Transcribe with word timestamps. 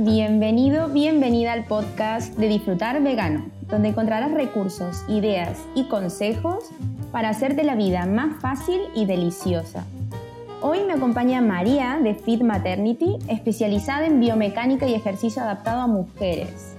Bienvenido, 0.00 0.86
bienvenida 0.86 1.52
al 1.52 1.64
podcast 1.64 2.38
de 2.38 2.46
Disfrutar 2.46 3.02
Vegano, 3.02 3.46
donde 3.62 3.88
encontrarás 3.88 4.30
recursos, 4.30 5.02
ideas 5.08 5.58
y 5.74 5.88
consejos 5.88 6.66
para 7.10 7.30
hacerte 7.30 7.64
la 7.64 7.74
vida 7.74 8.06
más 8.06 8.40
fácil 8.40 8.80
y 8.94 9.06
deliciosa. 9.06 9.84
Hoy 10.62 10.84
me 10.86 10.92
acompaña 10.92 11.40
María 11.40 11.98
de 12.00 12.14
Fit 12.14 12.42
Maternity, 12.42 13.16
especializada 13.26 14.06
en 14.06 14.20
biomecánica 14.20 14.86
y 14.86 14.94
ejercicio 14.94 15.42
adaptado 15.42 15.80
a 15.80 15.88
mujeres. 15.88 16.76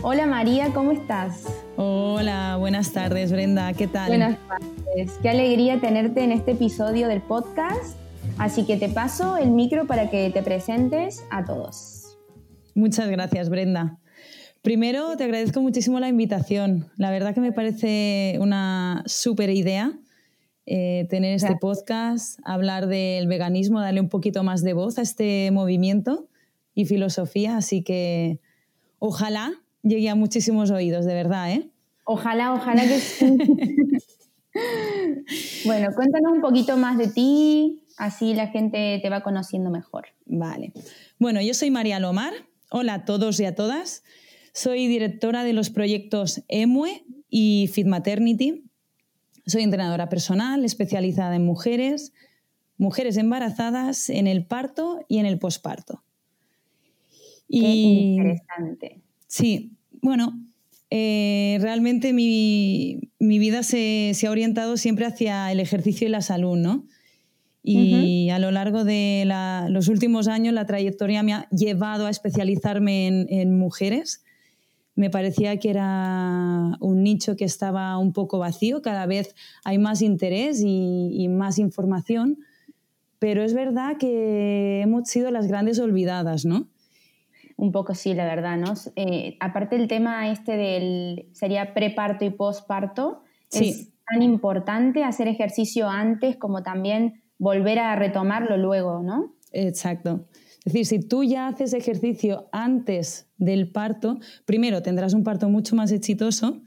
Hola 0.00 0.24
María, 0.24 0.72
¿cómo 0.72 0.92
estás? 0.92 1.44
Hola, 1.76 2.56
buenas 2.58 2.90
tardes 2.92 3.32
Brenda, 3.32 3.74
¿qué 3.74 3.86
tal? 3.86 4.08
Buenas 4.08 4.38
tardes, 4.48 5.18
qué 5.20 5.28
alegría 5.28 5.78
tenerte 5.78 6.24
en 6.24 6.32
este 6.32 6.52
episodio 6.52 7.08
del 7.08 7.20
podcast. 7.20 7.98
Así 8.38 8.64
que 8.64 8.78
te 8.78 8.88
paso 8.88 9.36
el 9.36 9.50
micro 9.50 9.86
para 9.86 10.08
que 10.08 10.30
te 10.30 10.42
presentes 10.42 11.22
a 11.30 11.44
todos. 11.44 11.91
Muchas 12.74 13.10
gracias, 13.10 13.48
Brenda. 13.48 13.98
Primero, 14.62 15.16
te 15.16 15.24
agradezco 15.24 15.60
muchísimo 15.60 16.00
la 16.00 16.08
invitación. 16.08 16.86
La 16.96 17.10
verdad 17.10 17.34
que 17.34 17.40
me 17.40 17.52
parece 17.52 18.38
una 18.40 19.02
súper 19.06 19.50
idea 19.50 19.92
eh, 20.64 21.08
tener 21.10 21.34
este 21.34 21.56
podcast, 21.56 22.38
hablar 22.44 22.86
del 22.86 23.26
veganismo, 23.26 23.80
darle 23.80 24.00
un 24.00 24.08
poquito 24.08 24.44
más 24.44 24.62
de 24.62 24.74
voz 24.74 24.96
a 24.98 25.02
este 25.02 25.50
movimiento 25.50 26.28
y 26.74 26.84
filosofía. 26.84 27.56
Así 27.56 27.82
que 27.82 28.38
ojalá 29.00 29.52
llegue 29.82 30.08
a 30.08 30.14
muchísimos 30.14 30.70
oídos, 30.70 31.04
de 31.04 31.14
verdad, 31.14 31.52
¿eh? 31.52 31.68
Ojalá, 32.04 32.54
ojalá 32.54 32.82
que 32.82 33.00
sí. 33.00 33.26
bueno, 35.66 35.88
cuéntanos 35.96 36.32
un 36.32 36.40
poquito 36.40 36.76
más 36.76 36.96
de 36.96 37.08
ti, 37.08 37.84
así 37.96 38.34
la 38.34 38.46
gente 38.46 39.00
te 39.02 39.10
va 39.10 39.22
conociendo 39.22 39.70
mejor. 39.70 40.06
Vale. 40.26 40.72
Bueno, 41.18 41.40
yo 41.40 41.54
soy 41.54 41.72
María 41.72 41.98
Lomar, 41.98 42.32
Hola 42.74 42.94
a 42.94 43.04
todos 43.04 43.38
y 43.38 43.44
a 43.44 43.54
todas. 43.54 44.02
Soy 44.54 44.86
directora 44.86 45.44
de 45.44 45.52
los 45.52 45.68
proyectos 45.68 46.42
EMUE 46.48 47.04
y 47.28 47.68
Fit 47.70 47.86
Maternity. 47.86 48.64
Soy 49.44 49.60
entrenadora 49.60 50.08
personal 50.08 50.64
especializada 50.64 51.36
en 51.36 51.44
mujeres, 51.44 52.14
mujeres 52.78 53.18
embarazadas 53.18 54.08
en 54.08 54.26
el 54.26 54.46
parto 54.46 55.04
y 55.06 55.18
en 55.18 55.26
el 55.26 55.38
posparto. 55.38 56.02
Qué 57.50 57.58
interesante. 57.58 59.02
Sí, 59.26 59.72
bueno, 60.00 60.40
eh, 60.88 61.58
realmente 61.60 62.14
mi, 62.14 63.02
vida 63.18 63.64
se, 63.64 64.12
se, 64.14 64.26
ha 64.26 64.30
orientado 64.30 64.78
siempre 64.78 65.04
hacia 65.04 65.52
el 65.52 65.60
ejercicio 65.60 66.08
y 66.08 66.10
la 66.10 66.22
salud, 66.22 66.56
¿no? 66.56 66.86
Y 67.64 68.30
a 68.30 68.40
lo 68.40 68.50
largo 68.50 68.84
de 68.84 69.24
los 69.68 69.88
últimos 69.88 70.26
años 70.26 70.52
la 70.52 70.66
trayectoria 70.66 71.22
me 71.22 71.34
ha 71.34 71.48
llevado 71.50 72.06
a 72.06 72.10
especializarme 72.10 73.26
en, 73.28 73.56
mujeres. 73.56 74.24
Me 74.96 75.10
parecía 75.10 75.56
que 75.58 75.70
era 75.70 76.76
un 76.80 77.02
nicho 77.02 77.36
que 77.36 77.44
estaba 77.44 77.96
un 77.98 78.12
poco 78.12 78.38
vacío, 78.38 78.82
cada 78.82 79.06
vez 79.06 79.34
hay 79.64 79.78
más 79.78 80.02
interés 80.02 80.60
y, 80.64 81.28
más 81.28 81.58
información, 81.58 82.38
pero 83.18 83.44
es 83.44 83.54
verdad 83.54 83.96
que 83.96 84.80
hemos 84.82 85.08
sido 85.08 85.30
las 85.30 85.46
grandes 85.46 85.78
olvidadas, 85.78 86.44
¿no? 86.44 86.66
Un 87.56 87.70
poco 87.70 87.94
sí, 87.94 88.12
la 88.12 88.24
verdad, 88.24 88.56
¿no? 88.56 88.74
Eh, 88.96 89.36
aparte 89.38 89.76
el 89.76 89.86
tema 89.86 90.30
este 90.30 90.56
del, 90.56 91.26
sería 91.32 91.74
preparto 91.74 92.24
y 92.24 92.30
posparto, 92.30 93.22
es 93.52 93.92
tan 94.10 94.22
importante 94.22 95.04
hacer 95.04 95.28
ejercicio 95.28 95.88
antes 95.88 96.36
como 96.36 96.62
también 96.62 97.21
volver 97.42 97.80
a 97.80 97.96
retomarlo 97.96 98.56
luego, 98.56 99.02
¿no? 99.02 99.34
Exacto. 99.50 100.28
Es 100.64 100.72
decir, 100.72 100.86
si 100.86 101.00
tú 101.00 101.24
ya 101.24 101.48
haces 101.48 101.72
ejercicio 101.72 102.48
antes 102.52 103.26
del 103.36 103.68
parto, 103.68 104.20
primero 104.44 104.80
tendrás 104.80 105.12
un 105.12 105.24
parto 105.24 105.48
mucho 105.48 105.74
más 105.74 105.90
exitoso, 105.90 106.62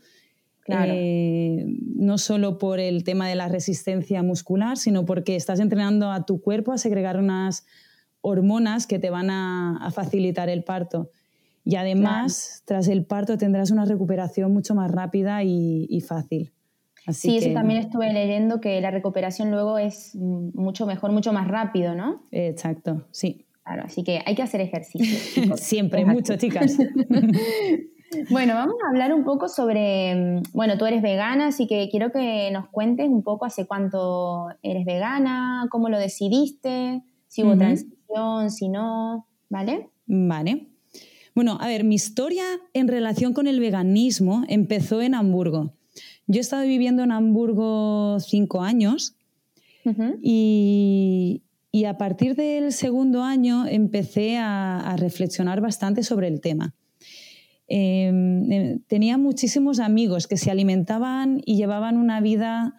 claro. 0.59 0.91
Eh, 0.93 1.63
no 1.95 2.17
solo 2.17 2.57
por 2.57 2.81
el 2.81 3.05
tema 3.05 3.29
de 3.29 3.35
la 3.35 3.47
resistencia 3.47 4.21
muscular, 4.21 4.75
sino 4.75 5.05
porque 5.05 5.37
estás 5.37 5.61
entrenando 5.61 6.11
a 6.11 6.25
tu 6.25 6.41
cuerpo 6.41 6.73
a 6.73 6.77
segregar 6.77 7.17
unas 7.17 7.65
hormonas 8.19 8.85
que 8.85 8.99
te 8.99 9.09
van 9.09 9.29
a, 9.29 9.89
facilitar 9.93 10.49
el 10.49 10.65
parto. 10.65 11.09
Y 11.63 11.77
además, 11.77 12.63
tras 12.65 12.89
el 12.89 13.05
parto 13.05 13.37
tendrás 13.37 13.71
una 13.71 13.85
recuperación 13.85 14.51
mucho 14.51 14.75
más 14.75 14.91
rápida 14.91 15.41
y 15.41 16.03
fácil 16.05 16.51
sí, 17.09 17.37
eso 17.37 17.53
también 17.53 17.79
estuve 17.79 18.11
leyendo 18.11 18.59
que 18.59 18.81
la 18.81 18.91
recuperación 18.91 19.51
luego 19.51 19.77
es 19.77 20.15
mucho 20.15 20.85
mejor, 20.85 21.11
mucho 21.11 21.33
más 21.33 21.47
rápido, 21.47 21.95
¿no? 21.95 22.23
Exacto, 22.31 23.05
sí. 23.11 23.45
Claro, 23.63 23.83
así 23.85 24.03
que 24.03 24.21
hay 24.25 24.35
que 24.35 24.43
hacer 24.43 24.61
ejercicio. 24.61 25.57
Siempre, 25.57 26.05
mucho, 26.05 26.35
chicas. 26.37 26.77
bueno, 28.29 28.53
vamos 28.53 28.75
a 28.85 28.89
hablar 28.89 29.13
un 29.13 29.23
poco 29.23 29.49
sobre, 29.49 30.41
bueno, 30.53 30.77
tú 30.77 30.85
eres 30.85 31.01
vegana, 31.01 31.47
así 31.47 31.65
que 31.65 31.89
quiero 31.89 32.11
que 32.11 32.51
nos 32.51 32.67
cuentes 32.69 33.07
un 33.09 33.23
poco 33.23 33.45
hace 33.45 33.65
cuánto 33.65 34.49
eres 34.61 34.85
vegana, 34.85 35.67
cómo 35.71 35.89
lo 35.89 35.97
decidiste, 35.97 37.01
si 37.27 37.43
hubo 37.43 37.57
transición, 37.57 38.51
si 38.51 38.69
no, 38.69 39.27
¿vale? 39.49 39.89
Vale. 40.05 40.67
Bueno, 41.33 41.57
a 41.59 41.67
ver, 41.67 41.83
mi 41.83 41.95
historia 41.95 42.45
en 42.73 42.87
relación 42.87 43.33
con 43.33 43.47
el 43.47 43.59
veganismo 43.59 44.43
empezó 44.47 45.01
en 45.01 45.15
Hamburgo. 45.15 45.73
Yo 46.27 46.39
he 46.39 46.41
estado 46.41 46.63
viviendo 46.63 47.03
en 47.03 47.11
Hamburgo 47.11 48.19
cinco 48.19 48.61
años 48.61 49.15
y, 50.21 51.41
a 51.85 51.97
partir 51.97 52.35
del 52.35 52.71
segundo 52.71 53.21
año 53.21 53.67
empecé 53.67 54.37
a, 54.37 54.95
reflexionar 54.97 55.61
bastante 55.61 56.03
sobre 56.03 56.27
el 56.27 56.41
tema. 56.41 56.73
Em, 57.67 58.51
eh, 58.51 58.79
tenía 58.87 59.17
muchísimos 59.17 59.79
amigos 59.79 60.27
que 60.27 60.37
se 60.37 60.51
alimentaban 60.51 61.41
y 61.45 61.57
llevaban 61.57 61.97
una 61.97 62.21
vida 62.21 62.75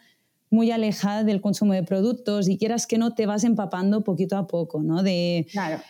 muy 0.49 0.71
alejada 0.71 1.25
del 1.25 1.41
consumo 1.41 1.73
de 1.73 1.83
productos 1.83 2.49
y 2.49 2.57
quieras 2.57 2.87
que 2.87 2.99
no 2.99 3.15
te 3.15 3.27
vas 3.27 3.43
empapando 3.43 4.05
poquito 4.05 4.37
a 4.37 4.47
poco, 4.47 4.83
¿no? 4.83 5.03
De, 5.03 5.47
claro. 5.51 5.81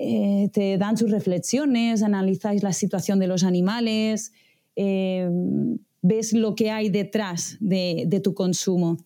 Eh, 0.00 0.48
te 0.52 0.78
dan 0.78 0.96
sus 0.96 1.10
reflexiones, 1.10 2.02
analizáis 2.02 2.62
la 2.62 2.72
situación 2.72 3.18
de 3.18 3.26
los 3.26 3.42
animales, 3.44 4.32
em, 4.76 5.78
ves 6.02 6.32
lo 6.32 6.54
que 6.54 6.70
hay 6.70 6.88
detrás 6.90 7.56
de, 7.60 8.20
tu 8.22 8.34
consumo. 8.34 8.98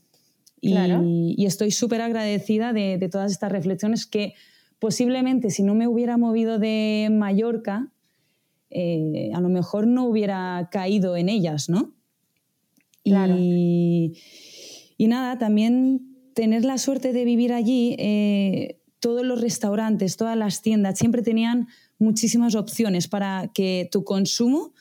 Y, 0.60 1.44
estoy 1.44 1.70
súper 1.70 2.00
agradecida 2.00 2.72
de, 2.72 3.08
todas 3.10 3.32
estas 3.32 3.50
reflexiones 3.50 4.06
que 4.06 4.34
posiblemente 4.78 5.50
si 5.50 5.62
no 5.62 5.74
me 5.74 5.86
hubiera 5.86 6.16
movido 6.16 6.58
de 6.58 7.08
Mallorca, 7.10 7.92
eh, 8.70 9.30
a 9.34 9.40
lo 9.40 9.48
mejor 9.48 9.86
no 9.86 10.06
hubiera 10.06 10.68
caído 10.72 11.16
en 11.16 11.28
ellas, 11.28 11.68
¿no? 11.68 11.92
Y, 13.04 14.12
nada, 14.98 15.38
también 15.38 16.16
tener 16.34 16.64
la 16.64 16.78
suerte 16.78 17.12
de 17.12 17.24
vivir 17.24 17.52
allí, 17.52 17.96
eh, 17.98 18.78
todos 19.00 19.24
los 19.24 19.40
restaurantes, 19.40 20.16
todas 20.16 20.36
las 20.36 20.62
tiendas, 20.62 20.98
siempre 20.98 21.22
tenían 21.22 21.66
muchísimas 21.98 22.54
opciones 22.54 23.08
para 23.08 23.50
que 23.52 23.88
tu 23.90 24.04
consumo 24.04 24.72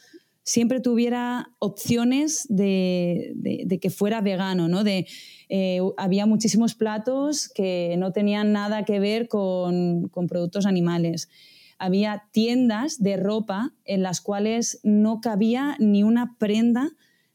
siempre 0.44 0.80
tuviera 0.80 1.52
opciones 1.60 2.46
de, 2.50 3.80
que 3.82 3.90
fuera 3.90 4.22
vegano, 4.22 4.68
¿no? 4.68 4.84
De, 4.84 5.08
eh, 5.50 5.80
había 5.98 6.26
muchísimos 6.26 6.76
platos 6.76 7.50
que 7.50 7.96
no 7.98 8.12
tenían 8.12 8.52
nada 8.52 8.84
que 8.84 9.00
ver 9.00 9.28
con, 9.28 10.10
productos 10.28 10.66
animales. 10.66 11.30
Había 11.78 12.24
tiendas 12.32 13.02
de 13.02 13.18
ropa 13.18 13.74
en 13.86 14.04
las 14.04 14.22
cuales 14.22 14.80
no 14.84 15.20
cabía 15.22 15.76
ni 15.80 16.04
una 16.04 16.38
prenda 16.38 16.90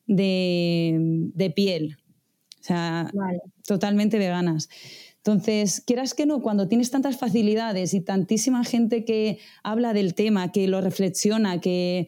de, 0.06 1.52
piel. 1.54 1.96
O 2.60 2.64
sea, 2.66 3.10
totalmente 3.66 4.18
veganas. 4.18 4.68
Entonces, 5.18 5.80
quieras 5.80 6.14
que 6.14 6.24
no, 6.24 6.40
cuando 6.40 6.68
tienes 6.68 6.92
tantas 6.92 7.16
facilidades 7.16 7.94
y 7.94 8.00
tantísima 8.00 8.62
gente 8.62 9.04
que 9.04 9.38
habla 9.64 9.92
del 9.92 10.14
tema, 10.14 10.52
que 10.52 10.68
lo 10.68 10.80
reflexiona, 10.80 11.60
que, 11.60 12.06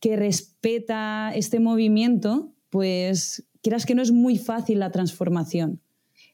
que 0.00 0.16
respeta 0.16 1.32
este 1.34 1.60
movimiento, 1.60 2.48
pues 2.70 3.46
quieras 3.62 3.86
que 3.86 3.94
no 3.94 4.02
es 4.02 4.12
muy 4.12 4.38
fácil 4.38 4.78
la 4.78 4.90
transformación. 4.90 5.80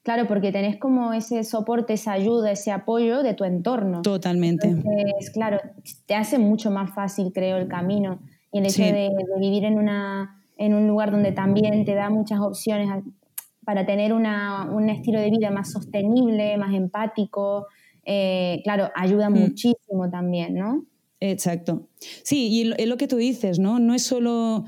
Claro, 0.02 0.28
porque 0.28 0.52
tenés 0.52 0.76
como 0.76 1.12
ese 1.12 1.42
soporte, 1.42 1.94
esa 1.94 2.12
ayuda, 2.12 2.52
ese 2.52 2.70
apoyo 2.70 3.24
de 3.24 3.34
tu 3.34 3.42
entorno. 3.42 4.02
Totalmente. 4.02 4.68
Entonces, 4.68 5.30
claro, 5.32 5.58
te 6.06 6.14
hace 6.14 6.38
mucho 6.38 6.70
más 6.70 6.94
fácil, 6.94 7.32
creo, 7.34 7.56
el 7.56 7.66
camino. 7.66 8.20
Y 8.52 8.58
el 8.58 8.66
hecho 8.66 8.84
de, 8.84 9.10
vivir 9.40 9.64
en, 9.64 9.78
una, 9.78 10.40
en 10.56 10.74
un 10.74 10.86
lugar 10.86 11.10
donde 11.10 11.32
también 11.32 11.84
te 11.84 11.94
da 11.94 12.08
muchas 12.08 12.38
opciones 12.38 12.88
para 13.64 13.84
tener 13.84 14.12
un 14.12 14.88
estilo 14.88 15.18
de 15.18 15.28
vida 15.28 15.50
más 15.50 15.72
sostenible, 15.72 16.56
más 16.56 16.72
empático, 16.72 17.66
eh, 18.04 18.60
claro, 18.62 18.90
ayuda 18.94 19.28
mm. 19.28 19.34
muchísimo 19.34 20.08
también, 20.08 20.54
¿no? 20.54 20.84
Exacto. 21.20 21.88
Sí, 22.22 22.48
y 22.48 22.72
es 22.76 22.86
lo 22.86 22.96
que 22.96 23.08
tú 23.08 23.16
dices, 23.16 23.58
¿no? 23.58 23.78
No 23.78 23.94
es 23.94 24.02
solo 24.02 24.64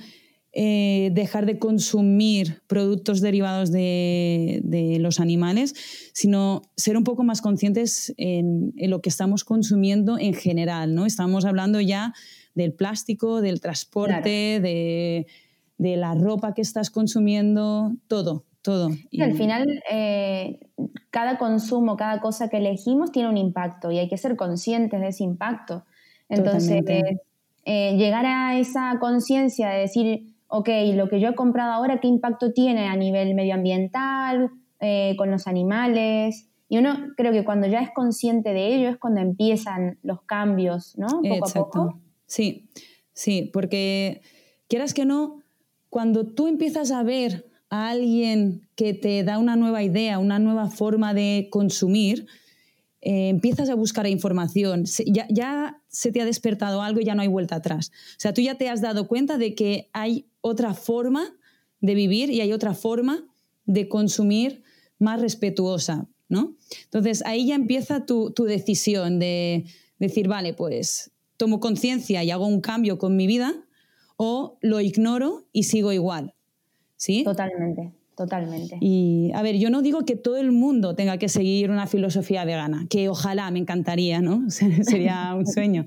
eh, 0.60 1.10
dejar 1.12 1.44
de 1.44 1.58
consumir 1.58 2.62
productos 2.66 3.20
derivados 3.20 3.70
de, 3.70 4.96
los 4.98 5.20
animales, 5.20 5.74
sino 6.14 6.62
ser 6.74 6.96
un 6.96 7.04
poco 7.04 7.22
más 7.22 7.42
conscientes 7.42 8.14
en, 8.16 8.72
lo 8.76 9.02
que 9.02 9.10
estamos 9.10 9.44
consumiendo 9.44 10.18
en 10.18 10.32
general. 10.32 10.94
¿no? 10.94 11.04
Estamos 11.04 11.44
hablando 11.44 11.80
ya 11.80 12.14
del 12.54 12.72
plástico, 12.72 13.42
del 13.42 13.60
transporte, 13.60 14.58
de, 14.58 15.26
la 15.78 16.14
ropa 16.14 16.54
que 16.54 16.62
estás 16.62 16.90
consumiendo, 16.90 17.92
todo, 18.08 18.46
todo. 18.62 18.88
Y 19.10 19.20
al 19.20 19.34
final, 19.34 19.82
eh, 19.92 20.58
cada 21.10 21.36
consumo, 21.36 21.96
cada 21.96 22.20
cosa 22.20 22.48
que 22.48 22.56
elegimos 22.56 23.12
tiene 23.12 23.28
un 23.28 23.36
impacto 23.36 23.92
y 23.92 23.98
hay 23.98 24.08
que 24.08 24.16
ser 24.16 24.34
conscientes 24.34 24.98
de 24.98 25.08
ese 25.08 25.24
impacto. 25.24 25.84
Entonces, 26.28 26.84
eh, 27.64 27.96
llegar 27.96 28.26
a 28.26 28.58
esa 28.58 28.98
conciencia 29.00 29.69
de 29.69 29.80
decir, 29.80 30.34
ok, 30.48 30.69
lo 30.94 31.08
que 31.08 31.20
yo 31.20 31.28
he 31.28 31.34
comprado 31.34 31.72
ahora, 31.72 32.00
¿qué 32.00 32.08
impacto 32.08 32.52
tiene 32.52 32.86
a 32.86 32.96
nivel 32.96 33.34
medioambiental, 33.34 34.50
eh, 34.80 35.14
con 35.16 35.30
los 35.30 35.46
animales? 35.46 36.48
Y 36.69 36.78
uno 36.78 36.94
creo 37.16 37.32
que 37.32 37.44
cuando 37.44 37.66
ya 37.66 37.80
es 37.80 37.90
consciente 37.94 38.52
de 38.52 38.75
ello 38.75 38.88
es 38.88 38.98
cuando 38.98 39.20
empiezan 39.20 39.98
los 40.02 40.22
cambios, 40.22 40.96
¿no? 40.98 41.08
Poco 41.08 41.34
Exacto. 41.34 41.60
a 41.60 41.70
poco. 41.86 42.00
Sí, 42.26 42.69
sí, 43.12 43.50
porque 43.52 44.20
quieras 44.69 44.92
que 44.92 45.06
no, 45.06 45.42
cuando 45.88 46.26
tú 46.26 46.46
empiezas 46.46 46.90
a 46.90 47.02
ver 47.02 47.46
a 47.70 47.88
alguien 47.88 48.69
que 48.76 48.94
te 48.94 49.24
da 49.24 49.38
una 49.38 49.56
nueva 49.56 49.82
idea, 49.82 50.19
una 50.19 50.38
nueva 50.38 50.69
forma 50.69 51.14
de 51.14 51.48
consumir, 51.50 52.26
eh, 53.00 53.28
empiezas 53.28 53.68
a 53.70 53.74
buscar 53.74 54.06
información, 54.06 54.84
ya, 55.06 55.26
ya, 55.30 55.82
se 55.88 56.10
te 56.10 56.20
ha 56.20 56.24
despertado 56.24 56.82
algo 56.82 57.00
y 57.00 57.04
ya 57.04 57.14
no 57.14 57.22
hay 57.22 57.28
vuelta 57.28 57.56
atrás. 57.56 57.92
O 58.12 58.20
sea, 58.20 58.34
tú 58.34 58.40
ya 58.40 58.56
te 58.56 58.68
has 58.68 58.80
dado 58.80 59.06
cuenta 59.06 59.38
de 59.38 59.54
que 59.54 59.88
hay 59.92 60.26
otra 60.40 60.74
forma 60.74 61.36
de 61.80 61.94
vivir 61.94 62.30
y 62.30 62.40
hay 62.40 62.52
otra 62.52 62.74
forma 62.74 63.24
de 63.66 63.88
consumir 63.88 64.62
más 64.98 65.20
respetuosa, 65.20 66.08
¿no? 66.28 66.56
Entonces 66.84 67.24
ahí 67.24 67.46
ya 67.46 67.54
empieza 67.54 68.04
tu, 68.04 68.32
tu 68.32 68.44
decisión 68.44 69.18
de 69.18 69.64
decir, 69.98 70.26
vale, 70.26 70.54
pues 70.54 71.12
tomo 71.36 71.60
conciencia 71.60 72.24
y 72.24 72.30
hago 72.30 72.46
un 72.46 72.60
cambio 72.60 72.98
con 72.98 73.16
mi 73.16 73.26
vida 73.26 73.54
o 74.16 74.58
lo 74.60 74.80
ignoro 74.80 75.46
y 75.52 75.64
sigo 75.64 75.92
igual. 75.92 76.34
¿Sí? 76.96 77.22
Totalmente. 77.22 77.92
Totalmente. 78.19 78.79
Y 78.81 79.31
a 79.32 79.43
ver, 79.43 79.59
yo 79.59 79.70
no 79.70 79.81
digo 79.81 80.05
que 80.05 80.17
todo 80.17 80.38
el 80.38 80.50
mundo 80.50 80.97
tenga 80.97 81.19
que 81.19 81.29
seguir 81.29 81.70
una 81.70 81.87
filosofía 81.87 82.44
vegana, 82.44 82.85
que 82.91 83.09
ojalá 83.09 83.49
me 83.53 83.61
encantaría, 83.61 84.20
¿no? 84.20 84.50
Sería 84.50 85.32
un 85.37 85.47
sueño. 85.55 85.87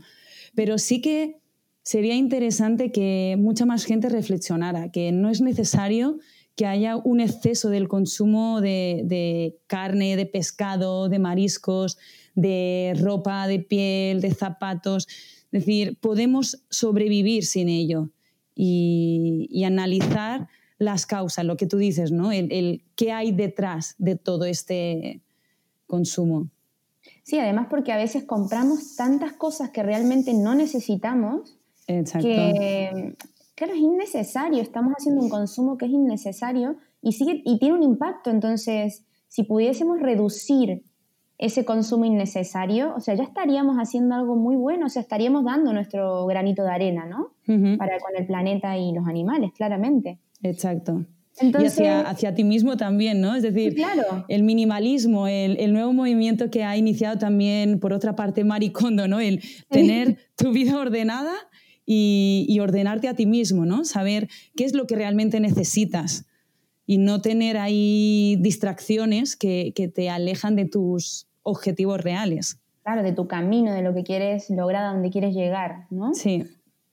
Pero 0.56 0.78
sí 0.78 1.02
que 1.02 1.42
sería 1.84 2.16
interesante 2.16 2.94
que 2.94 3.36
mucha 3.38 3.66
más 3.66 3.84
gente 3.84 4.08
reflexionara, 4.08 4.92
que 4.92 5.12
no 5.12 5.30
es 5.30 5.42
necesario 5.42 6.20
que 6.56 6.66
haya 6.66 6.96
un 6.96 7.20
exceso 7.20 7.70
del 7.70 7.90
consumo 7.90 8.62
de, 8.62 9.02
de 9.04 9.60
carne, 9.68 10.16
de 10.16 10.26
pescado, 10.26 11.10
de 11.10 11.20
mariscos, 11.20 11.98
de 12.34 12.94
ropa, 12.98 13.46
de 13.48 13.60
piel, 13.60 14.22
de 14.22 14.34
zapatos. 14.34 15.10
Es 15.52 15.66
decir, 15.66 15.98
podemos 16.00 16.64
sobrevivir 16.70 17.44
sin 17.46 17.68
ello 17.68 18.10
y, 18.56 19.50
y 19.52 19.66
analizar 19.66 20.48
las 20.82 21.06
causas, 21.06 21.46
lo 21.46 21.58
que 21.58 21.68
tú 21.68 21.78
dices, 21.78 22.12
¿no? 22.12 22.32
El, 22.32 22.84
qué 22.96 23.12
hay 23.12 23.32
detrás 23.32 23.94
de 24.00 24.16
todo 24.16 24.46
este 24.46 25.22
consumo. 25.86 26.48
Sí, 27.22 27.38
además 27.38 27.68
porque 27.70 27.92
a 27.92 27.98
veces 27.98 28.24
compramos 28.24 28.96
tantas 28.96 29.34
cosas 29.34 29.70
que 29.70 29.84
realmente 29.84 30.34
no 30.34 30.56
necesitamos 30.56 31.56
Exacto. 31.86 32.28
que, 32.28 33.16
claro, 33.54 33.74
es 33.74 33.80
innecesario, 33.80 34.60
estamos 34.60 34.94
haciendo 34.98 35.22
un 35.22 35.30
consumo 35.30 35.78
que 35.78 35.86
es 35.86 35.92
innecesario 35.92 36.78
y, 37.00 37.12
sigue, 37.12 37.44
y 37.46 37.60
tiene 37.60 37.76
un 37.76 37.84
impacto. 37.84 38.32
Entonces, 38.32 39.06
si 39.28 39.44
pudiésemos 39.44 40.00
reducir 40.00 40.84
ese 41.38 41.64
consumo 41.64 42.06
innecesario, 42.06 42.96
o 42.96 43.00
sea, 43.02 43.14
ya 43.14 43.24
estaríamos 43.24 43.78
haciendo 43.78 44.16
algo 44.16 44.36
muy 44.36 44.56
bueno, 44.56 44.88
o 44.88 44.90
sea, 44.90 45.04
estaríamos 45.04 45.46
dando 45.46 45.74
nuestro 45.74 46.26
granito 46.26 46.64
de 46.64 46.72
arena, 46.72 47.06
¿no? 47.06 47.34
Para 47.78 48.00
con 48.00 48.16
el 48.18 48.26
planeta 48.26 48.78
y 48.78 48.94
los 48.94 49.08
animales, 49.08 49.52
claramente. 49.56 50.18
Exacto. 50.44 51.06
y 51.42 51.66
hacia, 51.66 52.02
hacia, 52.02 52.34
ti 52.34 52.44
mismo 52.44 52.78
también, 52.78 53.22
¿no? 53.22 53.36
Es 53.36 53.44
decir, 53.44 53.76
el 54.28 54.44
minimalismo, 54.44 55.28
el, 55.28 55.60
el, 55.60 55.74
nuevo 55.74 55.94
movimiento 55.94 56.50
que 56.50 56.64
ha 56.64 56.78
iniciado 56.78 57.18
también, 57.18 57.80
por 57.80 57.94
otra 57.94 58.16
parte, 58.16 58.44
Maricondo, 58.44 59.08
¿no? 59.08 59.20
El 59.20 59.42
tener 59.70 60.18
tu 60.36 60.52
vida 60.52 60.78
ordenada 60.78 61.34
y, 61.86 62.46
y, 62.48 62.60
ordenarte 62.60 63.08
a 63.08 63.16
ti 63.16 63.26
mismo, 63.26 63.66
¿no? 63.66 63.86
Saber 63.86 64.30
qué 64.56 64.66
es 64.66 64.74
lo 64.74 64.88
que 64.88 64.96
realmente 64.96 65.40
necesitas 65.40 66.26
y 66.86 66.98
no 66.98 67.22
tener 67.22 67.58
ahí 67.58 68.38
distracciones 68.42 69.36
que, 69.36 69.72
que 69.76 69.88
te 69.88 70.10
alejan 70.10 70.56
de 70.56 70.66
tus 70.66 71.28
objetivos 71.44 72.02
reales. 72.02 72.60
Claro, 72.84 73.04
de 73.04 73.14
tu 73.14 73.28
camino, 73.28 73.74
de 73.74 73.82
lo 73.82 73.94
que 73.94 74.04
quieres 74.04 74.50
lograr, 74.50 74.84
a 74.84 74.94
donde 74.94 75.10
quieres 75.10 75.36
llegar, 75.36 75.86
¿no? 75.90 76.14
Sí. 76.14 76.44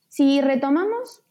Si 0.07 0.41
retomamos 0.41 1.23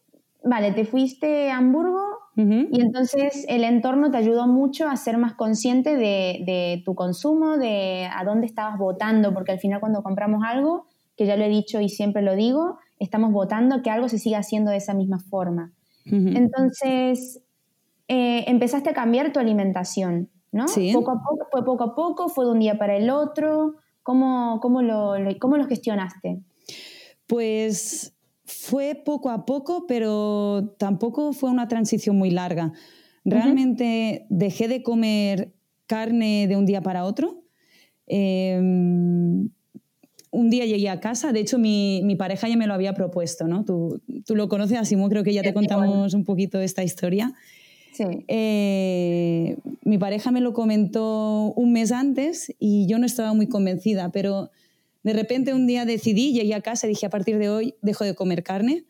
vale, 0.43 0.73
te 0.73 0.85
fuiste 0.85 1.51
a 1.51 1.59
Hamburgo 1.59 2.19
y 2.37 2.81
entonces 2.81 3.45
el 3.49 3.65
entorno 3.65 4.13
te 4.13 4.17
ayudó 4.17 4.47
mucho 4.47 4.87
a 4.87 4.97
ser 4.97 5.19
más 5.19 5.35
consciente 5.35 5.97
de, 5.97 6.83
tu 6.85 6.95
consumo, 6.95 7.57
de 7.59 8.09
a 8.15 8.23
dónde 8.25 8.47
estabas 8.47 8.79
votando, 8.79 9.35
porque 9.35 9.51
al 9.51 9.59
final 9.59 9.81
cuando 9.81 10.05
compramos 10.05 10.45
algo, 10.47 10.87
que 11.17 11.27
ya 11.27 11.37
lo 11.37 11.43
he 11.43 11.49
dicho 11.49 11.81
y 11.81 11.89
siempre 11.89 12.23
lo 12.23 12.37
digo, 12.37 12.79
estamos 13.01 13.33
votando 13.33 13.83
que 13.83 13.91
algo 13.91 14.09
se 14.09 14.19
siga 14.19 14.39
haciendo 14.39 14.71
de 14.71 14.77
esa 14.77 14.95
misma 14.95 15.19
forma. 15.19 15.73
Entonces, 16.05 17.43
eh, 18.07 18.45
empezaste 18.47 18.91
a 18.91 18.95
cambiar 18.95 19.33
tu 19.33 19.41
alimentación, 19.41 20.31
¿no? 20.53 20.69
Sí. 20.69 20.93
Poco 20.95 21.11
a 21.11 21.23
poco, 21.23 21.47
fue 21.51 21.65
poco 21.65 21.85
a 21.85 21.95
poco, 21.95 22.29
fue 22.29 22.45
de 22.45 22.53
un 22.53 22.61
día 22.61 22.79
para 22.79 22.97
el 22.97 23.11
otro. 23.11 23.75
¿Cómo, 24.05 24.61
cómo, 24.63 24.81
lo, 24.81 25.15
cómo 25.41 25.57
lo 25.57 25.67
gestionaste? 25.67 26.41
Pues 27.27 28.17
fue 28.49 28.95
poco 28.95 29.31
a 29.31 29.45
poco, 29.45 29.87
pero 29.87 30.75
tampoco 30.79 31.33
fue 31.35 31.51
una 31.51 31.69
transición 31.69 32.17
muy 32.17 32.31
larga. 32.31 32.73
Realmente 33.25 34.27
dejé 34.31 34.69
de 34.69 34.83
comer 34.83 35.53
carne 35.87 36.47
de 36.49 36.57
un 36.57 36.65
día 36.65 36.81
para 36.81 37.05
otro. 37.05 37.43
Em, 38.07 39.51
un 40.31 40.51
día 40.51 40.65
llegué 40.65 40.89
a 40.89 40.99
casa, 41.01 41.33
de 41.33 41.41
hecho 41.41 41.59
mi, 41.59 42.17
pareja 42.19 42.49
ya 42.49 42.57
me 42.57 42.67
lo 42.67 42.73
había 42.73 42.95
propuesto, 42.95 43.47
¿no? 43.47 43.65
Tú, 43.67 44.01
lo 44.29 44.49
conoces, 44.49 44.89
Simón, 44.89 45.11
creo 45.11 45.25
que 45.25 45.35
ya 45.35 45.43
te 45.43 45.53
contamos 45.53 46.15
un 46.15 46.25
poquito 46.25 46.59
esta 46.61 46.83
historia. 46.83 47.35
Sí. 47.93 48.05
Eh, 48.29 49.57
mi 49.85 49.99
pareja 49.99 50.31
me 50.31 50.41
lo 50.41 50.55
comentó 50.55 51.53
un 51.55 51.73
mes 51.73 51.93
antes 51.93 52.55
y 52.59 52.87
yo 52.87 52.99
no 52.99 53.05
estaba 53.05 53.35
muy 53.35 53.47
convencida, 53.47 54.11
pero 54.11 54.51
de 55.03 55.13
repente 55.13 55.55
un 55.55 55.67
día 55.67 55.85
decidí, 55.85 56.33
llegué 56.33 56.55
a 56.55 56.61
casa 56.61 56.87
y 56.87 56.91
dije, 56.91 57.07
a 57.07 57.11
partir 57.11 57.39
de 57.39 57.49
hoy 57.49 57.75
dejo 57.83 58.05
de 58.05 58.15
comer 58.15 58.43
carne. 58.43 58.85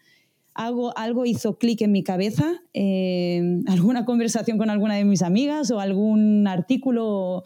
Algo, 0.54 0.96
algo 0.98 1.24
hizo 1.24 1.56
clic 1.56 1.82
en 1.82 1.92
mi 1.92 2.02
cabeza, 2.02 2.62
eh, 2.74 3.60
alguna 3.68 4.04
conversación 4.04 4.58
con 4.58 4.70
alguna 4.70 4.96
de 4.96 5.04
mis 5.04 5.22
amigas 5.22 5.70
o 5.70 5.78
algún 5.78 6.48
artículo 6.48 7.44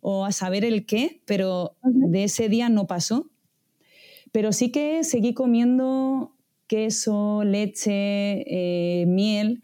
o, 0.00 0.24
a 0.24 0.32
saber 0.32 0.64
el 0.64 0.86
qué, 0.86 1.20
pero 1.26 1.76
de 1.82 2.24
ese 2.24 2.48
día 2.48 2.70
no 2.70 2.86
pasó. 2.86 3.28
Pero 4.32 4.52
sí 4.52 4.70
que 4.70 5.04
seguí 5.04 5.34
comiendo 5.34 6.34
queso, 6.66 7.44
leche, 7.44 7.90
eh, 7.92 9.04
miel 9.06 9.62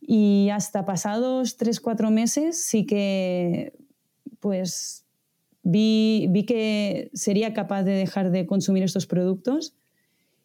y 0.00 0.50
hasta 0.50 0.84
pasados 0.84 1.56
tres, 1.56 1.80
cuatro 1.80 2.10
meses 2.10 2.62
sí 2.62 2.84
que 2.86 3.72
pues 4.40 5.05
vi, 5.68 6.44
que 6.46 7.10
sería 7.12 7.52
capaz 7.52 7.82
de 7.82 7.92
dejar 7.92 8.30
de 8.30 8.46
consumir 8.46 8.84
estos 8.84 9.06
productos 9.06 9.74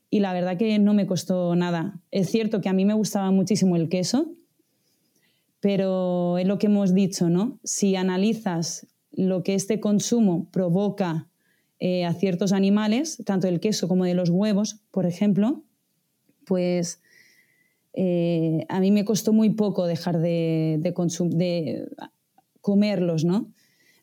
y 0.09 0.19
la 0.19 0.33
verdad 0.33 0.57
que 0.57 0.79
no 0.79 0.93
me 0.93 1.05
costó 1.05 1.55
nada. 1.55 2.01
Es 2.09 2.29
cierto 2.31 2.59
que 2.59 2.69
a 2.69 2.73
mí 2.73 2.85
me 2.85 2.95
gustaba 2.95 3.29
muchísimo 3.31 3.75
el 3.75 3.87
queso, 3.87 4.33
pero 5.59 6.39
es 6.39 6.47
lo 6.47 6.57
que 6.57 6.67
hemos 6.67 6.95
dicho, 6.95 7.29
¿no? 7.29 7.59
Si 7.63 7.95
analizas 7.95 8.87
lo 9.11 9.43
que 9.43 9.53
este 9.53 9.79
consumo 9.79 10.49
provoca 10.51 11.29
eh, 11.79 12.03
a 12.03 12.13
ciertos 12.13 12.51
animales, 12.51 13.21
tanto 13.23 13.47
el 13.47 13.59
queso 13.59 13.87
como 13.87 14.05
de 14.05 14.15
los 14.15 14.29
huevos, 14.29 14.81
por 14.89 15.05
ejemplo, 15.05 15.63
pues 16.45 16.99
eh, 17.93 18.65
a 18.69 18.79
mí 18.79 18.89
me 18.89 19.05
costó 19.05 19.33
muy 19.33 19.51
poco 19.51 19.85
dejar 19.85 20.17
de, 20.17 20.79
de, 20.79 20.93
de 21.29 21.89
comerlos, 22.61 23.23
¿no? 23.23 23.51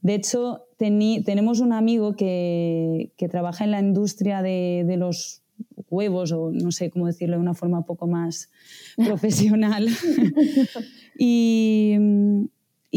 De 0.01 0.15
hecho, 0.15 0.68
tenemos 0.79 1.61
un 1.61 1.73
amigo 1.73 2.15
que, 2.15 3.13
trabaja 3.31 3.65
en 3.65 3.73
la 3.73 3.81
industria 3.81 4.43
de, 4.43 4.95
los 4.97 5.43
huevos, 5.91 6.33
o 6.33 6.51
no 6.53 6.71
sé 6.71 6.91
cómo 6.91 7.07
decirlo 7.07 7.37
de 7.37 7.43
una 7.43 7.55
forma 7.55 7.79
un 7.79 7.85
poco 7.85 8.07
más 8.07 8.51
profesional. 8.97 9.89
y, 11.19 11.97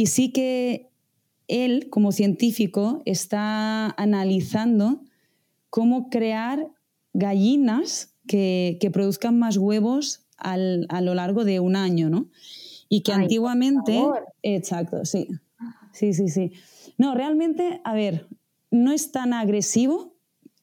sí 0.06 0.32
que 0.32 0.90
él, 1.48 1.90
como 1.90 2.12
científico, 2.12 3.02
está 3.06 3.90
analizando 3.92 5.02
cómo 5.70 6.10
crear 6.10 6.68
gallinas 7.14 8.14
que, 8.28 8.90
produzcan 8.94 9.40
más 9.40 9.58
huevos 9.58 10.22
a 10.38 10.58
lo 10.58 11.14
largo 11.14 11.46
de 11.46 11.60
un 11.60 11.76
año, 11.76 12.10
¿no? 12.10 12.30
Y 12.90 13.02
que 13.02 13.14
antiguamente... 13.14 14.04
Exacto, 14.44 15.06
sí. 15.06 15.28
Sí, 15.94 16.14
sí, 16.14 16.30
sí. 16.30 16.52
No, 17.02 17.16
realmente, 17.16 17.82
a 17.84 17.96
ver, 17.96 18.28
no 18.70 18.92
es 18.92 19.12
tan 19.12 19.34
agresivo 19.34 20.14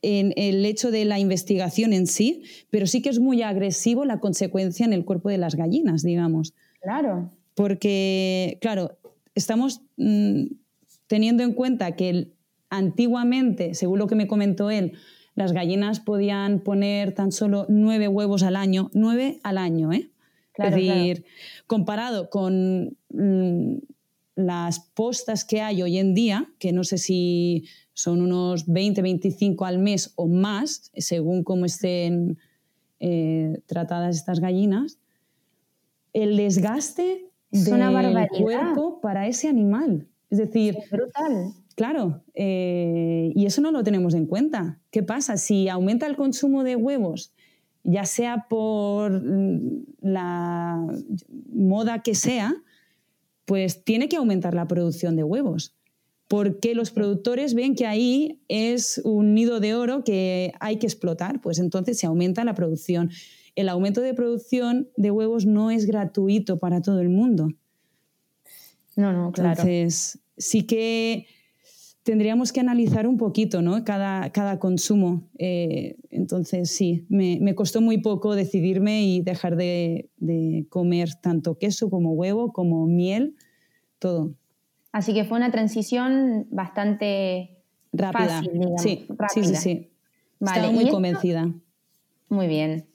en 0.03 0.33
el 0.37 0.65
hecho 0.65 0.93
de 0.93 1.05
la 1.05 1.19
investigación 1.19 1.93
en 1.93 2.07
sí, 2.07 2.45
pero 2.71 2.87
sí 2.87 3.03
que 3.03 3.09
es 3.09 3.19
muy 3.19 3.43
agresivo 3.43 4.05
la 4.05 4.21
consecuencia 4.21 4.87
en 4.87 4.93
el 4.93 5.05
cuerpo 5.05 5.31
de 5.31 5.39
las 5.39 5.57
gallinas, 5.57 6.05
digamos. 6.05 6.55
Claro. 6.81 7.33
Porque, 7.57 8.57
claro, 8.61 8.97
estamos 9.35 9.81
mm, 9.97 10.45
teniendo 11.09 11.43
en 11.43 11.55
cuenta 11.55 11.97
que 11.97 12.31
antiguamente, 12.71 13.75
según 13.75 13.99
lo 13.99 14.07
que 14.07 14.15
me 14.15 14.29
comentó 14.29 14.71
él, 14.71 14.93
las 15.35 15.51
gallinas 15.51 15.99
podían 15.99 16.61
poner 16.61 17.15
tan 17.15 17.33
solo 17.33 17.67
nueve 17.69 18.07
huevos 18.07 18.45
al 18.45 18.55
año, 18.55 18.93
nueve 18.95 19.41
al 19.43 19.59
año, 19.59 19.93
¿eh? 19.93 20.13
es 20.55 20.71
decir, 20.73 21.25
comparado 21.67 22.31
con 22.31 22.97
mm, 23.11 23.79
las 24.39 24.79
postas 24.79 25.45
que 25.45 25.61
hay 25.63 25.83
hoy 25.83 25.99
en 25.99 26.15
día, 26.15 26.49
que 26.61 26.73
no 26.73 26.85
sé 26.85 26.97
si 26.97 27.65
son 27.93 28.23
unos 28.23 28.69
20, 28.69 29.03
25 29.03 29.65
al 29.65 29.81
mes 29.81 30.13
o 30.15 30.29
más, 30.29 30.93
según 30.95 31.43
cómo 31.43 31.65
estén 31.65 32.39
eh, 33.01 33.61
tratadas 33.67 34.15
estas 34.15 34.39
gallinas, 34.39 35.01
el 36.13 36.37
desgaste 36.37 37.33
del 37.51 38.29
cuerpo 38.29 39.01
para 39.01 39.27
ese 39.27 39.49
animal. 39.49 40.07
Es 40.31 40.39
decir, 40.39 40.77
brutal. 40.89 41.55
Claro, 41.75 42.23
eh, 42.35 43.33
y 43.35 43.47
eso 43.47 43.61
no 43.61 43.73
lo 43.73 43.83
tenemos 43.83 44.15
en 44.15 44.27
cuenta. 44.27 44.79
¿Qué 44.93 45.03
pasa? 45.03 45.37
Si 45.37 45.69
aumenta 45.69 46.07
el 46.07 46.15
consumo 46.15 46.63
de 46.63 46.77
huevos, 46.77 47.33
ya 47.83 48.05
sea 48.05 48.47
por 48.49 49.21
mm, 49.21 49.85
la 50.01 50.87
moda 51.53 52.03
que 52.03 52.15
sea, 52.15 52.55
pues 53.49 53.83
tiene 53.83 54.11
que 54.11 54.17
aumentar 54.17 54.53
la 54.53 54.69
producción 54.69 55.17
de 55.17 55.25
huevos. 55.25 55.75
Porque 56.29 56.75
los 56.75 56.91
productores 56.91 57.55
ven 57.55 57.75
que 57.75 57.87
ahí 57.87 58.43
es 58.47 59.01
un 59.05 59.33
nido 59.33 59.59
de 59.59 59.75
oro 59.75 60.05
que 60.05 60.53
hay 60.61 60.77
que 60.77 60.87
explotar, 60.87 61.41
pues 61.41 61.59
entonces 61.59 61.99
se 61.99 62.07
aumenta 62.07 62.45
la 62.45 62.55
producción. 62.55 63.11
El 63.57 63.71
aumento 63.71 64.03
de 64.03 64.13
producción 64.13 64.91
de 64.99 65.11
huevos 65.11 65.47
no 65.47 65.71
es 65.71 65.87
gratuito 65.87 66.59
para 66.59 66.83
todo 66.83 67.01
el 67.01 67.09
mundo. 67.09 67.49
No, 68.97 69.15
no, 69.15 69.33
claro. 69.33 69.51
Entonces, 69.53 70.19
sí 70.37 70.65
que 70.65 71.27
tendríamos 72.09 72.55
que 72.55 72.61
analizar 72.61 73.07
un 73.07 73.19
poquito 73.19 73.61
¿no? 73.61 73.85
cada, 73.85 74.31
cada 74.31 74.59
consumo. 74.59 75.29
Eh, 75.39 75.97
entonces, 76.09 76.75
sí, 76.75 77.05
me, 77.11 77.37
me, 77.39 77.55
costó 77.55 77.83
muy 77.83 77.99
poco 77.99 78.35
decidirme 78.35 79.03
y 79.03 79.21
dejar 79.21 79.57
de, 79.57 80.09
de, 80.17 80.65
comer 80.71 81.11
tanto 81.21 81.59
queso 81.59 81.91
como 81.91 82.13
huevo, 82.13 82.51
como 82.55 82.87
miel, 82.87 83.37
todo. 83.99 84.33
Así 84.91 85.13
que 85.13 85.27
fue 85.27 85.37
una 85.37 85.51
transición 85.51 86.47
bastante 86.51 87.59
rápida. 87.93 88.39
Fácil, 88.39 88.53
digamos, 88.55 88.81
sí, 88.81 89.07
sí, 89.35 89.45
sí, 89.45 89.55
sí. 89.55 89.91
Estaba 90.41 90.71
muy 90.71 90.89
convencida. 90.89 91.53
Muy 92.31 92.47
bien. 92.47 92.89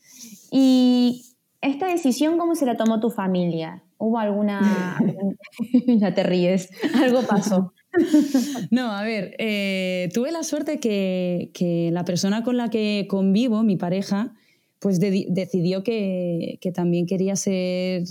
¿Y 0.49 1.21
esta 1.61 1.85
decisión 1.85 2.39
cómo 2.39 2.55
se 2.55 2.65
la 2.65 2.77
tomó 2.77 2.99
tu 2.99 3.11
familia? 3.11 3.83
¿Hubo 3.99 4.17
alguna... 4.17 4.97
ya 5.85 6.15
te 6.15 6.23
ríes, 6.23 6.71
algo 6.95 7.21
pasó. 7.21 7.73
No, 8.71 8.91
a 8.91 9.03
ver, 9.03 9.35
eh, 9.37 10.09
tuve 10.13 10.31
la 10.31 10.43
suerte 10.43 10.79
que, 10.79 11.89
la 11.91 12.05
persona 12.05 12.43
con 12.43 12.57
la 12.57 12.69
que 12.69 13.05
convivo, 13.09 13.63
mi 13.63 13.77
pareja, 13.77 14.33
pues 14.79 14.99
decidió 14.99 15.83
que, 15.83 16.59
también 16.73 17.05
quería 17.05 17.35
ser, 17.35 18.03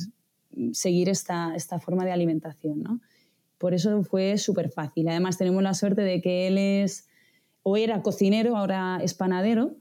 seguir 0.72 1.08
esta, 1.08 1.54
esta 1.54 1.78
forma 1.80 2.04
de 2.04 2.12
alimentación, 2.12 2.82
¿no? 2.82 3.00
Por 3.58 3.74
eso 3.74 4.02
fue 4.02 4.38
súper 4.38 4.70
fácil. 4.70 5.08
Además 5.08 5.38
tenemos 5.38 5.62
la 5.62 5.74
suerte 5.74 6.02
de 6.02 6.20
que 6.20 6.48
él 6.48 6.58
es, 6.58 7.08
o 7.62 7.76
era 7.76 8.02
cocinero, 8.02 8.56
ahora 8.56 8.98
es 9.02 9.14
panadero. 9.14 9.76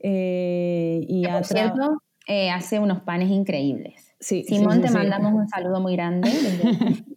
Eh, 0.00 1.04
y 1.08 1.24
por 1.28 1.44
cierto, 1.44 2.02
eh, 2.26 2.50
hace 2.50 2.80
unos 2.80 3.02
panes 3.02 3.30
increíbles. 3.30 4.12
Simón, 4.18 4.80
te 4.80 4.90
mandamos 4.90 5.34
un 5.34 5.48
saludo 5.48 5.80
muy 5.80 5.94
grande. 5.94 6.30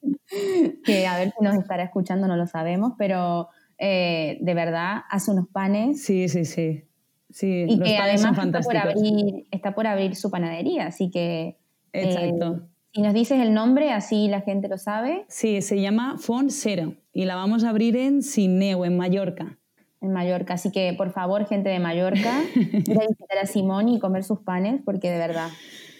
que 0.83 1.07
a 1.07 1.17
ver 1.17 1.33
si 1.37 1.43
nos 1.43 1.55
estará 1.55 1.83
escuchando, 1.83 2.27
no 2.27 2.35
lo 2.35 2.47
sabemos, 2.47 2.93
pero 2.97 3.49
eh, 3.77 4.37
de 4.41 4.53
verdad 4.53 5.01
hace 5.09 5.31
unos 5.31 5.47
panes. 5.47 6.03
Sí, 6.03 6.29
sí, 6.29 6.45
sí. 6.45 6.83
sí 7.29 7.65
y 7.67 7.79
que 7.79 7.97
además 7.97 8.37
está 8.37 8.61
por, 8.61 8.77
abrir, 8.77 9.47
está 9.51 9.75
por, 9.75 9.87
abrir, 9.87 10.15
su 10.15 10.31
panadería, 10.31 10.87
así 10.87 11.09
que... 11.09 11.57
Exacto. 11.93 12.61
Eh, 12.63 12.75
si 12.95 13.01
nos 13.01 13.13
dices 13.13 13.41
el 13.41 13.53
nombre, 13.53 13.91
así 13.91 14.29
la 14.29 14.39
gente 14.39 14.69
lo 14.69 14.77
sabe. 14.77 15.25
Sí, 15.27 15.61
se 15.61 15.81
llama 15.81 16.17
Font 16.17 16.49
Zero 16.49 16.93
y 17.11 17.25
la 17.25 17.35
vamos 17.35 17.65
a 17.65 17.69
abrir 17.69 17.97
en 17.97 18.23
Sineu, 18.23 18.85
en 18.85 18.95
Mallorca. 18.95 19.57
En 19.99 20.13
Mallorca, 20.13 20.53
así 20.53 20.71
que 20.71 20.93
por 20.93 21.11
favor, 21.11 21.45
gente 21.45 21.67
de 21.67 21.79
Mallorca, 21.79 22.41
ir 22.55 22.97
a 22.97 23.07
visitar 23.07 23.37
a 23.41 23.47
Simón 23.47 23.89
y 23.89 23.99
comer 23.99 24.23
sus 24.23 24.39
panes, 24.39 24.81
porque 24.85 25.11
de 25.11 25.17
verdad 25.17 25.49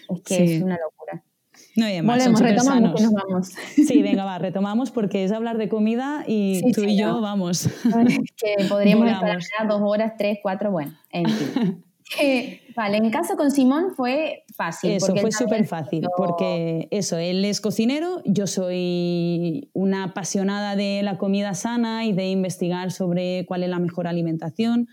es 0.08 0.22
que 0.22 0.56
es 0.56 0.62
una 0.62 0.78
locura. 0.82 0.95
No, 1.76 1.88
y 1.88 2.00
Volvemos, 2.00 2.40
retomamos 2.40 3.00
nos 3.02 3.12
vamos. 3.12 3.52
Sí, 3.74 4.02
venga, 4.02 4.24
va, 4.24 4.38
retomamos 4.38 4.90
porque 4.90 5.24
es 5.24 5.32
hablar 5.32 5.58
de 5.58 5.68
comida 5.68 6.24
y 6.26 6.72
tú 6.72 6.82
y 6.82 6.96
yo 6.96 7.20
vamos. 7.20 7.68
Que 8.36 8.64
podríamos 8.68 9.08
estar 9.08 9.68
dos 9.68 9.80
horas, 9.82 10.14
tres, 10.16 10.38
cuatro, 10.42 10.70
bueno, 10.70 10.92
en 11.10 11.28
fin. 11.28 11.82
Eh, 12.20 12.60
vale, 12.76 12.98
en 12.98 13.10
caso 13.10 13.36
con 13.36 13.50
Simón 13.50 13.92
fue 13.96 14.44
fácil. 14.54 14.92
Eso 14.92 15.14
fue 15.16 15.32
súper 15.32 15.66
fácil, 15.66 16.06
porque 16.16 16.86
eso, 16.92 17.18
él 17.18 17.44
es 17.44 17.60
cocinero, 17.60 18.22
yo 18.24 18.46
soy 18.46 19.70
una 19.72 20.04
apasionada 20.04 20.76
de 20.76 21.02
la 21.02 21.18
comida 21.18 21.54
sana 21.54 22.04
y 22.04 22.12
de 22.12 22.28
investigar 22.28 22.92
sobre 22.92 23.44
cuál 23.46 23.64
es 23.64 23.70
la 23.70 23.80
mejor 23.80 24.06
alimentación. 24.06 24.88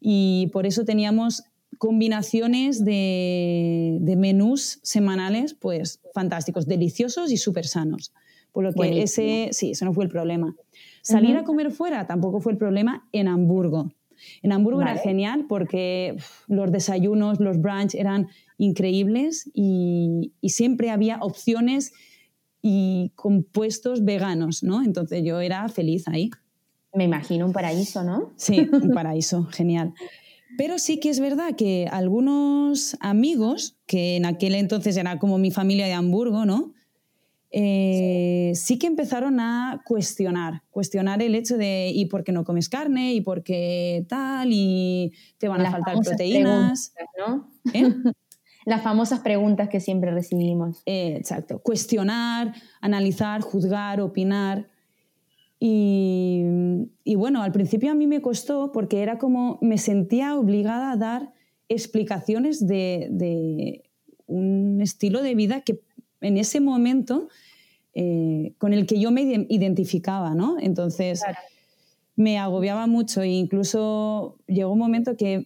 Y 0.00 0.50
por 0.52 0.66
eso 0.66 0.84
teníamos 0.84 1.44
combinaciones 1.78 2.84
de, 2.84 4.14
menús 4.16 4.78
semanales, 4.82 5.54
pues 5.54 6.00
fantásticos, 6.14 6.66
deliciosos 6.66 7.32
y 7.32 7.36
súper 7.36 7.66
sanos. 7.66 8.12
Por 8.52 8.64
lo 8.64 8.72
que 8.72 9.02
ese, 9.02 9.48
sí, 9.52 9.70
eso 9.70 9.84
no 9.84 9.94
fue 9.94 10.04
el 10.04 10.10
problema. 10.10 10.54
Salir 11.00 11.36
a 11.36 11.44
comer 11.44 11.70
fuera 11.70 12.06
tampoco 12.06 12.40
fue 12.40 12.52
el 12.52 12.58
problema 12.58 13.08
en 13.12 13.28
Hamburgo. 13.28 13.92
En 14.42 14.52
Hamburgo 14.52 14.82
era 14.82 14.96
genial 14.96 15.46
porque 15.48 16.16
los 16.46 16.70
desayunos, 16.70 17.40
los 17.40 17.60
brunch 17.60 17.94
eran 17.94 18.28
increíbles 18.58 19.50
y, 19.52 20.32
y, 20.40 20.50
siempre 20.50 20.90
había 20.90 21.18
opciones 21.20 21.92
y 22.60 23.10
compuestos 23.16 24.04
veganos, 24.04 24.62
¿no? 24.62 24.84
Entonces 24.84 25.24
yo 25.24 25.40
era 25.40 25.68
feliz 25.68 26.06
ahí. 26.06 26.30
Me 26.94 27.04
imagino 27.04 27.46
un 27.46 27.52
paraíso, 27.52 28.04
¿no? 28.04 28.32
Sí, 28.36 28.68
un 28.70 28.90
paraíso, 28.94 29.44
genial. 29.46 29.94
Pero 30.58 30.78
sí 30.78 31.00
que 31.00 31.10
es 31.10 31.20
verdad 31.20 31.54
que 31.56 31.88
algunos 31.90 32.96
amigos, 33.00 33.76
que 33.86 34.16
en 34.16 34.26
aquel 34.26 34.54
entonces 34.54 34.96
era 34.96 35.18
como 35.18 35.38
mi 35.38 35.50
familia 35.50 35.86
de 35.86 35.92
Hamburgo, 35.92 36.44
¿no? 36.44 36.72
Eh, 37.54 38.52
sí. 38.54 38.78
que 38.78 38.86
empezaron 38.86 39.38
a 39.38 39.82
cuestionar, 39.84 40.62
cuestionar 40.70 41.20
el 41.20 41.34
hecho 41.34 41.58
de 41.58 41.90
¿y 41.94 42.06
por 42.06 42.24
qué 42.24 42.32
no 42.32 42.44
comes 42.44 42.70
carne? 42.70 43.12
¿y 43.12 43.20
por 43.20 43.42
qué 43.42 44.06
tal? 44.08 44.48
¿y 44.52 45.12
te 45.36 45.48
van 45.48 45.60
a 45.60 45.70
faltar 45.70 45.98
proteínas? 46.00 46.94
¿no? 47.18 47.50
¿Eh? 47.74 47.92
Las 48.64 48.82
famosas 48.82 49.20
preguntas 49.20 49.68
que 49.68 49.80
siempre 49.80 50.12
recibimos. 50.12 50.82
Eh, 50.86 51.16
exacto, 51.18 51.60
cuestionar, 51.60 52.54
analizar, 52.80 53.42
juzgar, 53.42 54.00
opinar. 54.00 54.68
Y, 55.64 57.14
bueno, 57.14 57.40
al 57.40 57.52
principio 57.52 57.92
a 57.92 57.94
mí 57.94 58.08
me 58.08 58.20
costó 58.20 58.72
porque 58.72 59.00
era 59.00 59.18
como 59.18 59.60
me 59.62 59.78
sentía 59.78 60.36
obligada 60.36 60.90
a 60.90 60.96
dar 60.96 61.32
explicaciones 61.68 62.66
de, 62.66 63.84
un 64.26 64.80
estilo 64.80 65.22
de 65.22 65.36
vida 65.36 65.60
que 65.60 65.78
en 66.20 66.36
ese 66.36 66.58
momento 66.58 67.28
eh, 67.94 68.54
con 68.58 68.72
el 68.72 68.86
que 68.86 68.98
yo 68.98 69.12
me 69.12 69.22
identificaba, 69.22 70.34
¿no? 70.34 70.56
Entonces 70.58 71.22
me 72.16 72.38
agobiaba 72.38 72.88
mucho 72.88 73.22
e 73.22 73.28
incluso 73.28 74.38
llegó 74.48 74.72
un 74.72 74.80
momento 74.80 75.16
que 75.16 75.44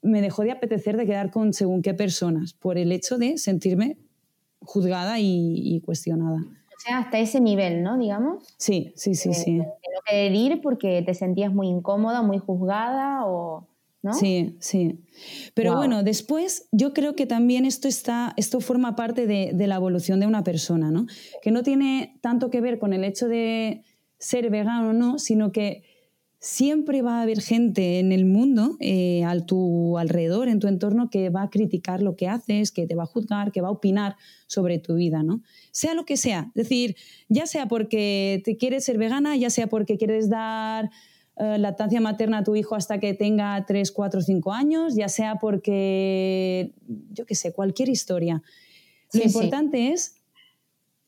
me 0.00 0.20
dejó 0.20 0.44
de 0.44 0.52
apetecer 0.52 0.96
de 0.96 1.06
quedar 1.06 1.32
con 1.32 1.52
según 1.52 1.82
qué 1.82 1.92
personas 1.92 2.52
por 2.52 2.78
el 2.78 2.92
hecho 2.92 3.18
de 3.18 3.36
sentirme 3.38 3.98
juzgada 4.60 5.18
y 5.18 5.80
cuestionada 5.84 6.38
sea, 6.84 6.98
hasta 6.98 7.18
ese 7.18 7.40
nivel, 7.40 7.82
¿no? 7.82 7.98
Digamos. 7.98 8.44
Sí, 8.58 8.92
sí, 8.96 9.14
sí, 9.14 9.34
sí. 9.34 9.58
De 9.58 9.64
no 9.64 10.00
querer 10.06 10.34
ir 10.34 10.60
porque 10.60 11.02
te 11.02 11.14
sentías 11.14 11.52
muy 11.52 11.68
incómoda, 11.68 12.22
muy 12.22 12.38
juzgada 12.38 13.26
o... 13.26 13.68
¿No? 14.02 14.12
Sí, 14.12 14.58
sí. 14.60 15.00
Pero 15.54 15.76
bueno, 15.76 16.02
después 16.02 16.68
yo 16.72 16.92
creo 16.92 17.16
que 17.16 17.24
también 17.24 17.64
esto, 17.64 17.88
está, 17.88 18.34
esto 18.36 18.60
forma 18.60 18.96
parte 18.96 19.26
de, 19.26 19.52
de, 19.54 19.66
la 19.66 19.76
evolución 19.76 20.20
de 20.20 20.26
una 20.26 20.44
persona, 20.44 20.90
¿no? 20.90 21.06
Que 21.40 21.50
no 21.50 21.62
tiene 21.62 22.18
tanto 22.20 22.50
que 22.50 22.60
ver 22.60 22.78
con 22.78 22.92
el 22.92 23.02
hecho 23.02 23.28
de 23.28 23.82
ser 24.18 24.50
vegano 24.50 24.90
o 24.90 24.92
no, 24.92 25.18
sino 25.18 25.52
que 25.52 25.84
siempre 26.44 27.00
va 27.00 27.20
a 27.20 27.22
haber 27.22 27.40
gente 27.40 27.98
en 27.98 28.12
el 28.12 28.26
mundo, 28.26 28.76
eh, 28.78 29.24
a 29.24 29.34
tu 29.40 29.96
alrededor, 29.96 30.48
en 30.48 30.60
tu 30.60 30.68
entorno, 30.68 31.08
que 31.08 31.30
va 31.30 31.40
a 31.42 31.48
criticar 31.48 32.02
lo 32.02 32.16
que 32.16 32.28
haces, 32.28 32.70
que 32.70 32.86
te 32.86 32.94
va 32.94 33.04
a 33.04 33.06
juzgar, 33.06 33.50
que 33.50 33.62
va 33.62 33.68
a 33.68 33.70
opinar 33.70 34.16
sobre 34.46 34.78
tu 34.78 34.94
vida, 34.96 35.22
¿no? 35.22 35.40
Sea 35.70 35.94
lo 35.94 36.04
que 36.04 36.18
sea. 36.18 36.52
Es 36.54 36.68
decir, 36.68 36.96
ya 37.30 37.46
sea 37.46 37.66
porque 37.66 38.42
te 38.44 38.58
quieres 38.58 38.84
ser 38.84 38.98
vegana, 38.98 39.34
ya 39.36 39.48
sea 39.48 39.68
porque 39.68 39.96
quieres 39.96 40.28
dar 40.28 40.90
eh, 41.36 41.56
lactancia 41.56 42.02
materna 42.02 42.38
a 42.38 42.44
tu 42.44 42.54
hijo 42.56 42.74
hasta 42.74 43.00
que 43.00 43.14
tenga 43.14 43.64
3, 43.66 43.90
4, 43.90 44.20
5 44.20 44.52
años, 44.52 44.94
ya 44.96 45.08
sea 45.08 45.36
porque, 45.36 46.74
yo 47.10 47.24
qué 47.24 47.36
sé, 47.36 47.54
cualquier 47.54 47.88
historia. 47.88 48.42
lo 49.14 49.24
importante 49.24 49.92
es 49.92 50.16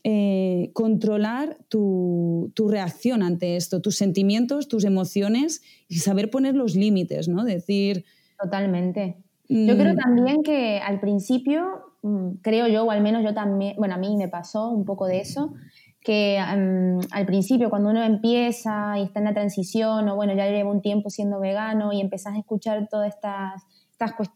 eh, 0.09 0.71
controlar 0.73 1.59
tu, 1.69 2.53
reacción 2.69 3.25
ante 3.25 3.57
esto, 3.57 3.83
tus 3.83 3.97
sentimientos, 3.97 4.69
tus 4.69 4.85
emociones 4.85 5.63
y 5.89 5.97
saber 5.97 6.31
poner 6.31 6.55
los 6.55 6.77
límites, 6.77 7.27
¿no? 7.27 7.43
Decir... 7.43 8.05
Totalmente. 8.41 9.17
Yo 9.49 9.77
creo 9.77 9.95
mm. 9.95 9.97
también 9.97 10.43
que 10.45 10.79
al 10.79 11.01
principio, 11.01 11.65
mm, 12.03 12.35
creo 12.41 12.69
yo, 12.69 12.85
o 12.85 12.93
al 12.93 13.03
menos 13.03 13.25
yo 13.25 13.35
también, 13.35 13.75
bueno, 13.79 13.97
a 13.97 13.99
mí 13.99 14.17
me 14.17 14.29
pasó 14.29 14.71
un 14.71 14.85
poco 14.85 15.07
de 15.07 15.19
eso, 15.19 15.55
que 16.03 16.39
mm, 16.39 17.01
al 17.11 17.27
principio 17.27 17.69
cuando 17.69 17.91
uno 17.91 18.05
empieza 18.05 18.97
y 19.01 19.03
está 19.03 19.19
en 19.19 19.25
la 19.25 19.35
transición, 19.35 20.09
o 20.09 20.15
bueno, 20.15 20.37
ya 20.37 20.49
lleva 20.49 20.71
un 20.71 20.83
tiempo 20.83 21.11
siendo 21.11 21.41
vegano 21.41 21.93
y 21.93 22.01
empezás 22.01 22.35
a 22.35 22.39
escuchar 22.39 22.87
todos 22.89 23.09
estas, 23.09 23.65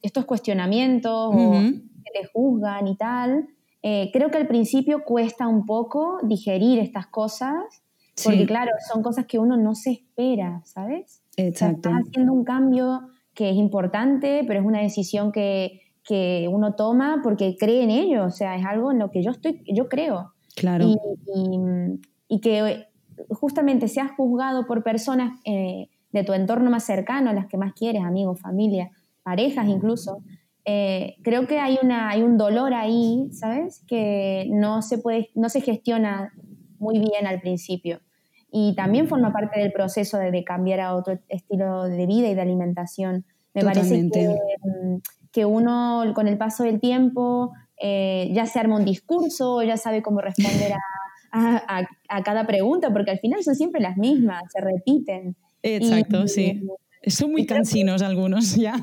estos 0.03 0.25
cuestionamientos 0.25 1.33
o 1.33 1.53
que 1.53 2.21
te 2.21 2.27
juzgan 2.33 2.89
y 2.89 2.97
tal, 2.97 3.47
eh, 3.83 4.11
creo 4.13 4.31
que 4.31 4.39
al 4.39 4.47
principio 4.47 5.05
cuesta 5.05 5.49
un 5.49 5.65
poco 5.65 6.19
digerir 6.23 6.79
estas 6.79 7.07
cosas, 7.07 7.83
porque 8.23 8.45
claro, 8.45 8.73
son 8.93 9.03
cosas 9.03 9.27
que 9.27 9.39
uno 9.39 9.57
no 9.57 9.75
se 9.75 9.93
espera, 9.93 10.61
¿sabes? 10.65 11.23
Exacto. 11.37 11.89
estás 11.89 12.03
haciendo 12.07 12.33
un 12.33 12.45
cambio 12.45 13.09
que 13.33 13.51
es 13.51 13.57
importante, 13.57 14.45
pero 14.47 14.61
es 14.61 14.67
una 14.67 14.81
decisión 14.81 15.33
que, 15.33 15.81
que, 16.05 16.47
uno 16.51 16.75
toma 16.75 17.21
porque 17.23 17.57
cree 17.59 17.83
en 17.83 17.91
ello, 17.91 18.27
o 18.27 18.31
sea, 18.31 18.57
es 18.57 18.67
algo 18.67 18.93
en 18.93 18.99
lo 18.99 19.11
que 19.11 19.23
yo, 19.23 19.31
estoy, 19.31 19.63
yo 19.67 19.89
creo. 19.89 20.35
Claro. 20.57 20.85
Y, 20.87 20.99
y, 22.29 22.41
que 22.41 22.87
justamente 23.31 23.89
seas 23.89 24.11
juzgado 24.17 24.67
por 24.67 24.83
personas 24.83 25.41
eh, 25.45 25.89
de 26.13 26.25
tu 26.25 26.33
entorno 26.35 26.71
más 26.71 26.85
cercano, 26.85 27.33
las 27.33 27.47
que 27.47 27.57
más 27.57 27.73
quieres, 27.73 28.03
amigos, 28.03 28.41
familia, 28.41 28.91
parejas 29.23 29.69
incluso, 29.69 30.23
eh, 30.73 31.17
creo 31.25 31.49
que 31.49 31.59
hay, 31.59 31.81
una, 31.83 32.11
hay 32.11 32.23
un 32.23 32.39
dolor 32.39 32.75
ahí, 32.75 33.29
¿sabes? 33.33 33.83
Que 33.89 34.47
no 34.51 34.83
se, 34.83 34.99
puede, 34.99 35.31
no 35.35 35.49
se 35.49 35.61
gestiona 35.63 36.33
muy 36.79 37.01
bien 37.01 37.27
al 37.27 37.41
principio. 37.41 38.01
Y 38.53 38.77
también 38.77 39.09
forma 39.09 39.33
parte 39.33 39.59
del 39.59 39.73
proceso 39.73 40.17
de, 40.19 40.45
cambiar 40.45 40.79
a 40.79 40.95
otro 40.95 41.19
estilo 41.29 41.85
de 41.85 42.07
vida 42.07 42.29
y 42.29 42.37
de 42.37 42.41
alimentación. 42.41 43.25
Me 43.53 43.65
parece 43.65 44.01
mm, 44.01 44.99
que, 45.33 45.45
uno 45.45 46.05
con 46.15 46.29
el 46.29 46.39
paso 46.39 46.63
del 46.63 46.79
tiempo 46.79 47.53
eh, 47.83 48.31
ya 48.33 48.47
se 48.47 48.61
arma 48.61 48.77
un 48.77 48.85
discurso, 48.85 49.63
ya 49.65 49.77
sabe 49.77 50.03
cómo 50.03 50.21
responder 50.21 50.73
a, 51.33 51.89
cada 52.25 52.47
pregunta, 52.47 52.93
porque 52.93 53.11
al 53.11 53.19
final 53.19 53.43
son 53.43 53.57
siempre 53.57 53.81
las 53.81 53.97
mismas, 53.97 54.45
se 54.53 54.61
repiten. 54.61 55.35
Exacto, 55.65 56.29
sí. 56.29 56.63
Son 57.07 57.33
muy 57.33 57.47
cansinos 57.47 58.03
algunos 58.03 58.55
ya. 58.57 58.75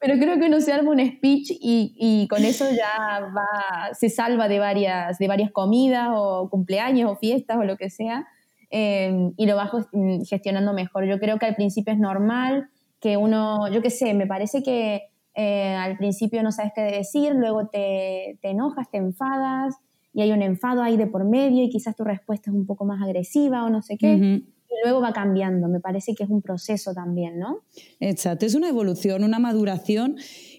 Pero 0.00 0.14
creo 0.18 0.38
que 0.38 0.46
uno 0.46 0.60
se 0.60 0.72
arma 0.72 0.90
un 0.90 1.00
speech 1.00 1.50
y, 1.60 1.94
y, 1.98 2.28
con 2.28 2.44
eso 2.44 2.66
ya 2.70 3.20
va, 3.34 3.94
se 3.94 4.10
salva 4.10 4.46
de 4.46 4.60
varias, 4.60 5.18
de 5.18 5.26
varias 5.26 5.50
comidas 5.50 6.10
o 6.12 6.48
cumpleaños 6.50 7.10
o 7.10 7.16
fiestas 7.16 7.56
o 7.56 7.64
lo 7.64 7.76
que 7.76 7.90
sea 7.90 8.26
em, 8.70 9.32
y 9.36 9.46
lo 9.46 9.56
va 9.56 9.70
mm, 9.92 10.22
gestionando 10.22 10.72
mejor. 10.72 11.04
Yo 11.04 11.18
creo 11.18 11.38
que 11.38 11.46
al 11.46 11.56
principio 11.56 11.92
es 11.92 11.98
normal 11.98 12.68
que 13.00 13.16
uno, 13.16 13.68
yo 13.72 13.82
qué 13.82 13.90
sé, 13.90 14.14
me 14.14 14.26
parece 14.26 14.62
que 14.62 15.02
eh, 15.34 15.74
al 15.74 15.96
principio 15.96 16.42
no 16.42 16.52
sabes 16.52 16.72
qué 16.74 16.82
decir, 16.82 17.34
luego 17.34 17.66
te, 17.68 18.38
te 18.40 18.50
enojas, 18.50 18.90
te 18.90 18.98
enfadas 18.98 19.76
y 20.12 20.22
hay 20.22 20.30
un 20.32 20.42
enfado 20.42 20.82
ahí 20.82 20.96
de 20.96 21.06
por 21.08 21.24
medio 21.24 21.64
y 21.64 21.70
quizás 21.70 21.96
tu 21.96 22.04
respuesta 22.04 22.50
es 22.50 22.56
un 22.56 22.66
poco 22.66 22.84
más 22.84 23.02
agresiva 23.02 23.64
o 23.64 23.70
no 23.70 23.82
sé 23.82 23.96
qué 23.98 24.42
y 24.70 24.74
luego 24.84 25.00
va 25.00 25.12
cambiando. 25.12 25.68
Me 25.68 25.80
parece 25.80 26.14
que 26.14 26.24
es 26.24 26.30
un 26.30 26.42
proceso 26.42 26.94
también, 26.94 27.38
¿no? 27.38 27.62
Exacto, 28.00 28.46
es 28.46 28.54
una 28.54 28.68
evolución, 28.68 29.24
una 29.24 29.38
maduración 29.38 30.16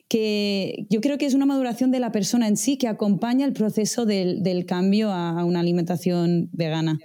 que 0.07 0.87
yo 0.89 1.01
creo 1.01 1.17
que 1.17 1.27
es 1.27 1.35
una 1.35 1.45
maduración 1.45 1.91
de 1.91 1.99
la 1.99 2.11
persona 2.11 2.47
en 2.47 2.57
sí 2.57 2.77
que 2.77 2.87
acompaña 2.87 3.45
el 3.45 3.53
proceso 3.53 4.05
del, 4.05 4.65
cambio 4.65 5.11
a 5.11 5.43
una 5.45 5.59
alimentación 5.59 6.49
vegana. 6.51 6.99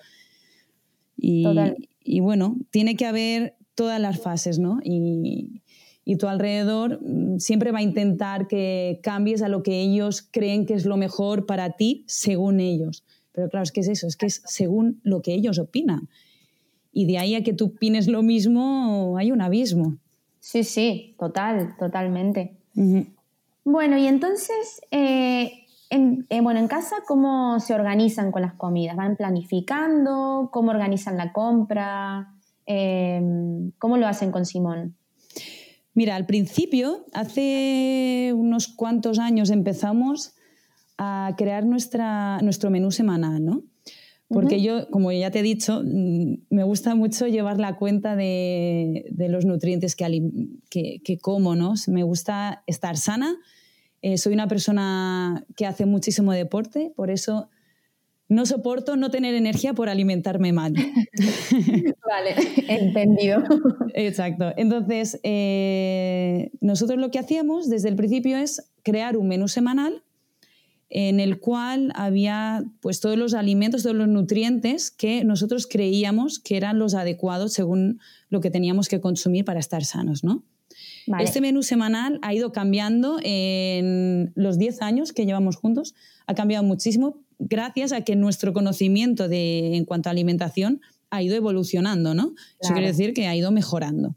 Y, 1.16 1.44
y, 2.02 2.20
bueno, 2.20 2.56
tiene 2.70 2.96
que 2.96 3.06
haber 3.06 3.56
todas 3.74 4.00
las 4.00 4.20
fases, 4.20 4.58
¿no? 4.58 4.78
Y, 4.82 5.62
y 6.04 6.16
tu 6.16 6.28
alrededor 6.28 7.00
mm, 7.02 7.38
siempre 7.38 7.72
va 7.72 7.78
a 7.78 7.82
intentar 7.82 8.46
que 8.46 9.00
cambies 9.02 9.42
a 9.42 9.48
lo 9.48 9.62
que 9.62 9.80
ellos 9.80 10.22
creen 10.30 10.66
que 10.66 10.74
es 10.74 10.84
lo 10.84 10.96
mejor 10.96 11.46
para 11.46 11.76
ti 11.76 12.04
según 12.06 12.60
ellos. 12.60 13.04
Pero 13.32 13.48
claro, 13.48 13.64
es 13.64 13.72
que 13.72 13.80
es 13.80 13.88
eso, 13.88 14.06
es 14.06 14.16
que 14.16 14.26
es 14.26 14.42
según 14.44 15.00
lo 15.02 15.22
que 15.22 15.34
ellos 15.34 15.58
opinan 15.58 16.08
y 16.94 17.06
de 17.06 17.18
ahí 17.18 17.34
a 17.34 17.42
que 17.42 17.52
tú 17.52 17.66
opines 17.66 18.06
lo 18.06 18.22
mismo 18.22 19.16
hay 19.18 19.32
un 19.32 19.42
abismo. 19.42 19.98
Sí, 20.40 20.62
sí, 20.62 21.16
total, 21.18 21.74
totalmente. 21.78 22.56
Bueno, 23.64 23.98
y 23.98 24.06
entonces, 24.06 24.80
eh, 24.90 25.64
en, 25.90 26.26
eh, 26.30 26.40
bueno, 26.40 26.60
en 26.60 26.68
casa, 26.68 26.96
¿cómo 27.06 27.58
se 27.60 27.74
organizan 27.74 28.30
con 28.30 28.42
las 28.42 28.54
comidas? 28.54 28.96
¿Van 28.96 29.16
planificando? 29.16 30.50
¿Cómo 30.52 30.70
organizan 30.70 31.16
la 31.16 31.32
compra? 31.32 32.34
Em, 32.66 33.72
¿Cómo 33.78 33.96
lo 33.96 34.06
hacen 34.06 34.30
con 34.30 34.46
Simón? 34.46 34.96
Mira, 35.94 36.16
al 36.16 36.26
principio, 36.26 37.06
hace 37.12 38.32
unos 38.34 38.68
cuantos 38.68 39.18
años 39.18 39.50
empezamos 39.50 40.34
a 40.98 41.34
crear 41.36 41.64
nuestra, 41.64 42.38
nuestro 42.42 42.70
menú 42.70 42.90
semanal, 42.90 43.44
¿no? 43.44 43.62
Porque 44.34 44.60
yo, 44.60 44.90
como 44.90 45.10
ya 45.12 45.30
te 45.30 45.40
he 45.40 45.42
dicho, 45.42 45.82
mm, 45.82 46.34
me 46.50 46.64
gusta 46.64 46.94
mucho 46.94 47.26
llevar 47.26 47.58
la 47.58 47.76
cuenta 47.76 48.16
de, 48.16 49.06
los 49.28 49.44
nutrientes 49.44 49.96
que, 49.96 51.00
que, 51.02 51.18
como, 51.18 51.54
¿no? 51.54 51.74
Me 51.88 52.02
gusta 52.02 52.62
estar 52.66 52.96
sana. 52.96 53.36
Eh, 54.02 54.18
soy 54.18 54.34
una 54.34 54.48
persona 54.48 55.46
que 55.56 55.66
hace 55.66 55.86
muchísimo 55.86 56.32
deporte, 56.32 56.92
por 56.94 57.10
eso 57.10 57.48
no 58.28 58.46
soporto 58.46 58.96
no 58.96 59.10
tener 59.10 59.34
energía 59.34 59.74
por 59.74 59.88
alimentarme 59.88 60.52
mal. 60.52 60.74
vale, 62.06 62.34
entendido. 62.68 63.42
Exacto. 63.94 64.52
Entonces, 64.56 65.20
eh, 65.22 66.50
nosotros 66.60 66.98
lo 66.98 67.10
que 67.10 67.18
hacíamos 67.18 67.68
desde 67.68 67.88
el 67.88 67.96
principio 67.96 68.36
es 68.36 68.70
crear 68.82 69.16
un 69.16 69.28
menú 69.28 69.48
semanal 69.48 70.03
en 70.90 71.20
el 71.20 71.40
cual 71.40 71.92
había 71.94 72.64
pues 72.80 73.00
todos 73.00 73.18
los 73.18 73.34
alimentos, 73.34 73.82
todos 73.82 73.96
los 73.96 74.08
nutrientes 74.08 74.90
que 74.90 75.24
nosotros 75.24 75.66
creíamos 75.66 76.38
que 76.38 76.56
eran 76.56 76.78
los 76.78 76.94
adecuados 76.94 77.52
según 77.52 78.00
lo 78.28 78.40
que 78.40 78.50
teníamos 78.50 78.88
que 78.88 79.00
consumir 79.00 79.44
para 79.44 79.60
estar 79.60 79.84
sanos, 79.84 80.24
¿no? 80.24 80.44
Este 81.20 81.40
menú 81.40 81.62
semanal 81.62 82.18
ha 82.22 82.32
ido 82.32 82.52
cambiando 82.52 83.18
en 83.22 84.32
los 84.34 84.58
10 84.58 84.82
años 84.82 85.12
que 85.12 85.26
llevamos 85.26 85.56
juntos, 85.56 85.94
ha 86.26 86.34
cambiado 86.34 86.64
muchísimo 86.64 87.20
gracias 87.38 87.92
a 87.92 88.02
que 88.02 88.16
nuestro 88.16 88.52
conocimiento 88.52 89.28
de, 89.28 89.76
en 89.76 89.84
cuanto 89.84 90.08
a 90.08 90.12
alimentación 90.12 90.80
ha 91.10 91.22
ido 91.22 91.36
evolucionando, 91.36 92.14
¿no? 92.14 92.34
Eso 92.60 92.72
quiere 92.72 92.88
decir 92.88 93.12
que 93.12 93.26
ha 93.26 93.36
ido 93.36 93.52
mejorando. 93.52 94.16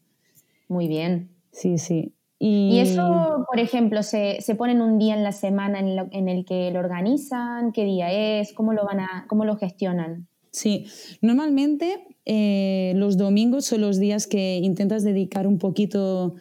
Muy 0.68 0.88
bien. 0.88 1.30
Sí, 1.52 1.78
sí. 1.78 2.14
Y, 2.40 2.80
eso, 2.80 3.46
por 3.48 3.60
ejemplo, 3.60 4.04
se, 4.04 4.42
se 4.42 4.54
ponen 4.54 4.82
un 4.82 5.00
día 5.00 5.16
en 5.16 5.24
la 5.24 5.32
semana 5.32 5.80
en, 5.80 6.30
el 6.30 6.46
que 6.46 6.70
lo 6.72 6.80
organizan, 6.80 7.72
qué 7.72 7.84
día 7.84 8.12
es, 8.12 8.54
cómo 8.54 8.74
lo, 8.74 8.86
van 8.86 9.00
a, 9.00 9.26
cómo 9.28 9.44
lo 9.44 9.58
gestionan. 9.58 10.28
Sí, 10.52 10.86
normalmente 11.22 12.06
eh, 12.26 12.94
los 12.96 13.18
domingos 13.18 13.66
son 13.66 13.82
los 13.82 14.00
días 14.00 14.28
que 14.28 14.58
intentas 14.58 15.04
dedicar 15.04 15.48
un 15.48 15.58
poquito 15.58 16.36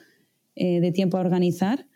eh, 0.55 0.81
de 0.81 0.93
tiempo 0.93 1.17
a 1.17 1.21
organizar, 1.21 1.87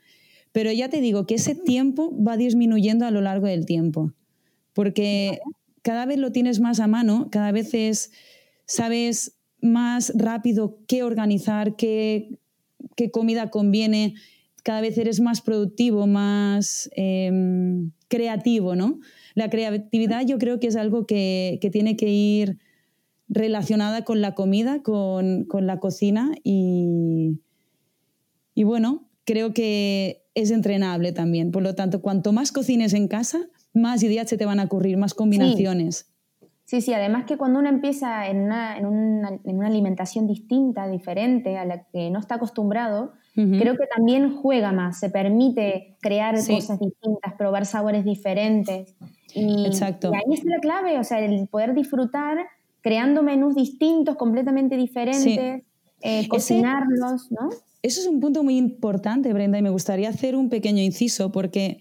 pero 0.52 0.72
ya 0.72 0.88
te 0.88 1.00
digo 1.00 1.26
que 1.26 1.34
ese 1.34 1.54
tiempo 1.54 2.10
va 2.22 2.36
disminuyendo 2.36 3.04
a 3.04 3.10
lo 3.10 3.20
largo 3.20 3.46
del 3.46 3.66
tiempo, 3.66 4.12
porque 4.72 5.40
cada 5.82 6.06
vez 6.06 6.18
lo 6.18 6.32
tienes 6.32 6.60
más 6.60 6.80
a 6.80 6.86
mano, 6.86 7.28
cada 7.30 7.52
vez 7.52 8.10
sabes 8.66 9.36
más 9.60 10.12
rápido 10.16 10.78
qué 10.86 11.02
organizar, 11.02 11.76
qué 11.76 12.38
qué 12.96 13.10
comida 13.10 13.50
conviene, 13.50 14.14
cada 14.62 14.80
vez 14.80 14.98
eres 14.98 15.20
más 15.20 15.40
productivo, 15.40 16.06
más 16.06 16.90
em, 16.94 17.92
creativo, 18.08 18.76
¿no? 18.76 19.00
La 19.34 19.48
creatividad 19.48 20.26
yo 20.26 20.38
creo 20.38 20.60
que 20.60 20.66
es 20.66 20.76
algo 20.76 21.06
que, 21.06 21.58
tiene 21.72 21.96
que 21.96 22.08
ir 22.08 22.58
relacionada 23.28 24.04
con 24.04 24.20
la 24.20 24.34
comida, 24.34 24.82
con, 24.82 25.46
la 25.52 25.78
cocina 25.78 26.32
y, 26.42 27.38
y, 28.54 28.64
bueno, 28.64 29.08
creo 29.24 29.54
que 29.54 30.24
es 30.34 30.50
entrenable 30.50 31.12
también. 31.12 31.52
Por 31.52 31.62
lo 31.62 31.74
tanto, 31.74 32.02
cuanto 32.02 32.32
más 32.32 32.52
cocines 32.52 32.92
en 32.92 33.08
casa, 33.08 33.48
más 33.72 34.02
ideas 34.02 34.28
se 34.28 34.36
te 34.36 34.46
van 34.46 34.60
a 34.60 34.64
ocurrir, 34.64 34.96
más 34.96 35.14
combinaciones. 35.14 36.09
Sí, 36.70 36.80
sí, 36.80 36.94
además 36.94 37.24
que 37.24 37.36
cuando 37.36 37.58
uno 37.58 37.68
empieza 37.68 38.28
en 38.28 38.42
una, 38.42 38.78
en 38.78 38.86
una, 38.86 39.40
en 39.42 39.58
una 39.58 39.66
alimentación 39.66 40.28
distinta, 40.28 40.86
diferente, 40.86 41.58
a 41.58 41.64
la 41.64 41.82
que 41.92 42.10
no 42.10 42.20
está 42.20 42.36
acostumbrado, 42.36 43.10
creo 43.34 43.74
que 43.76 43.86
también 43.92 44.36
juega 44.36 44.70
más, 44.70 45.00
se 45.00 45.10
permite 45.10 45.96
crear 46.00 46.36
cosas 46.36 46.78
distintas, 46.78 47.34
probar 47.36 47.66
sabores 47.66 48.04
diferentes. 48.04 48.94
Y, 49.34 49.66
Exacto. 49.66 50.12
y 50.12 50.14
ahí 50.14 50.32
está 50.32 50.48
la 50.48 50.60
clave, 50.60 50.98
o 51.00 51.02
sea, 51.02 51.18
el 51.18 51.48
poder 51.48 51.74
disfrutar 51.74 52.38
creando 52.82 53.24
menús 53.24 53.56
distintos, 53.56 54.14
completamente 54.14 54.76
diferentes, 54.76 55.64
eh, 56.02 56.28
cocinarlos, 56.28 57.32
¿no? 57.32 57.48
Eso 57.82 58.00
es 58.00 58.06
un 58.06 58.20
punto 58.20 58.44
muy 58.44 58.56
importante, 58.56 59.32
Brenda, 59.32 59.58
y 59.58 59.62
me 59.62 59.70
gustaría 59.70 60.08
hacer 60.08 60.36
un 60.36 60.48
pequeño 60.48 60.82
inciso 60.82 61.32
porque 61.32 61.80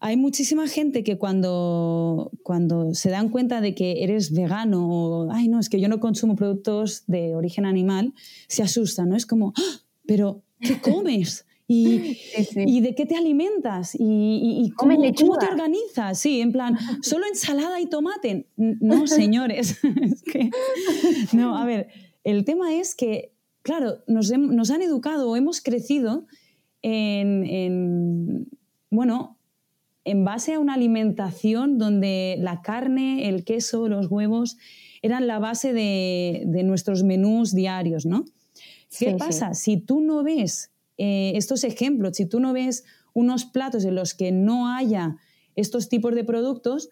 hay 0.00 0.16
muchísima 0.16 0.68
gente 0.68 1.04
que 1.04 1.18
cuando, 1.18 2.30
cuando 2.42 2.94
se 2.94 3.10
dan 3.10 3.28
cuenta 3.28 3.60
de 3.60 3.74
que 3.74 4.04
eres 4.04 4.32
vegano 4.32 4.88
o, 4.88 5.30
ay, 5.32 5.48
no, 5.48 5.60
es 5.60 5.68
que 5.68 5.80
yo 5.80 5.88
no 5.88 6.00
consumo 6.00 6.36
productos 6.36 7.04
de 7.06 7.34
origen 7.34 7.66
animal, 7.66 8.14
se 8.48 8.62
asustan, 8.62 9.10
¿no? 9.10 9.16
Es 9.16 9.26
como, 9.26 9.52
¡Ah! 9.56 9.80
pero 10.06 10.42
¿qué 10.60 10.80
comes? 10.80 11.46
¿Y, 11.68 12.18
¿Y, 12.54 12.80
de 12.80 12.94
qué 12.94 13.06
te 13.06 13.16
alimentas? 13.16 13.96
¿Y, 13.98 14.70
cómo, 14.76 14.94
cómo, 14.94 15.36
te 15.36 15.46
organizas? 15.46 16.16
Sí, 16.16 16.40
en 16.40 16.52
plan, 16.52 16.78
¿solo 17.02 17.26
ensalada 17.26 17.80
y 17.80 17.86
tomate? 17.86 18.46
No, 18.56 19.06
señores. 19.08 19.80
es 19.82 20.22
que, 20.22 20.50
no, 21.32 21.56
a 21.56 21.64
ver, 21.64 21.88
el 22.22 22.44
tema 22.44 22.72
es 22.76 22.94
que 22.94 23.32
claro, 23.66 24.04
nos, 24.06 24.30
han 24.30 24.82
educado 24.82 25.28
o 25.28 25.36
hemos 25.36 25.60
crecido 25.60 26.26
en, 26.82 28.48
bueno, 28.90 29.35
en 30.06 30.24
base 30.24 30.54
a 30.54 30.60
una 30.60 30.74
alimentación 30.74 31.78
donde 31.78 32.36
la 32.38 32.62
carne, 32.62 33.28
el 33.28 33.44
queso, 33.44 33.88
los 33.88 34.06
huevos 34.06 34.56
eran 35.02 35.26
la 35.26 35.40
base 35.40 35.72
de, 35.72 36.62
nuestros 36.64 37.02
menús 37.02 37.52
diarios, 37.54 38.06
¿no? 38.06 38.24
¿Qué 38.98 39.16
pasa? 39.16 39.52
Si 39.54 39.76
tú 39.76 40.00
no 40.00 40.22
ves 40.22 40.70
eh, 40.96 41.32
estos 41.34 41.64
ejemplos, 41.64 42.16
si 42.16 42.24
tú 42.24 42.38
no 42.38 42.52
ves 42.52 42.84
unos 43.14 43.44
platos 43.44 43.84
en 43.84 43.96
los 43.96 44.14
que 44.14 44.30
no 44.30 44.72
haya 44.72 45.16
estos 45.56 45.88
tipos 45.88 46.14
de 46.14 46.22
productos, 46.22 46.88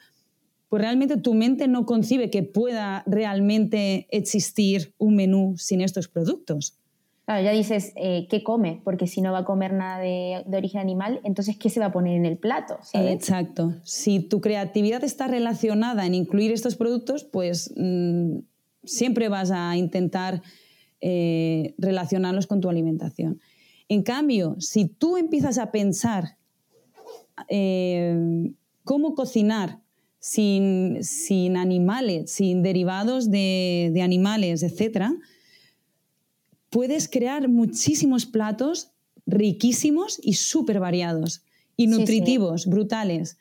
pues 0.69 0.83
realmente 0.83 1.17
tu 1.17 1.35
mente 1.35 1.69
no 1.69 1.87
concibe 1.87 2.31
que 2.31 2.43
pueda 2.43 3.05
realmente 3.07 4.09
existir 4.11 4.93
un 4.99 5.15
menú 5.15 5.55
sin 5.57 5.81
estos 5.81 6.09
productos. 6.09 6.79
Claro, 7.25 7.43
ya 7.43 7.53
dices, 7.53 7.93
eh, 7.97 8.27
¿qué 8.29 8.43
come? 8.43 8.83
Porque 8.85 9.07
si 9.07 9.23
no 9.23 9.33
va 9.33 9.39
a 9.39 9.45
comer 9.45 9.73
nada 9.73 9.99
de, 9.99 10.45
origen 10.55 10.81
animal, 10.81 11.21
entonces 11.25 11.57
¿qué 11.57 11.71
se 11.71 11.81
va 11.81 11.87
a 11.87 11.93
poner 11.93 12.17
en 12.17 12.27
el 12.27 12.37
plato? 12.37 12.79
Exacto. 12.93 13.75
Si 13.83 14.21
tu 14.21 14.41
creatividad 14.41 15.03
está 15.05 15.27
relacionada 15.27 16.05
en 16.05 16.15
incluir 16.15 16.53
estos 16.53 16.77
productos, 16.77 17.25
pues 17.25 17.73
mm, 17.77 18.41
siempre 18.85 19.29
vas 19.29 19.51
a 19.51 19.77
intentar 19.77 20.43
eh, 21.01 21.75
relacionarlos 21.79 22.47
con 22.47 22.61
tu 22.61 22.69
alimentación. 22.69 23.41
En 23.89 24.03
cambio, 24.03 24.57
si 24.59 24.87
tú 24.87 25.17
empiezas 25.17 25.59
a 25.59 25.71
pensar 25.71 26.37
eh, 27.49 28.53
cómo 28.85 29.15
cocinar 29.15 29.81
sin, 30.19 31.57
animales, 31.57 32.31
sin 32.31 32.63
derivados 32.63 33.31
de, 33.31 34.01
animales, 34.03 34.63
etc., 34.63 35.09
puedes 36.75 37.09
crear 37.09 37.49
muchísimos 37.49 38.27
platos 38.27 38.91
riquísimos 39.27 40.19
y 40.21 40.33
súper 40.33 40.81
variados 40.81 41.45
y 41.77 41.87
nutritivos, 41.87 42.67
brutales. 42.67 43.39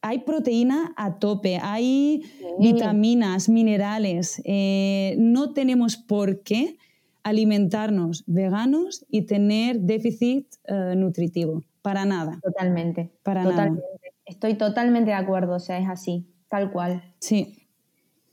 Hay 0.00 0.20
proteína 0.20 0.94
a 0.96 1.18
tope, 1.18 1.58
hay 1.60 2.22
vitaminas, 2.58 3.50
minerales. 3.50 4.40
Eh, 4.46 5.14
no 5.18 5.52
tenemos 5.52 5.98
por 5.98 6.42
qué 6.42 6.78
alimentarnos 7.22 8.24
veganos 8.26 9.04
y 9.10 9.26
tener 9.26 9.80
déficit 9.80 10.46
eh, 10.64 10.94
nutritivo. 10.96 11.64
Para 11.82 12.06
nada. 12.06 12.40
Totalmente. 12.42 13.10
Para 13.22 13.42
Totalmente. 13.42 13.84
Estoy 14.24 14.54
totalmente 14.54 15.10
de 15.10 15.16
acuerdo, 15.16 15.56
o 15.56 15.60
sea, 15.60 15.78
es 15.78 15.88
así, 15.90 16.26
tal 16.48 16.72
cual. 16.72 17.02
Sí. 17.20 17.68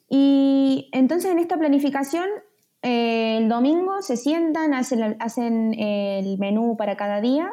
Y 0.07 0.87
entonces 0.93 1.31
en 1.31 1.39
esta 1.39 1.57
planificación, 1.57 2.29
eh, 2.81 3.37
el 3.37 3.49
domingo 3.49 4.01
se 4.01 4.17
sientan, 4.17 4.73
hacen, 4.73 5.15
hacen 5.19 5.73
el 5.79 6.37
menú 6.37 6.75
para 6.77 6.97
cada 6.97 7.21
día 7.21 7.49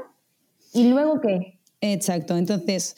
y 0.72 0.88
luego 0.88 1.20
qué? 1.20 1.58
Exacto, 1.80 2.36
entonces 2.36 2.96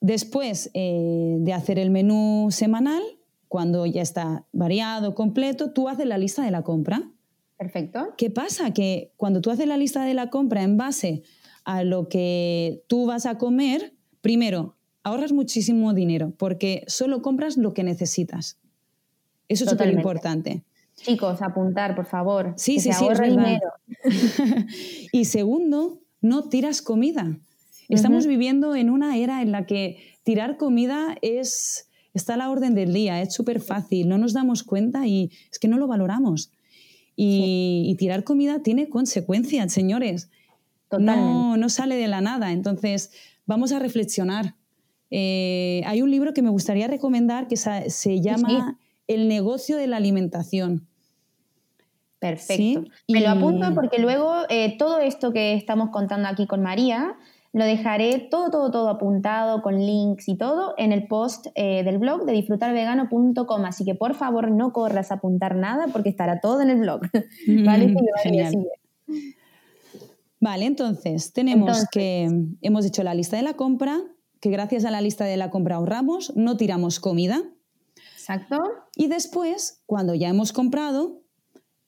después 0.00 0.70
eh, 0.74 1.36
de 1.38 1.52
hacer 1.52 1.78
el 1.78 1.90
menú 1.90 2.48
semanal, 2.50 3.02
cuando 3.48 3.84
ya 3.86 4.02
está 4.02 4.46
variado, 4.52 5.14
completo, 5.14 5.72
tú 5.72 5.88
haces 5.88 6.06
la 6.06 6.18
lista 6.18 6.42
de 6.42 6.50
la 6.50 6.62
compra. 6.62 7.02
Perfecto. 7.58 8.14
¿Qué 8.16 8.30
pasa? 8.30 8.72
Que 8.72 9.12
cuando 9.16 9.40
tú 9.40 9.50
haces 9.50 9.66
la 9.66 9.76
lista 9.76 10.04
de 10.04 10.14
la 10.14 10.30
compra 10.30 10.62
en 10.62 10.76
base 10.76 11.22
a 11.64 11.84
lo 11.84 12.08
que 12.08 12.82
tú 12.88 13.06
vas 13.06 13.26
a 13.26 13.38
comer, 13.38 13.92
Primero, 14.22 14.76
ahorras 15.02 15.32
muchísimo 15.32 15.92
dinero 15.92 16.32
porque 16.38 16.84
solo 16.86 17.20
compras 17.20 17.58
lo 17.58 17.74
que 17.74 17.82
necesitas. 17.82 18.56
Eso 19.48 19.64
es 19.64 19.70
súper 19.70 19.92
importante. 19.92 20.62
Chicos, 20.96 21.42
apuntar, 21.42 21.94
por 21.94 22.06
favor. 22.06 22.54
Sí, 22.56 22.78
sí, 22.78 22.92
sí, 22.92 23.06
es 23.10 23.20
dinero. 23.20 23.72
y 25.12 25.24
segundo, 25.24 26.00
no 26.20 26.44
tiras 26.44 26.82
comida. 26.82 27.38
Estamos 27.88 28.26
viviendo 28.26 28.74
en 28.74 28.88
una 28.88 29.18
era 29.18 29.42
en 29.42 29.52
la 29.52 29.66
que 29.66 29.98
tirar 30.22 30.56
comida 30.56 31.16
es 31.20 31.88
está 32.14 32.34
a 32.34 32.36
la 32.36 32.50
orden 32.50 32.74
del 32.74 32.92
día, 32.92 33.20
es 33.22 33.34
súper 33.34 33.60
fácil, 33.60 34.08
no 34.08 34.18
nos 34.18 34.32
damos 34.32 34.62
cuenta 34.62 35.06
y 35.06 35.30
es 35.50 35.58
que 35.58 35.68
no 35.68 35.78
lo 35.78 35.86
valoramos. 35.86 36.52
Y, 37.14 37.94
tirar 37.98 38.24
comida 38.24 38.62
tiene 38.62 38.88
consecuencias, 38.88 39.72
señores. 39.72 40.30
No, 40.98 41.56
no 41.56 41.68
sale 41.68 41.96
de 41.96 42.08
la 42.08 42.20
nada. 42.20 42.52
Entonces, 42.52 43.12
vamos 43.46 43.70
a 43.72 43.78
reflexionar. 43.78 44.56
Eh, 45.10 45.82
hay 45.86 46.00
un 46.02 46.10
libro 46.10 46.32
que 46.32 46.42
me 46.42 46.48
gustaría 46.48 46.88
recomendar 46.88 47.48
que 47.48 47.56
se 47.56 48.20
llama 48.20 48.78
El 49.06 49.28
negocio 49.28 49.76
de 49.76 49.86
la 49.86 49.96
alimentación. 49.96 50.86
Perfecto. 52.18 52.84
Me 53.08 53.20
lo 53.20 53.30
apunto 53.30 53.74
porque 53.74 53.98
luego 53.98 54.32
eh, 54.48 54.76
todo 54.78 54.98
esto 55.00 55.32
que 55.32 55.54
estamos 55.54 55.90
contando 55.90 56.28
aquí 56.28 56.46
con 56.46 56.62
María 56.62 57.16
lo 57.52 57.64
dejaré 57.64 58.18
todo, 58.30 58.50
todo, 58.50 58.70
todo 58.70 58.88
apuntado 58.88 59.60
con 59.60 59.76
links 59.76 60.28
y 60.28 60.36
todo 60.36 60.74
en 60.78 60.92
el 60.92 61.06
post 61.06 61.48
eh, 61.54 61.82
del 61.84 61.98
blog 61.98 62.24
de 62.24 62.32
disfrutarvegano.com. 62.32 63.64
Así 63.64 63.84
que 63.84 63.94
por 63.94 64.14
favor 64.14 64.50
no 64.50 64.72
corras 64.72 65.10
a 65.10 65.16
apuntar 65.16 65.56
nada 65.56 65.88
porque 65.92 66.08
estará 66.08 66.40
todo 66.40 66.62
en 66.62 66.70
el 66.70 66.78
blog. 66.78 67.02
¿Vale? 67.64 67.94
Genial. 68.22 68.66
Vale, 70.40 70.64
entonces 70.64 71.32
tenemos 71.32 71.86
que 71.92 72.28
hemos 72.62 72.86
hecho 72.86 73.02
la 73.02 73.14
lista 73.14 73.36
de 73.36 73.42
la 73.42 73.54
compra, 73.54 74.00
que 74.40 74.50
gracias 74.50 74.84
a 74.84 74.90
la 74.90 75.00
lista 75.00 75.24
de 75.24 75.36
la 75.36 75.50
compra 75.50 75.76
ahorramos, 75.76 76.34
no 76.36 76.56
tiramos 76.56 77.00
comida. 77.00 77.42
Exacto. 78.34 78.62
Y 78.96 79.08
después, 79.08 79.82
cuando 79.86 80.14
ya 80.14 80.28
hemos 80.28 80.52
comprado, 80.52 81.22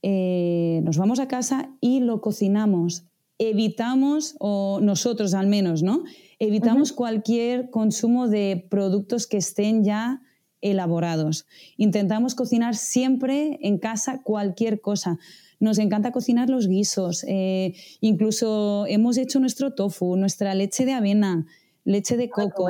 eh, 0.03 0.81
nos 0.85 0.99
vamos 0.99 1.19
a 1.19 1.29
casa 1.29 1.71
y 1.81 2.01
lo 2.01 2.21
cocinamos. 2.21 3.07
Evitamos, 3.39 4.37
o 4.39 4.79
nosotros 4.83 5.35
al 5.35 5.47
menos, 5.47 5.83
¿no? 5.83 6.05
Evitamos 6.39 6.93
cualquier 6.93 7.71
consumo 7.71 8.29
de 8.29 8.67
productos 8.71 9.27
que 9.27 9.39
estén 9.39 9.85
ya 9.85 10.21
elaborados. 10.61 11.47
Intentamos 11.77 12.35
cocinar 12.35 12.75
siempre 12.75 13.59
en 13.63 13.79
casa 13.79 14.23
cualquier 14.23 14.81
cosa. 14.81 15.19
Nos 15.61 15.79
encanta 15.79 16.13
cocinar 16.13 16.49
los 16.51 16.69
guisos, 16.69 17.25
eh, 17.29 17.75
incluso 18.01 18.87
hemos 18.87 19.17
hecho 19.17 19.41
nuestro 19.41 19.75
tofu, 19.75 20.17
nuestra 20.17 20.55
leche 20.55 20.85
de 20.85 20.93
avena, 20.93 21.47
leche 21.85 22.17
de 22.17 22.29
coco, 22.29 22.69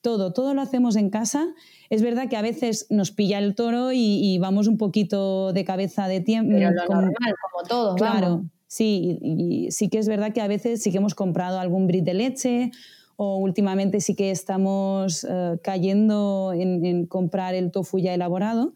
todo, 0.00 0.32
todo 0.32 0.54
lo 0.54 0.62
hacemos 0.62 0.96
en 0.96 1.10
casa. 1.10 1.46
Es 1.90 2.02
verdad 2.02 2.28
que 2.28 2.36
a 2.36 2.42
veces 2.42 2.86
nos 2.88 3.10
pilla 3.10 3.38
el 3.38 3.54
toro 3.54 3.90
y, 3.92 4.38
vamos 4.38 4.68
un 4.68 4.78
poquito 4.78 5.52
de 5.52 5.64
cabeza 5.64 6.08
de 6.08 6.20
tiempo. 6.20 6.52
Pero 6.54 6.70
lo 6.70 6.86
como, 6.86 7.00
normal, 7.02 7.34
como 7.50 7.68
todos, 7.68 7.96
Claro, 7.96 8.44
sí, 8.68 9.18
y, 9.20 9.70
sí 9.72 9.88
que 9.88 9.98
es 9.98 10.08
verdad 10.08 10.32
que 10.32 10.40
a 10.40 10.48
veces 10.48 10.82
sí 10.82 10.92
que 10.92 10.98
hemos 10.98 11.14
comprado 11.14 11.58
algún 11.58 11.86
brit 11.88 12.04
de 12.04 12.14
leche 12.14 12.70
o 13.16 13.38
últimamente 13.38 14.00
sí 14.00 14.14
que 14.14 14.30
estamos 14.30 15.26
eh, 15.28 15.58
cayendo 15.62 16.52
en, 16.54 17.06
comprar 17.06 17.54
el 17.54 17.70
tofu 17.70 17.98
ya 17.98 18.14
elaborado 18.14 18.72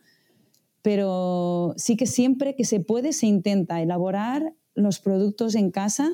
pero 0.84 1.72
sí 1.78 1.96
que 1.96 2.04
siempre 2.04 2.54
que 2.56 2.66
se 2.66 2.78
puede 2.78 3.14
se 3.14 3.24
intenta 3.24 3.80
elaborar 3.80 4.52
los 4.74 5.00
productos 5.00 5.54
en 5.54 5.70
casa, 5.70 6.12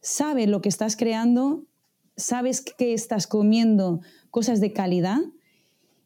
sabes 0.00 0.48
lo 0.48 0.62
que 0.62 0.70
estás 0.70 0.96
creando, 0.96 1.66
sabes 2.16 2.62
que 2.62 2.94
estás 2.94 3.26
comiendo 3.26 4.00
cosas 4.30 4.62
de 4.62 4.72
calidad 4.72 5.18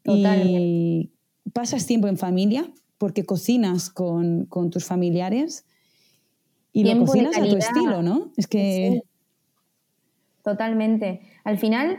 y 0.05 1.11
pasas 1.53 1.85
tiempo 1.85 2.07
en 2.07 2.17
familia 2.17 2.65
porque 2.97 3.25
cocinas 3.25 3.89
con, 3.89 4.47
tus 4.71 4.85
familiares 4.85 5.65
y 6.71 6.83
lo 6.83 7.05
cocinas 7.05 7.37
a 7.37 7.41
tu 7.41 7.57
estilo, 7.57 8.01
¿no? 8.01 8.31
Es 8.37 8.47
que... 8.47 9.01
Totalmente. 10.43 11.21
Al 11.43 11.57
final 11.57 11.97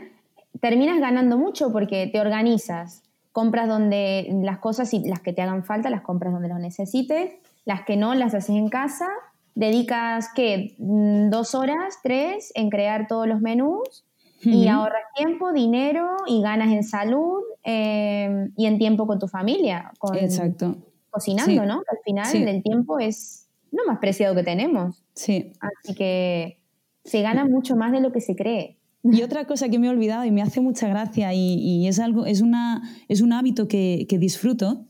terminas 0.59 0.99
ganando 0.99 1.37
mucho 1.37 1.71
porque 1.71 2.07
te 2.07 2.19
organizas, 2.19 3.03
compras 3.31 3.67
donde 3.67 4.27
las 4.43 4.59
cosas 4.59 4.93
y 4.93 5.07
las 5.07 5.19
que 5.19 5.33
te 5.33 5.41
hagan 5.41 5.63
falta, 5.63 5.89
las 5.89 6.01
compras 6.01 6.33
donde 6.33 6.47
las 6.47 6.59
necesites, 6.59 7.31
las 7.65 7.83
que 7.83 7.97
no, 7.97 8.15
las 8.15 8.33
haces 8.33 8.55
en 8.55 8.69
casa, 8.69 9.07
dedicas, 9.55 10.29
¿qué? 10.33 10.75
Mm, 10.77 11.29
dos 11.29 11.55
horas, 11.55 11.99
tres, 12.01 12.51
en 12.55 12.69
crear 12.69 13.07
todos 13.07 13.27
los 13.27 13.41
menús 13.41 14.05
y 14.43 14.67
ahorras 14.67 15.03
tiempo, 15.15 15.53
dinero 15.53 16.15
y 16.27 16.41
ganas 16.41 16.71
en 16.71 16.83
salud 16.83 17.41
eh, 17.63 18.49
y 18.57 18.65
en 18.65 18.77
tiempo 18.77 19.07
con 19.07 19.19
tu 19.19 19.27
familia. 19.27 19.91
Con, 19.99 20.15
Exacto. 20.17 20.75
Cocinando, 21.09 21.65
¿no? 21.65 21.75
Al 21.75 21.97
final 22.03 22.47
el 22.47 22.63
tiempo 22.63 22.99
es 22.99 23.47
lo 23.71 23.85
más 23.85 23.99
preciado 23.99 24.35
que 24.35 24.43
tenemos. 24.43 25.03
Sí. 25.13 25.53
Así 25.59 25.95
que 25.95 26.59
se 27.03 27.21
gana 27.21 27.45
mucho 27.45 27.75
más 27.75 27.91
de 27.91 27.99
lo 27.99 28.11
que 28.11 28.21
se 28.21 28.35
cree. 28.35 28.77
Y 29.03 29.21
otra 29.21 29.45
cosa 29.45 29.67
que 29.67 29.79
me 29.79 29.87
he 29.87 29.89
olvidado 29.89 30.23
y 30.23 30.31
me 30.31 30.41
hace 30.41 30.61
mucha 30.61 30.87
gracia 30.87 31.33
y, 31.33 31.87
es, 31.87 31.99
algo, 31.99 32.25
es, 32.25 32.39
una, 32.41 32.81
es 33.09 33.19
un 33.19 33.33
hábito 33.33 33.67
que, 33.67 34.07
disfruto, 34.09 34.85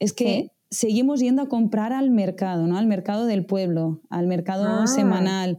es 0.00 0.12
que 0.12 0.50
seguimos 0.68 1.20
yendo 1.20 1.42
a 1.42 1.48
comprar 1.48 1.92
al 1.92 2.10
mercado, 2.10 2.66
¿no? 2.66 2.76
al 2.76 2.86
mercado 2.86 3.26
del 3.26 3.46
pueblo, 3.46 4.00
al 4.10 4.26
mercado 4.26 4.66
ah. 4.66 4.86
semanal. 4.88 5.58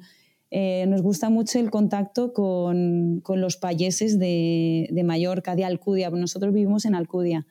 Eh, 0.51 0.85
nos 0.87 1.01
gusta 1.01 1.29
mucho 1.29 1.59
el 1.59 1.71
contacto 1.71 2.33
con, 2.33 3.23
los 3.25 3.57
payeses 3.57 4.19
de, 4.19 5.01
Mallorca, 5.05 5.55
de 5.55 5.65
Alcudia. 5.65 6.09
Nosotros 6.09 6.53
vivimos 6.53 6.85
en 6.85 6.95
Alcudia. 6.95 7.47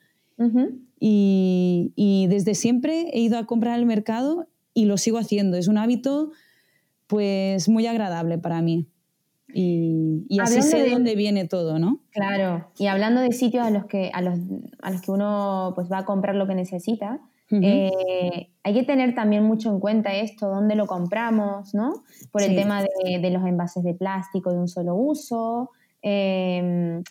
y, 0.99 1.93
y, 1.95 2.27
desde 2.27 2.55
siempre 2.55 3.09
he 3.13 3.19
ido 3.19 3.37
a 3.37 3.45
comprar 3.45 3.73
al 3.73 3.85
mercado 3.85 4.47
y 4.73 4.85
lo 4.85 4.97
sigo 4.97 5.17
haciendo. 5.17 5.57
Es 5.57 5.67
un 5.67 5.77
hábito 5.77 6.31
pues 7.07 7.67
muy 7.67 7.87
agradable 7.87 8.37
para 8.37 8.61
mí. 8.61 8.87
Y, 9.53 10.39
así 10.39 10.61
sé 10.61 10.81
de 10.81 10.91
dónde 10.91 11.15
viene 11.15 11.47
todo, 11.47 11.77
¿no? 11.79 11.99
Claro, 12.11 12.67
y 12.77 12.87
hablando 12.87 13.21
de 13.21 13.31
sitios 13.31 13.65
a 13.65 13.69
los 13.69 13.85
que, 13.85 14.09
a 14.13 14.21
los, 14.21 14.39
a 14.81 14.91
los 14.91 15.01
que 15.01 15.11
uno 15.11 15.73
pues, 15.75 15.91
va 15.91 15.99
a 15.99 16.05
comprar 16.05 16.35
lo 16.35 16.47
que 16.47 16.55
necesita, 16.55 17.19
eh, 17.51 18.49
hay 18.63 18.73
que 18.73 18.83
tener 18.83 19.15
también 19.15 19.43
mucho 19.43 19.69
en 19.69 19.79
cuenta 19.79 20.13
esto, 20.13 20.47
dónde 20.47 20.75
lo 20.75 20.85
compramos, 20.85 21.73
¿no? 21.73 22.03
Por 22.31 22.41
el 22.41 22.55
tema 22.55 22.81
de, 22.81 23.29
los 23.31 23.45
envases 23.45 23.83
de 23.83 23.93
plástico 23.93 24.51
de 24.51 24.59
un 24.59 24.67
solo 24.67 24.95
uso. 24.95 25.71
Em, 26.01 27.03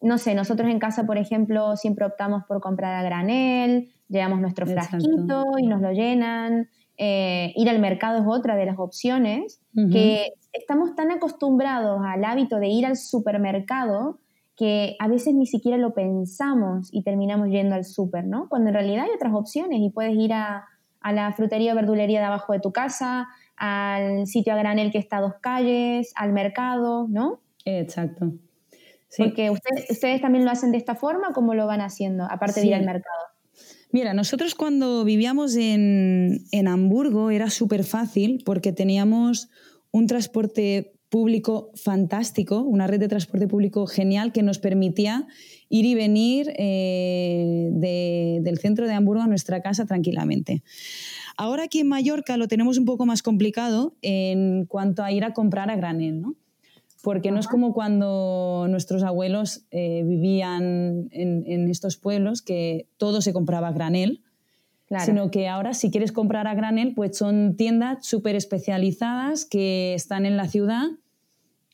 no 0.00 0.18
sé, 0.18 0.34
nosotros 0.34 0.70
en 0.70 0.78
casa, 0.78 1.04
por 1.04 1.18
ejemplo, 1.18 1.76
siempre 1.76 2.06
optamos 2.06 2.44
por 2.44 2.60
comprar 2.60 2.94
a 2.94 3.02
granel, 3.02 3.88
llevamos 4.08 4.40
nuestro 4.40 4.66
frasquito 4.66 5.44
y 5.58 5.66
nos 5.66 5.80
lo 5.80 5.92
llenan. 5.92 6.68
Eh, 6.96 7.52
ir 7.54 7.68
al 7.68 7.78
mercado 7.78 8.18
es 8.18 8.24
otra 8.26 8.56
de 8.56 8.66
las 8.66 8.78
opciones, 8.78 9.60
que 9.92 10.32
estamos 10.52 10.96
tan 10.96 11.12
acostumbrados 11.12 12.00
al 12.04 12.24
hábito 12.24 12.58
de 12.58 12.68
ir 12.68 12.84
al 12.84 12.96
supermercado 12.96 14.18
que 14.58 14.96
a 14.98 15.06
veces 15.06 15.34
ni 15.34 15.46
siquiera 15.46 15.78
lo 15.78 15.94
pensamos 15.94 16.88
y 16.92 17.04
terminamos 17.04 17.48
yendo 17.48 17.76
al 17.76 17.84
súper, 17.84 18.24
¿no? 18.24 18.48
Cuando 18.48 18.70
en 18.70 18.74
realidad 18.74 19.04
hay 19.04 19.10
otras 19.14 19.32
opciones 19.32 19.78
y 19.80 19.90
puedes 19.90 20.16
ir 20.16 20.32
a, 20.32 20.66
la 21.12 21.32
frutería 21.32 21.72
o 21.72 21.76
verdulería 21.76 22.18
de 22.18 22.26
abajo 22.26 22.52
de 22.52 22.58
tu 22.58 22.72
casa, 22.72 23.28
al 23.56 24.26
sitio 24.26 24.52
a 24.52 24.56
granel 24.56 24.90
que 24.90 24.98
está 24.98 25.18
a 25.18 25.20
dos 25.20 25.34
calles, 25.40 26.12
al 26.16 26.32
mercado, 26.32 27.06
¿no? 27.08 27.40
Exacto. 27.64 28.32
Porque 29.16 29.50
ustedes 29.50 30.20
también 30.20 30.44
lo 30.44 30.50
hacen 30.50 30.72
de 30.72 30.78
esta 30.78 30.96
forma, 30.96 31.32
¿cómo 31.32 31.54
lo 31.54 31.66
van 31.66 31.80
haciendo, 31.80 32.24
aparte 32.24 32.60
de 32.60 32.66
ir 32.66 32.74
al 32.74 32.84
mercado? 32.84 33.28
Mira, 33.92 34.12
nosotros 34.12 34.54
cuando 34.54 35.04
vivíamos 35.04 35.56
en, 35.56 36.42
Hamburgo 36.66 37.30
era 37.30 37.48
súper 37.48 37.84
fácil 37.84 38.42
porque 38.44 38.72
teníamos 38.72 39.48
un 39.92 40.08
transporte 40.08 40.97
público 41.08 41.70
fantástico, 41.74 42.60
una 42.60 42.86
red 42.86 43.00
de 43.00 43.08
transporte 43.08 43.48
público 43.48 43.86
genial 43.86 44.32
que 44.32 44.42
nos 44.42 44.58
permitía 44.58 45.26
ir 45.68 45.86
y 45.86 45.94
venir 45.94 46.52
eh, 46.56 47.70
del 47.72 48.58
centro 48.58 48.86
de 48.86 48.92
Hamburgo 48.92 49.22
a 49.22 49.26
nuestra 49.26 49.62
casa 49.62 49.86
tranquilamente. 49.86 50.62
Ahora 51.36 51.64
aquí 51.64 51.80
en 51.80 51.88
Mallorca 51.88 52.36
lo 52.36 52.48
tenemos 52.48 52.78
un 52.78 52.84
poco 52.84 53.06
más 53.06 53.22
complicado 53.22 53.96
en 54.02 54.66
cuanto 54.66 55.02
a 55.02 55.12
ir 55.12 55.24
a 55.24 55.32
comprar 55.32 55.70
a 55.70 55.76
granel, 55.76 56.20
¿no? 56.20 56.36
porque 57.02 57.30
no 57.30 57.38
es 57.38 57.46
como 57.46 57.72
cuando 57.72 58.66
nuestros 58.68 59.02
abuelos 59.02 59.64
eh, 59.70 60.02
vivían 60.04 61.08
en, 61.12 61.70
estos 61.70 61.96
pueblos 61.96 62.42
que 62.42 62.88
todo 62.96 63.20
se 63.22 63.32
compraba 63.32 63.68
a 63.68 63.72
granel, 63.72 64.22
sino 65.04 65.30
que 65.30 65.48
ahora 65.48 65.74
si 65.74 65.90
quieres 65.90 66.12
comprar 66.12 66.46
a 66.46 66.54
granel, 66.54 66.94
pues 66.94 67.16
son 67.16 67.56
tiendas 67.56 68.06
súper 68.06 68.36
especializadas 68.36 69.44
que 69.44 69.94
están 69.94 70.24
en 70.24 70.36
la 70.36 70.48
ciudad 70.48 70.84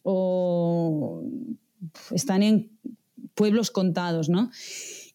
o 0.03 1.23
están 2.11 2.43
en 2.43 2.71
pueblos 3.35 3.71
contados, 3.71 4.29
¿no? 4.29 4.51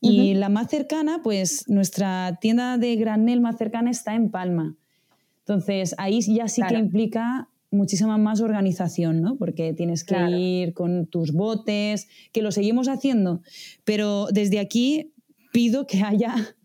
Y 0.02 0.34
la 0.36 0.48
más 0.48 0.70
cercana, 0.70 1.22
pues 1.24 1.66
nuestra 1.68 2.38
tienda 2.40 2.78
de 2.78 2.96
granel 2.96 3.42
más 3.42 3.58
cercana 3.58 3.92
está 3.92 4.16
en 4.16 4.30
Palma. 4.30 4.76
Entonces, 5.40 5.94
ahí 5.98 6.22
ya 6.22 6.48
sí 6.48 6.62
que 6.68 6.78
implica 6.78 7.50
muchísima 7.72 8.18
más 8.18 8.40
organización, 8.40 9.22
¿no? 9.22 9.36
Porque 9.36 9.74
tienes 9.74 10.04
que 10.04 10.16
ir 10.30 10.74
con 10.74 11.06
tus 11.08 11.34
botes, 11.34 12.08
que 12.32 12.42
lo 12.42 12.52
seguimos 12.52 12.88
haciendo, 12.88 13.42
pero 13.84 14.28
desde 14.32 14.60
aquí 14.60 15.12
pido 15.52 15.86
que 15.86 16.02
haya 16.02 16.56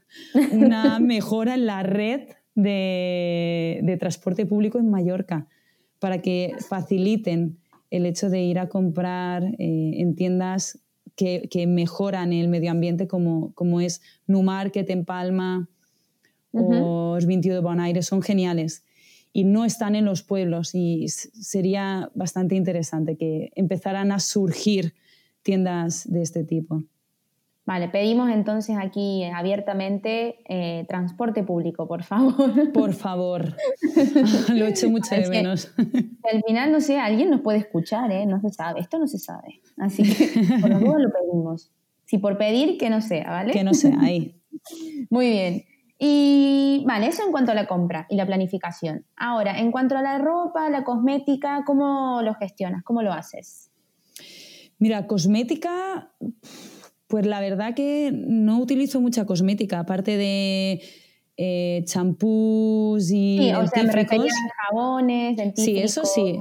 una 0.53 0.99
mejora 1.01 1.55
en 1.55 1.67
la 1.67 1.83
red 1.83 2.29
de, 2.55 3.97
transporte 3.99 4.47
público 4.47 4.79
en 4.79 4.91
Mallorca 4.91 5.49
para 5.99 6.21
que 6.21 6.55
faciliten 6.69 7.59
el 7.91 8.07
hecho 8.07 8.29
de 8.29 8.43
ir 8.43 8.59
a 8.59 8.69
comprar 8.69 9.45
eh, 9.59 9.95
en 9.99 10.15
tiendas 10.15 10.81
que, 11.17 11.67
mejoran 11.69 12.33
el 12.33 12.49
medio 12.49 12.71
ambiente 12.71 13.07
como, 13.07 13.53
como 13.55 13.81
es 13.81 14.03
Numarket 14.27 14.91
en 14.91 15.05
Palma 15.05 15.69
o 16.53 17.15
Os 17.17 17.27
21 17.27 17.57
de 17.57 17.61
Bonaire, 17.61 18.03
son 18.03 18.23
geniales 18.23 18.85
y 19.33 19.43
no 19.45 19.65
están 19.65 19.97
en 19.97 20.05
los 20.05 20.23
pueblos 20.23 20.75
y 20.75 21.09
sería 21.09 22.11
bastante 22.15 22.55
interesante 22.55 23.17
que 23.17 23.51
empezaran 23.57 24.13
a 24.13 24.21
surgir 24.21 24.95
tiendas 25.43 26.11
de 26.11 26.23
este 26.23 26.45
tipo. 26.45 26.85
Vale, 27.67 27.89
pedimos 27.89 28.31
entonces 28.31 28.77
aquí 28.79 29.25
abiertamente 29.25 30.41
eh, 30.49 30.85
transporte 30.87 31.43
público, 31.43 31.89
por 31.89 32.03
favor. 32.03 32.73
Por 32.73 32.93
favor. 32.93 33.57
Lo 34.55 34.67
echo 34.67 34.91
mucho 34.91 35.15
de 35.15 35.29
menos. 35.31 35.73
Al 35.79 36.43
final, 36.47 36.73
no 36.73 36.81
sé, 36.83 36.99
alguien 36.99 37.31
nos 37.31 37.41
puede 37.41 37.59
escuchar, 37.59 38.13
¿eh? 38.13 38.27
No 38.27 38.39
se 38.41 38.51
sabe, 38.51 38.81
esto 38.81 38.99
no 38.99 39.07
se 39.07 39.19
sabe. 39.19 39.63
Así 39.79 40.03
que 40.03 40.59
por 40.61 40.69
lo 40.69 40.79
menos 40.79 41.01
lo 41.01 41.11
pedimos. 41.11 41.73
Si 42.05 42.19
por 42.19 42.37
pedir, 42.37 42.77
que 42.77 42.91
no 42.91 43.01
sea, 43.01 43.31
¿vale? 43.31 43.53
Que 43.53 43.65
no 43.65 43.73
sea, 43.73 43.97
ahí. 43.99 44.43
Muy 45.09 45.31
bien. 45.31 45.65
Y 45.99 46.85
vale, 46.87 47.07
eso 47.07 47.25
en 47.25 47.31
cuanto 47.31 47.53
a 47.53 47.55
la 47.55 47.67
compra 47.67 48.07
y 48.11 48.17
la 48.17 48.27
planificación. 48.27 49.07
Ahora, 49.17 49.59
en 49.59 49.73
cuanto 49.73 49.97
a 49.97 50.03
la 50.03 50.19
ropa, 50.19 50.69
la 50.69 50.85
cosmética, 50.85 51.63
¿cómo 51.65 52.21
lo 52.23 52.35
gestionas? 52.35 52.83
¿Cómo 52.83 53.01
lo 53.03 53.13
haces? 53.13 53.71
Mira, 54.79 55.07
cosmética, 55.07 56.13
pues 57.15 57.27
la 57.27 57.39
verdad 57.39 57.77
que 57.77 58.11
no 58.13 58.59
utilizo 58.59 59.01
mucha 59.01 59.25
cosmética, 59.25 59.79
aparte 59.79 60.17
de 60.17 60.83
eh, 61.37 61.85
champús 61.85 63.09
y. 63.09 63.39
Sí, 63.39 63.53
o 63.53 63.65
sea, 63.69 63.85
me 63.85 63.93
refería 63.93 64.33
a 64.33 64.67
jabones. 64.67 65.39
Sí, 65.55 65.79
eso 65.79 66.05
sí. 66.05 66.41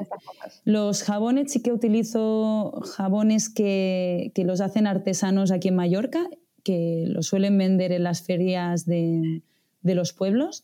Los 0.65 1.03
jabones 1.03 1.51
sí 1.51 1.61
que 1.61 1.71
utilizo 1.71 2.81
jabones 2.95 3.49
que, 3.49 4.31
que 4.33 4.45
los 4.45 4.61
hacen 4.61 4.87
artesanos 4.87 5.51
aquí 5.51 5.67
en 5.67 5.75
Mallorca 5.75 6.27
que 6.63 7.03
lo 7.05 7.21
suelen 7.21 7.55
vender 7.55 7.91
en 7.91 8.01
las 8.01 8.23
ferias 8.23 8.87
de, 8.87 9.43
los 9.83 10.11
pueblos. 10.13 10.63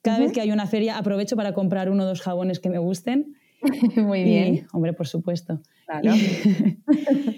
Cada 0.00 0.20
vez 0.20 0.32
que 0.32 0.40
hay 0.40 0.52
una 0.52 0.66
feria 0.66 0.96
aprovecho 0.96 1.36
para 1.36 1.52
comprar 1.52 1.90
uno 1.90 2.04
o 2.04 2.06
dos 2.06 2.22
jabones 2.22 2.60
que 2.60 2.70
me 2.70 2.78
gusten. 2.78 3.34
Muy 3.94 4.24
bien. 4.24 4.66
hombre, 4.72 4.94
por 4.94 5.06
supuesto. 5.06 5.60
Claro. 5.84 6.16
Y, 6.16 7.37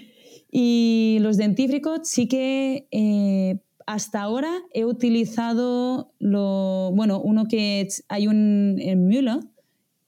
los 0.51 1.37
dentífricos 1.37 2.01
sí 2.03 2.27
que 2.27 2.87
eh, 2.91 3.59
hasta 3.85 4.21
ahora 4.21 4.51
he 4.73 4.85
utilizado 4.85 6.13
lo, 6.19 6.91
bueno, 6.93 7.21
uno 7.21 7.45
que 7.47 7.87
hay 8.09 8.27
un 8.27 8.77
en 8.79 9.07
Müller, 9.07 9.39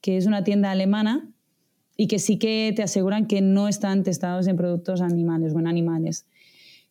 que 0.00 0.16
es 0.16 0.26
una 0.26 0.44
tienda 0.44 0.70
alemana, 0.70 1.30
y 1.96 2.08
que 2.08 2.18
sí 2.18 2.38
que 2.38 2.72
te 2.74 2.82
aseguran 2.82 3.26
que 3.26 3.40
no 3.40 3.68
están 3.68 4.02
testados 4.02 4.46
en 4.48 4.56
productos 4.56 5.00
animales 5.00 5.54
o 5.54 5.60
en 5.60 5.66
animales. 5.66 6.26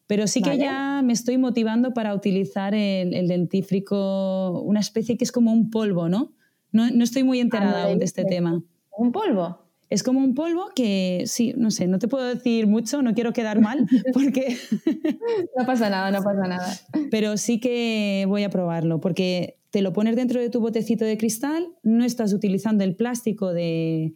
Pero 0.07 0.27
sí 0.27 0.41
que 0.41 0.57
ya 0.57 1.01
me 1.03 1.13
estoy 1.13 1.37
motivando 1.37 1.93
para 1.93 2.13
utilizar 2.13 2.73
el, 2.75 3.27
dentífrico, 3.27 4.61
una 4.61 4.79
especie 4.79 5.17
que 5.17 5.23
es 5.23 5.31
como 5.31 5.51
un 5.51 5.69
polvo, 5.69 6.09
¿no? 6.09 6.33
No, 6.71 6.89
no 6.89 7.03
estoy 7.03 7.23
muy 7.23 7.39
enterada 7.39 7.85
aún 7.85 7.99
de 7.99 8.05
este 8.05 8.25
tema. 8.25 8.61
¿Un 8.97 9.11
polvo? 9.11 9.62
Es 9.93 10.01
como 10.01 10.21
un 10.21 10.33
polvo 10.33 10.71
que, 10.75 11.25
sí, 11.27 11.53
no 11.55 11.69
sé, 11.69 11.85
no 11.85 11.99
te 11.99 12.07
puedo 12.07 12.25
decir 12.25 12.65
mucho, 12.65 13.03
no 13.03 13.13
quiero 13.13 13.31
quedar 13.31 13.61
mal, 13.61 13.85
porque... 14.13 14.57
no 15.55 15.67
pasa 15.67 15.87
nada, 15.87 16.09
no 16.09 16.23
pasa 16.23 16.47
nada. 16.47 16.73
Pero 17.11 17.37
sí 17.37 17.59
que 17.59 18.25
voy 18.27 18.41
a 18.41 18.49
probarlo, 18.49 18.99
porque 18.99 19.59
te 19.69 19.83
lo 19.83 19.93
pones 19.93 20.15
dentro 20.15 20.41
de 20.41 20.49
tu 20.49 20.61
botecito 20.61 21.05
de 21.05 21.15
cristal, 21.19 21.67
no 21.83 22.03
estás 22.03 22.33
utilizando 22.33 22.83
el 22.83 22.95
plástico 22.95 23.53
de, 23.53 24.15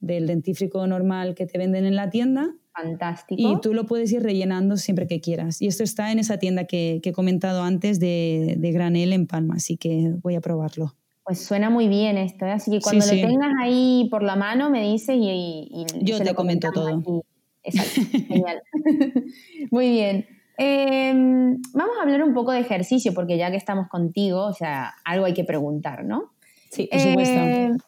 del 0.00 0.26
dentífrico 0.26 0.86
normal 0.86 1.34
que 1.34 1.44
te 1.44 1.58
venden 1.58 1.84
en 1.84 1.96
la 1.96 2.08
tienda. 2.08 2.54
Fantástico. 2.72 3.42
Y 3.42 3.60
tú 3.60 3.74
lo 3.74 3.84
puedes 3.84 4.10
ir 4.12 4.22
rellenando 4.22 4.78
siempre 4.78 5.06
que 5.06 5.20
quieras. 5.20 5.60
Y 5.60 5.66
esto 5.66 5.82
está 5.82 6.12
en 6.12 6.18
esa 6.18 6.38
tienda 6.38 6.64
que, 6.64 7.02
he 7.04 7.12
comentado 7.12 7.62
antes 7.62 8.00
de, 8.00 8.54
de, 8.56 8.72
Granel 8.72 9.12
en 9.12 9.26
Palma, 9.26 9.56
así 9.56 9.76
que 9.76 10.14
voy 10.22 10.34
a 10.34 10.40
probarlo. 10.40 10.94
Pues 11.24 11.44
suena 11.44 11.70
muy 11.70 11.88
bien 11.88 12.18
esto, 12.18 12.46
¿eh? 12.46 12.52
así 12.52 12.70
que 12.70 12.80
cuando 12.80 13.04
lo 13.04 13.10
tengas 13.10 13.52
ahí 13.60 14.08
por 14.10 14.22
la 14.22 14.36
mano 14.36 14.70
me 14.70 14.82
dices 14.82 15.16
y, 15.18 15.86
yo 16.00 16.18
te 16.18 16.34
comento 16.34 16.72
todo. 16.72 17.24
Exacto, 17.62 18.00
genial. 18.28 18.62
muy 19.70 19.90
bien. 19.90 20.26
Em, 20.56 21.60
vamos 21.72 21.96
a 21.98 22.02
hablar 22.02 22.22
un 22.22 22.34
poco 22.34 22.52
de 22.52 22.60
ejercicio, 22.60 23.14
porque 23.14 23.38
ya 23.38 23.50
que 23.50 23.56
estamos 23.56 23.88
contigo, 23.88 24.44
o 24.44 24.52
sea, 24.52 24.94
algo 25.04 25.24
hay 25.24 25.34
que 25.34 25.44
preguntar, 25.44 26.04
¿no? 26.04 26.32
Sí, 26.70 26.88
por 26.90 27.00
supuesto. 27.00 27.40
Em, 27.40 27.78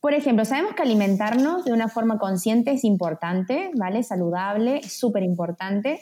por 0.00 0.12
ejemplo, 0.12 0.44
sabemos 0.44 0.74
que 0.74 0.82
alimentarnos 0.82 1.64
de 1.64 1.72
una 1.72 1.88
forma 1.88 2.18
consciente 2.18 2.72
es 2.72 2.84
importante, 2.84 3.70
¿vale? 3.74 4.02
Saludable, 4.02 4.82
súper 4.82 5.22
importante, 5.22 6.00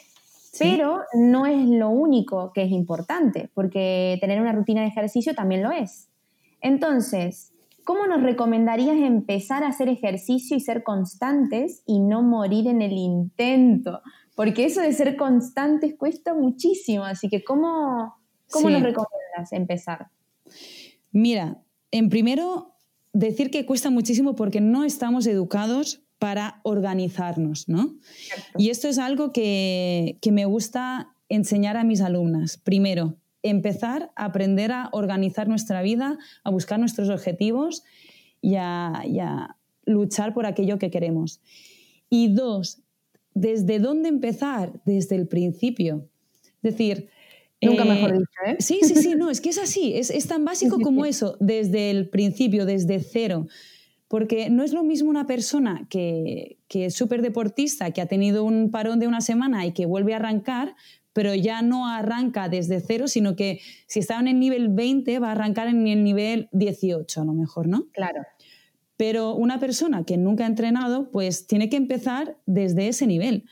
pero 0.59 1.01
no 1.13 1.45
es 1.45 1.65
lo 1.67 1.89
único 1.89 2.51
que 2.53 2.63
es 2.63 2.71
importante, 2.71 3.49
porque 3.53 4.17
tener 4.19 4.41
una 4.41 4.51
rutina 4.51 4.81
de 4.81 4.87
ejercicio 4.87 5.33
también 5.33 5.63
lo 5.63 5.71
es. 5.71 6.09
Entonces, 6.63 7.53
¿cómo 7.83 8.07
nos 8.07 8.23
recomendarías 8.23 8.97
empezar 8.97 9.63
a 9.63 9.67
hacer 9.67 9.89
ejercicio 9.89 10.57
y 10.57 10.61
ser 10.61 10.81
constantes 10.81 11.83
y 11.85 11.99
no 11.99 12.23
morir 12.23 12.67
en 12.67 12.81
el 12.81 12.93
intento? 12.93 14.01
Porque 14.35 14.65
eso 14.65 14.81
de 14.81 14.93
ser 14.93 15.15
constantes 15.15 15.93
cuesta 15.95 16.33
muchísimo, 16.33 17.03
así 17.03 17.29
que 17.29 17.43
¿cómo, 17.43 18.15
cómo 18.49 18.69
nos 18.71 18.81
recomiendas 18.81 19.51
empezar? 19.51 20.07
Mira, 21.11 21.61
en 21.91 22.09
primero, 22.09 22.73
decir 23.13 23.51
que 23.51 23.65
cuesta 23.65 23.91
muchísimo 23.91 24.35
porque 24.35 24.61
no 24.61 24.83
estamos 24.83 25.27
educados 25.27 26.01
para 26.17 26.61
organizarnos, 26.63 27.67
¿no? 27.67 27.95
Y 28.57 28.69
esto 28.69 28.87
es 28.87 28.97
algo 28.97 29.33
que, 29.33 30.17
me 30.31 30.45
gusta 30.45 31.13
enseñar 31.29 31.75
a 31.75 31.83
mis 31.83 32.01
alumnas. 32.01 32.57
Primero, 32.57 33.17
empezar 33.43 34.11
a 34.15 34.25
aprender 34.25 34.71
a 34.71 34.89
organizar 34.91 35.47
nuestra 35.47 35.81
vida, 35.81 36.17
a 36.43 36.49
buscar 36.49 36.79
nuestros 36.79 37.09
objetivos 37.09 37.83
y 38.41 38.55
a, 38.55 39.03
y 39.05 39.19
a 39.19 39.57
luchar 39.85 40.33
por 40.33 40.45
aquello 40.45 40.79
que 40.79 40.89
queremos. 40.89 41.41
Y 42.09 42.33
dos, 42.33 42.81
¿desde 43.33 43.79
dónde 43.79 44.09
empezar? 44.09 44.81
Desde 44.85 45.15
el 45.15 45.27
principio. 45.27 46.09
Es 46.61 46.71
decir, 46.71 47.09
Nunca 47.65 47.85
mejor 47.85 48.11
eh, 48.11 48.13
dicho, 48.13 48.39
¿eh? 48.45 48.55
Sí, 48.59 48.79
sí, 48.83 48.95
sí, 48.95 49.15
no, 49.15 49.29
es 49.29 49.41
que 49.41 49.49
es 49.49 49.57
así, 49.57 49.93
es, 49.95 50.27
tan 50.27 50.45
básico 50.45 50.79
como 50.79 51.05
eso, 51.05 51.37
desde 51.39 51.91
el 51.91 52.09
principio, 52.09 52.65
desde 52.65 52.99
cero. 52.99 53.47
Porque 54.07 54.49
no 54.49 54.63
es 54.63 54.73
lo 54.73 54.83
mismo 54.83 55.09
una 55.09 55.25
persona 55.25 55.87
que, 55.89 56.57
que 56.67 56.85
es 56.85 56.93
súper 56.93 57.21
deportista, 57.21 57.91
que 57.91 58.01
ha 58.01 58.05
tenido 58.05 58.43
un 58.43 58.69
parón 58.69 58.99
de 58.99 59.07
una 59.07 59.21
semana 59.21 59.65
y 59.65 59.71
que 59.71 59.85
vuelve 59.85 60.13
a 60.13 60.17
arrancar, 60.17 60.75
pero 61.13 61.33
ya 61.35 61.61
no 61.61 61.87
arranca 61.87 62.49
desde 62.49 62.81
cero, 62.81 63.07
sino 63.07 63.35
que 63.35 63.61
si 63.87 63.99
estaba 63.99 64.19
en 64.19 64.27
el 64.27 64.39
nivel 64.39 64.69
20 64.69 65.19
va 65.19 65.29
a 65.29 65.31
arrancar 65.31 65.67
en 65.67 65.87
el 65.87 66.03
nivel 66.03 66.49
18 66.51 67.21
a 67.21 67.25
lo 67.25 67.33
mejor, 67.33 67.67
¿no? 67.67 67.87
Claro. 67.93 68.23
Pero 68.97 69.35
una 69.35 69.59
persona 69.59 70.03
que 70.03 70.17
nunca 70.17 70.43
ha 70.43 70.47
entrenado, 70.47 71.11
pues 71.11 71.47
tiene 71.47 71.69
que 71.69 71.77
empezar 71.77 72.37
desde 72.45 72.87
ese 72.87 73.07
nivel. 73.07 73.45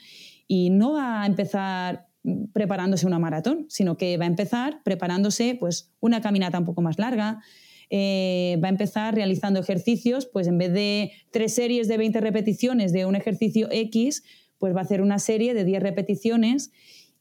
Y 0.48 0.70
no 0.70 0.94
va 0.94 1.24
a 1.24 1.26
empezar 1.26 2.08
preparándose 2.54 3.08
una 3.08 3.20
maratón, 3.20 3.66
sino 3.70 3.98
que 3.98 4.18
va 4.18 4.26
a 4.26 4.28
empezar 4.28 4.84
preparándose 4.84 5.56
pues, 5.60 5.92
una 6.00 6.22
caminata 6.22 6.60
un 6.60 6.66
poco 6.66 6.82
más 6.82 7.00
larga, 7.00 7.42
eh, 7.90 8.58
va 8.64 8.68
a 8.68 8.72
empezar 8.72 9.16
realizando 9.16 9.60
ejercicios, 9.60 10.26
pues 10.26 10.48
en 10.48 10.58
vez 10.58 10.72
de 10.72 11.12
tres 11.32 11.54
series 11.54 11.88
de 11.88 11.98
20 11.98 12.22
repeticiones 12.22 12.94
de 12.94 13.06
un 13.06 13.16
ejercicio 13.16 13.68
X, 13.72 14.24
pues 14.60 14.76
va 14.76 14.80
a 14.80 14.84
hacer 14.84 15.02
una 15.02 15.20
serie 15.20 15.54
de 15.54 15.66
10 15.66 15.82
repeticiones 15.84 16.72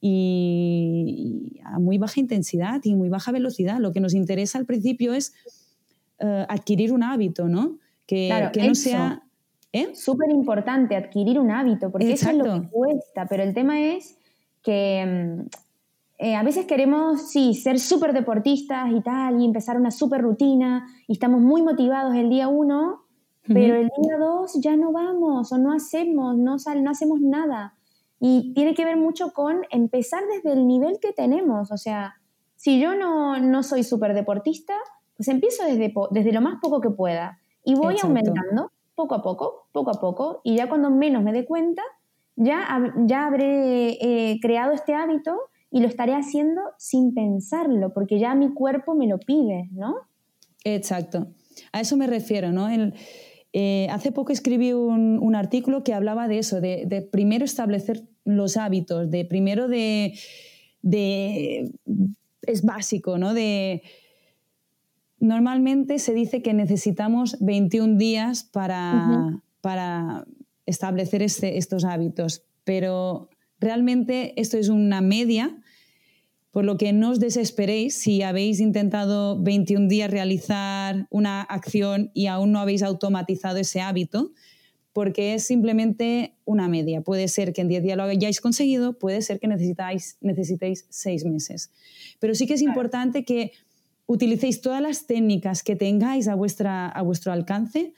y, 0.01 1.61
a 1.63 1.79
muy 1.79 1.99
baja 1.99 2.19
intensidad 2.19 2.81
y 2.83 2.95
muy 2.95 3.09
baja 3.09 3.31
velocidad. 3.31 3.77
Lo 3.79 3.93
que 3.93 3.99
nos 3.99 4.15
interesa 4.15 4.57
al 4.57 4.65
principio 4.65 5.13
es 5.13 5.33
eh, 6.19 6.45
adquirir 6.49 6.91
un 6.91 7.03
hábito, 7.03 7.47
¿no? 7.47 7.77
Que, 8.07 8.49
no 8.67 8.75
sea... 8.75 9.23
¿eh? 9.71 9.91
Súper 9.93 10.31
importante 10.31 10.95
adquirir 10.95 11.39
un 11.39 11.51
hábito, 11.51 11.91
porque 11.91 12.11
eso 12.11 12.31
es 12.31 12.35
lo 12.35 12.43
que 12.43 12.67
cuesta, 12.69 13.27
pero 13.27 13.43
el 13.43 13.53
tema 13.53 13.79
es 13.79 14.17
que 14.63 15.05
mm, 15.05 15.47
eh, 16.17 16.35
a 16.35 16.43
veces 16.43 16.65
queremos, 16.65 17.29
sí, 17.29 17.53
ser 17.53 17.79
súper 17.79 18.11
deportistas 18.11 18.91
y 18.91 19.01
tal, 19.01 19.39
y 19.39 19.45
empezar 19.45 19.77
una 19.77 19.91
súper 19.91 20.21
rutina, 20.21 20.87
y 21.07 21.13
estamos 21.13 21.41
muy 21.41 21.61
motivados 21.61 22.15
el 22.15 22.29
día 22.29 22.47
uno, 22.47 23.05
pero 23.47 23.75
el 23.75 23.89
día 24.01 24.17
dos 24.19 24.53
ya 24.61 24.75
no 24.75 24.91
vamos 24.91 25.51
o 25.51 25.57
no 25.57 25.73
hacemos, 25.73 26.37
no, 26.37 26.57
no 26.57 26.91
hacemos 26.91 27.21
nada. 27.21 27.73
Y 28.23 28.53
tiene 28.53 28.75
que 28.75 28.85
ver 28.85 28.97
mucho 28.97 29.33
con 29.33 29.63
empezar 29.71 30.23
desde 30.31 30.53
el 30.53 30.67
nivel 30.67 30.99
que 31.01 31.11
tenemos. 31.11 31.71
O 31.71 31.77
sea, 31.77 32.13
si 32.55 32.79
yo 32.79 32.95
no, 32.95 33.39
no 33.39 33.63
soy 33.63 33.83
súper 33.83 34.13
deportista, 34.13 34.75
pues 35.17 35.27
empiezo 35.27 35.65
desde, 35.65 35.91
desde 36.11 36.31
lo 36.31 36.41
más 36.41 36.59
poco 36.61 36.79
que 36.79 36.91
pueda 36.91 37.39
y 37.63 37.73
voy 37.73 37.95
aumentando 38.01 38.71
poco 38.95 39.15
a 39.15 39.23
poco, 39.23 39.67
poco 39.71 39.89
a 39.89 39.99
poco, 39.99 40.41
y 40.43 40.55
ya 40.57 40.69
cuando 40.69 40.91
menos 40.91 41.23
me 41.23 41.33
dé 41.33 41.45
cuenta, 41.45 41.81
ya, 42.35 42.93
ya 43.05 43.25
habré 43.25 43.91
eh, 44.01 44.39
creado 44.41 44.73
este 44.73 44.93
hábito 44.93 45.35
y 45.71 45.79
lo 45.79 45.87
estaré 45.87 46.13
haciendo 46.13 46.61
sin 46.77 47.13
pensarlo, 47.13 47.93
porque 47.93 48.19
ya 48.19 48.35
mi 48.35 48.53
cuerpo 48.53 48.93
me 48.93 49.07
lo 49.07 49.17
pide, 49.17 49.69
¿no? 49.71 49.95
Exacto. 50.63 51.27
A 51.71 51.81
eso 51.81 51.97
me 51.97 52.07
refiero, 52.07 52.51
¿no? 52.51 52.67
Eh, 53.53 53.87
hace 53.91 54.11
poco 54.11 54.31
escribí 54.31 54.71
un, 54.71 55.35
artículo 55.35 55.83
que 55.83 55.93
hablaba 55.93 56.27
de 56.27 56.39
eso, 56.39 56.61
de, 56.61 57.07
primero 57.11 57.43
establecer 57.43 58.03
los 58.23 58.55
hábitos, 58.57 59.11
de 59.11 59.25
primero 59.25 59.67
de, 59.67 60.13
es 62.43 62.63
básico, 62.63 63.17
¿no? 63.17 63.33
De, 63.33 63.81
normalmente 65.19 65.99
se 65.99 66.13
dice 66.13 66.41
que 66.41 66.53
necesitamos 66.53 67.37
21 67.41 67.97
días 67.97 68.43
para, 68.43 69.41
para 69.59 70.25
establecer 70.65 71.21
este, 71.21 71.57
estos 71.57 71.83
hábitos, 71.83 72.43
pero 72.63 73.29
realmente 73.59 74.39
esto 74.39 74.57
es 74.57 74.69
una 74.69 75.01
media, 75.01 75.61
por 76.51 76.65
lo 76.65 76.77
que 76.77 76.91
no 76.91 77.11
os 77.11 77.19
desesperéis 77.19 77.97
si 77.97 78.21
habéis 78.21 78.59
intentado 78.59 79.41
21 79.41 79.87
días 79.87 80.11
realizar 80.11 81.07
una 81.09 81.41
acción 81.41 82.11
y 82.13 82.27
aún 82.27 82.51
no 82.51 82.59
habéis 82.59 82.83
automatizado 82.83 83.57
ese 83.57 83.79
hábito, 83.79 84.33
porque 84.93 85.33
es 85.33 85.45
simplemente 85.45 86.35
una 86.43 86.67
media. 86.67 87.01
Puede 87.01 87.29
ser 87.29 87.53
que 87.53 87.61
en 87.61 87.69
10 87.69 87.83
días 87.83 87.97
lo 87.97 88.03
hayáis 88.03 88.41
conseguido, 88.41 88.99
puede 88.99 89.21
ser 89.21 89.39
que 89.39 89.47
necesitáis, 89.47 90.17
necesitéis 90.19 90.85
6 90.89 91.25
meses. 91.25 91.71
Pero 92.19 92.35
sí 92.35 92.45
que 92.45 92.55
es 92.55 92.61
importante 92.61 93.23
que 93.23 93.53
utilicéis 94.05 94.59
todas 94.59 94.81
las 94.81 95.07
técnicas 95.07 95.63
que 95.63 95.77
tengáis 95.77 96.27
a, 96.27 96.35
vuestra, 96.35 96.89
a 96.89 97.01
vuestro 97.01 97.31
alcance 97.31 97.93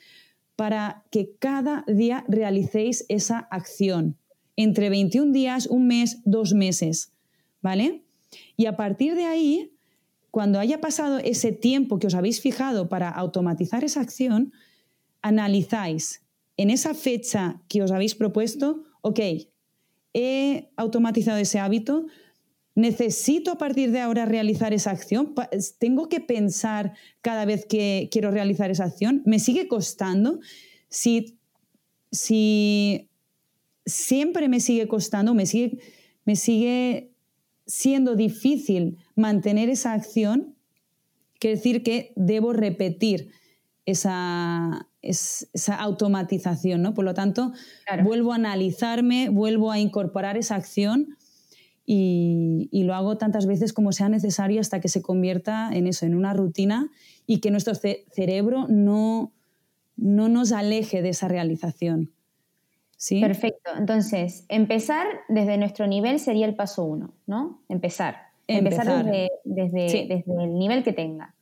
para 0.56 1.04
que 1.10 1.36
cada 1.40 1.84
día 1.88 2.24
realicéis 2.28 3.06
esa 3.10 3.40
acción. 3.40 4.18
Entre 4.56 4.92
21 4.92 5.32
días, 5.32 5.66
un 5.66 5.88
mes, 5.88 6.20
dos 6.26 6.54
meses. 6.54 7.12
¿Vale? 7.64 8.04
Y 8.56 8.66
a 8.66 8.76
partir 8.76 9.16
de 9.16 9.26
ahí, 9.26 9.74
cuando 10.32 10.60
haya 10.60 10.82
pasado 10.82 11.20
ese 11.20 11.52
tiempo 11.52 12.00
que 12.00 12.08
os 12.08 12.16
habéis 12.16 12.42
fijado 12.42 12.90
para 12.90 13.10
automatizar 13.10 13.84
esa 13.84 14.02
acción, 14.02 14.52
analizáis 15.22 16.24
en 16.58 16.70
esa 16.70 16.94
fecha 16.94 17.62
que 17.68 17.82
os 17.82 17.92
habéis 17.92 18.16
propuesto, 18.16 18.84
ok, 19.02 19.20
he 20.14 20.72
automatizado 20.76 21.40
ese 21.40 21.60
hábito, 21.60 22.06
necesito 22.76 23.52
a 23.52 23.58
partir 23.58 23.92
de 23.92 24.00
ahora 24.00 24.26
realizar 24.26 24.74
esa 24.74 24.92
acción, 24.92 25.34
tengo 25.80 26.10
que 26.10 26.20
pensar 26.20 26.94
cada 27.22 27.46
vez 27.46 27.66
que 27.66 28.10
quiero 28.12 28.32
realizar 28.32 28.72
esa 28.72 28.86
acción, 28.86 29.22
me 29.26 29.40
sigue 29.40 29.68
costando, 29.68 30.40
si, 30.90 31.40
si 32.12 33.10
siempre 33.86 34.50
me 34.50 34.60
sigue 34.60 34.88
costando, 34.88 35.34
me 35.34 35.46
sigue, 35.46 35.80
me 36.26 36.36
sigue 36.36 37.13
siendo 37.66 38.16
difícil 38.16 38.98
mantener 39.16 39.70
esa 39.70 39.94
acción, 39.94 40.56
quiere 41.40 41.58
decir 41.58 41.84
que 41.84 42.14
debo 42.16 42.54
repetir 42.54 43.32
esa, 43.86 44.88
esa 45.02 45.76
automatización, 45.76 46.82
¿no? 46.82 46.94
Por 46.94 47.06
lo 47.06 47.14
tanto, 47.14 47.52
vuelvo 48.04 48.32
a 48.32 48.36
analizarme, 48.36 49.30
vuelvo 49.30 49.72
a 49.72 49.80
incorporar 49.80 50.38
esa 50.38 50.56
acción 50.56 51.18
y, 51.86 52.70
lo 52.84 52.96
hago 52.96 53.18
tantas 53.18 53.46
veces 53.46 53.74
como 53.74 53.92
sea 53.92 54.10
necesario 54.10 54.62
hasta 54.62 54.80
que 54.80 54.88
se 54.88 55.02
convierta 55.02 55.70
en 55.74 55.88
eso, 55.88 56.06
en 56.06 56.16
una 56.16 56.34
rutina 56.34 56.90
y 57.26 57.40
que 57.40 57.52
nuestro 57.52 57.74
cerebro 57.76 58.68
no, 58.70 59.34
no 59.96 60.30
nos 60.30 60.52
aleje 60.52 61.02
de 61.02 61.10
esa 61.10 61.28
realización. 61.28 62.12
¿Sí? 63.04 63.20
Perfecto. 63.20 63.72
Entonces, 63.78 64.46
empezar 64.48 65.06
desde 65.28 65.58
nuestro 65.58 65.88
nivel 65.88 66.20
sería 66.20 66.46
el 66.46 66.56
paso 66.56 66.86
uno, 66.86 67.10
¿no? 67.28 67.60
Empezar. 67.68 68.16
Empezar, 68.48 69.04
desde, 69.04 69.30
desde, 69.44 70.24
el 70.26 70.58
nivel 70.58 70.86
que 70.86 70.94
tenga. 70.94 71.36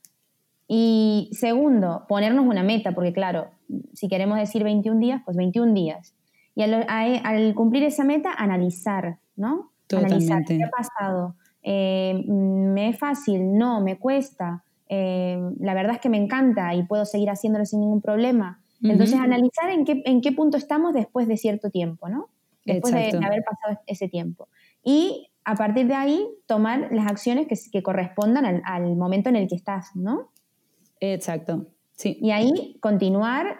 Y 0.67 1.29
segundo, 1.33 2.05
ponernos 2.09 2.47
una 2.47 2.63
meta, 2.63 2.93
porque 2.93 3.13
claro, 3.13 3.51
si 3.93 4.07
queremos 4.07 4.39
decir 4.39 4.63
21 4.63 4.99
días, 4.99 5.21
pues 5.23 5.37
21 5.37 5.75
días. 5.75 6.15
Y 6.55 6.63
al, 6.63 7.53
cumplir 7.53 7.83
esa 7.83 8.05
meta, 8.05 8.33
analizar, 8.35 9.19
¿no? 9.35 9.69
Analizar 9.95 10.43
qué 10.43 10.63
ha 10.63 10.69
pasado. 10.71 11.35
Eh, 11.61 12.23
¿Me 12.25 12.89
es 12.89 12.97
fácil? 12.97 13.55
No, 13.55 13.81
me 13.81 13.99
cuesta. 13.99 14.63
Eh, 14.89 15.39
la 15.59 15.75
verdad 15.75 15.93
es 15.93 16.01
que 16.01 16.09
me 16.09 16.17
encanta 16.17 16.73
y 16.73 16.81
puedo 16.81 17.05
seguir 17.05 17.29
haciéndolo 17.29 17.65
sin 17.67 17.81
ningún 17.81 18.01
problema. 18.01 18.60
Entonces, 18.83 19.19
analizar 19.19 19.69
en 19.69 19.85
qué, 19.85 20.01
en 20.05 20.21
qué 20.21 20.31
punto 20.31 20.57
estamos 20.57 20.93
después 20.93 21.27
de 21.27 21.37
cierto 21.37 21.69
tiempo, 21.69 22.09
¿no? 22.09 22.29
Después 22.65 22.93
de, 22.93 23.17
haber 23.23 23.43
pasado 23.43 23.79
ese 23.85 24.07
tiempo. 24.07 24.47
Y 24.83 25.29
a 25.43 25.55
partir 25.55 25.87
de 25.87 25.95
ahí, 25.95 26.27
tomar 26.45 26.89
las 26.91 27.07
acciones 27.07 27.47
que, 27.47 27.55
que 27.71 27.83
correspondan 27.83 28.45
al, 28.45 28.61
al, 28.65 28.95
momento 28.95 29.29
en 29.29 29.35
el 29.35 29.47
que 29.47 29.55
estás, 29.55 29.95
¿no? 29.95 30.31
Exacto, 30.99 31.67
sí. 31.93 32.17
Y 32.21 32.31
ahí 32.31 32.77
continuar 32.79 33.57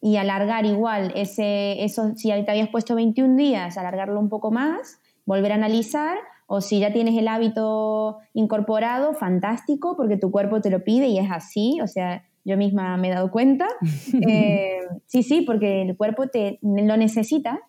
y 0.00 0.16
alargar 0.16 0.64
igual 0.64 1.12
ese, 1.16 1.84
eso, 1.84 2.14
si 2.14 2.28
te 2.28 2.50
habías 2.50 2.68
puesto 2.68 2.94
21 2.94 3.36
días, 3.36 3.76
alargarlo 3.76 4.20
un 4.20 4.28
poco 4.28 4.50
más, 4.50 5.00
volver 5.24 5.52
a 5.52 5.56
analizar 5.56 6.16
o 6.46 6.60
si 6.60 6.78
ya 6.80 6.92
tienes 6.92 7.16
el 7.18 7.28
hábito 7.28 8.18
incorporado, 8.32 9.12
fantástico, 9.12 9.96
porque 9.96 10.16
tu 10.16 10.30
cuerpo 10.30 10.60
te 10.60 10.70
lo 10.70 10.82
pide 10.82 11.08
y 11.08 11.18
es 11.18 11.30
así, 11.30 11.80
o 11.82 11.86
sea, 11.86 12.24
yo 12.44 12.56
misma 12.56 12.96
me 12.96 13.08
he 13.08 13.12
dado 13.12 13.30
cuenta. 13.30 13.68
Eh, 14.28 14.80
sí, 15.06 15.22
sí, 15.22 15.42
porque 15.42 15.82
el 15.82 15.96
cuerpo 15.96 16.28
te 16.28 16.58
lo 16.62 16.96
necesita, 16.96 17.60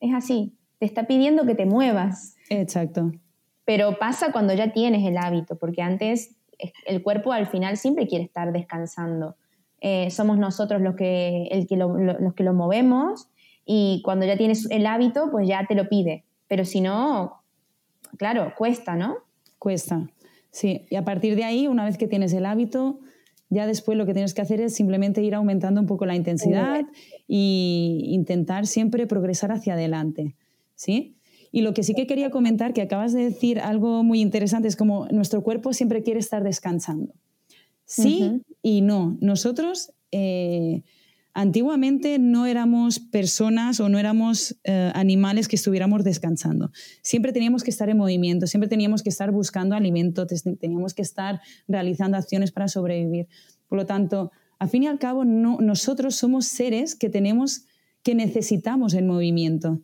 es 0.00 0.14
así, 0.14 0.54
te 0.78 0.86
está 0.86 1.06
pidiendo 1.06 1.44
que 1.44 1.54
te 1.54 1.66
muevas. 1.66 2.36
Exacto. 2.50 3.12
Pero 3.64 3.98
pasa 3.98 4.32
cuando 4.32 4.54
ya 4.54 4.72
tienes 4.72 5.06
el 5.06 5.18
hábito, 5.18 5.56
porque 5.56 5.82
antes 5.82 6.36
el 6.86 7.02
cuerpo 7.02 7.32
al 7.32 7.46
final 7.46 7.76
siempre 7.76 8.06
quiere 8.06 8.24
estar 8.24 8.52
descansando. 8.52 9.36
Eh, 9.80 10.10
somos 10.10 10.38
nosotros 10.38 10.80
los 10.80 10.96
que, 10.96 11.48
el 11.50 11.66
que 11.66 11.76
los 11.76 12.34
que 12.34 12.42
lo 12.42 12.52
movemos 12.52 13.28
y 13.64 14.00
cuando 14.02 14.24
ya 14.26 14.36
tienes 14.36 14.68
el 14.70 14.86
hábito, 14.86 15.30
pues 15.30 15.46
ya 15.46 15.66
te 15.66 15.74
lo 15.74 15.88
pide. 15.88 16.24
Pero 16.48 16.64
si 16.64 16.80
no, 16.80 17.42
claro, 18.16 18.54
cuesta, 18.56 18.96
¿no? 18.96 19.18
Cuesta, 19.58 20.08
sí. 20.50 20.86
Y 20.88 20.96
a 20.96 21.04
partir 21.04 21.36
de 21.36 21.44
ahí, 21.44 21.68
una 21.68 21.84
vez 21.84 21.98
que 21.98 22.08
tienes 22.08 22.32
el 22.32 22.46
hábito, 22.46 23.00
ya 23.50 23.66
después 23.66 23.96
lo 23.96 24.06
que 24.06 24.12
tienes 24.12 24.34
que 24.34 24.42
hacer 24.42 24.60
es 24.60 24.74
simplemente 24.74 25.22
ir 25.22 25.34
aumentando 25.34 25.80
un 25.80 25.86
poco 25.86 26.06
la 26.06 26.14
intensidad 26.14 26.84
e 27.28 28.00
intentar 28.04 28.66
siempre 28.66 29.06
progresar 29.06 29.52
hacia 29.52 29.74
adelante, 29.74 30.34
¿sí? 30.74 31.14
Y 31.50 31.62
lo 31.62 31.72
que 31.72 31.82
sí 31.82 31.94
que 31.94 32.06
quería 32.06 32.30
comentar, 32.30 32.74
que 32.74 32.82
acabas 32.82 33.14
de 33.14 33.24
decir 33.24 33.58
algo 33.58 34.02
muy 34.04 34.20
interesante, 34.20 34.68
es 34.68 34.76
como 34.76 35.06
nuestro 35.08 35.42
cuerpo 35.42 35.72
siempre 35.72 36.02
quiere 36.02 36.20
estar 36.20 36.44
descansando. 36.44 37.14
Sí 37.86 38.42
y 38.62 38.82
no. 38.82 39.16
Nosotros 39.20 39.92
eh, 40.12 40.82
Antiguamente 41.38 42.18
no 42.18 42.46
éramos 42.46 42.98
personas 42.98 43.78
o 43.78 43.88
no 43.88 44.00
éramos 44.00 44.58
eh, 44.64 44.90
animales 44.92 45.46
que 45.46 45.54
estuviéramos 45.54 46.02
descansando. 46.02 46.72
Siempre 47.00 47.32
teníamos 47.32 47.62
que 47.62 47.70
estar 47.70 47.88
en 47.88 47.96
movimiento, 47.96 48.48
siempre 48.48 48.66
teníamos 48.66 49.04
que 49.04 49.08
estar 49.08 49.30
buscando 49.30 49.76
alimento, 49.76 50.26
teníamos 50.26 50.94
que 50.94 51.02
estar 51.02 51.40
realizando 51.68 52.16
acciones 52.16 52.50
para 52.50 52.66
sobrevivir. 52.66 53.28
Por 53.68 53.78
lo 53.78 53.86
tanto, 53.86 54.32
a 54.58 54.66
fin 54.66 54.82
y 54.82 54.86
al 54.88 54.98
cabo, 54.98 55.24
nosotros 55.24 56.16
somos 56.16 56.46
seres 56.46 56.96
que 56.96 57.08
tenemos, 57.08 57.66
que 58.02 58.16
necesitamos 58.16 58.94
el 58.94 59.04
movimiento. 59.04 59.80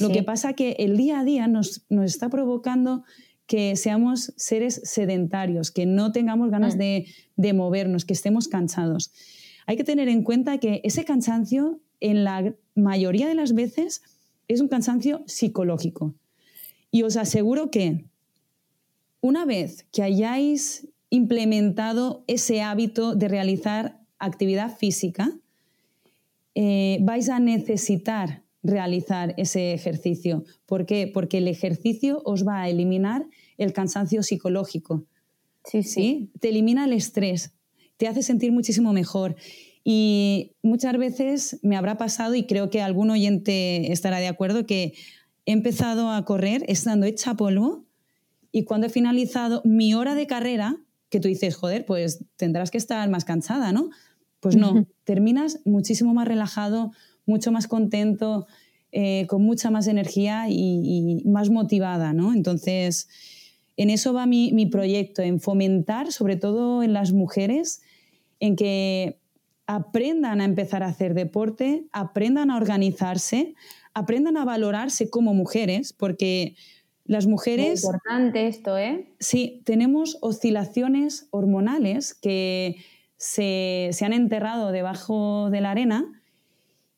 Lo 0.00 0.10
que 0.10 0.22
pasa 0.22 0.52
que 0.52 0.72
el 0.78 0.98
día 0.98 1.20
a 1.20 1.24
día 1.24 1.48
nos, 1.48 1.86
está 2.04 2.28
provocando 2.28 3.02
que 3.46 3.76
seamos 3.76 4.34
seres 4.36 4.82
sedentarios, 4.84 5.70
que 5.70 5.86
no 5.86 6.12
tengamos 6.12 6.50
ganas 6.50 6.74
mm. 6.74 6.78
de, 6.78 7.06
de 7.36 7.52
movernos, 7.54 8.04
que 8.04 8.12
estemos 8.12 8.46
cansados 8.46 9.10
hay 9.68 9.76
que 9.76 9.84
tener 9.84 10.08
en 10.08 10.22
cuenta 10.22 10.56
que 10.56 10.80
ese 10.82 11.04
cansancio, 11.04 11.78
en 12.00 12.24
la 12.24 12.54
mayoría 12.74 13.28
de 13.28 13.34
las 13.34 13.52
veces, 13.52 14.00
es 14.48 14.62
un 14.62 14.68
cansancio 14.68 15.22
psicológico. 15.26 16.14
Y 16.90 17.02
os 17.02 17.18
aseguro 17.18 17.70
que 17.70 18.06
una 19.20 19.44
vez 19.44 19.84
que 19.92 20.02
hayáis 20.02 20.88
implementado 21.10 22.24
ese 22.26 22.62
hábito 22.62 23.14
de 23.14 23.28
realizar 23.28 24.00
actividad 24.18 24.74
física, 24.74 25.32
eh, 26.54 26.96
vais 27.02 27.28
a 27.28 27.38
necesitar 27.38 28.44
realizar 28.62 29.34
ese 29.36 29.74
ejercicio. 29.74 30.44
¿Por 30.64 30.86
qué? 30.86 31.10
Porque 31.12 31.38
el 31.38 31.46
ejercicio 31.46 32.22
os 32.24 32.48
va 32.48 32.62
a 32.62 32.70
eliminar 32.70 33.26
el 33.58 33.74
cansancio 33.74 34.22
psicológico. 34.22 35.04
Sí, 35.64 35.82
sí. 35.82 36.30
Te 36.40 36.48
elimina 36.48 36.86
el 36.86 36.94
estrés, 36.94 37.52
te 37.98 38.08
hace 38.08 38.22
sentir 38.22 38.50
muchísimo 38.50 38.94
mejor. 38.94 39.36
Y 39.84 40.56
muchas 40.62 40.96
veces 40.96 41.60
me 41.62 41.76
habrá 41.76 41.98
pasado, 41.98 42.34
y 42.34 42.46
creo 42.46 42.70
que 42.70 42.80
algún 42.80 43.10
oyente 43.10 43.92
estará 43.92 44.18
de 44.18 44.28
acuerdo, 44.28 44.66
que 44.66 44.94
he 45.44 45.52
empezado 45.52 46.10
a 46.10 46.24
correr 46.24 46.64
estando 46.68 47.06
hecha 47.06 47.34
polvo 47.34 47.84
y 48.52 48.64
cuando 48.64 48.86
he 48.86 48.90
finalizado 48.90 49.62
mi 49.64 49.94
hora 49.94 50.14
de 50.14 50.26
carrera, 50.26 50.76
que 51.10 51.20
tú 51.20 51.28
dices, 51.28 51.56
joder, 51.56 51.86
pues 51.86 52.24
tendrás 52.36 52.70
que 52.70 52.78
estar 52.78 53.08
más 53.08 53.24
cansada, 53.24 53.72
¿no? 53.72 53.90
Pues 54.40 54.56
no, 54.56 54.86
terminas 55.04 55.60
muchísimo 55.64 56.14
más 56.14 56.28
relajado, 56.28 56.92
mucho 57.26 57.50
más 57.50 57.66
contento, 57.66 58.46
eh, 58.92 59.26
con 59.28 59.42
mucha 59.42 59.70
más 59.70 59.86
energía 59.86 60.46
y, 60.48 61.22
más 61.24 61.50
motivada, 61.50 62.12
¿no? 62.12 62.32
Entonces, 62.32 63.08
en 63.76 63.90
eso 63.90 64.12
va 64.12 64.26
mi, 64.26 64.52
mi 64.52 64.66
proyecto, 64.66 65.22
en 65.22 65.40
fomentar, 65.40 66.12
sobre 66.12 66.36
todo 66.36 66.82
en 66.82 66.92
las 66.92 67.12
mujeres, 67.12 67.82
en 68.40 68.56
que 68.56 69.20
aprendan 69.66 70.40
a 70.40 70.44
empezar 70.44 70.82
a 70.82 70.86
hacer 70.86 71.14
deporte, 71.14 71.84
aprendan 71.92 72.50
a 72.50 72.56
organizarse, 72.56 73.54
aprendan 73.92 74.36
a 74.36 74.44
valorarse 74.44 75.10
como 75.10 75.34
mujeres, 75.34 75.92
porque 75.92 76.56
las 77.04 77.26
mujeres... 77.26 77.84
Muy 77.84 77.94
importante 77.94 78.46
esto, 78.46 78.78
¿eh? 78.78 79.12
Sí, 79.20 79.62
tenemos 79.64 80.18
oscilaciones 80.20 81.28
hormonales 81.30 82.14
que 82.14 82.76
se, 83.18 83.90
han 84.00 84.12
enterrado 84.12 84.72
debajo 84.72 85.50
de 85.50 85.60
la 85.60 85.72
arena 85.72 86.22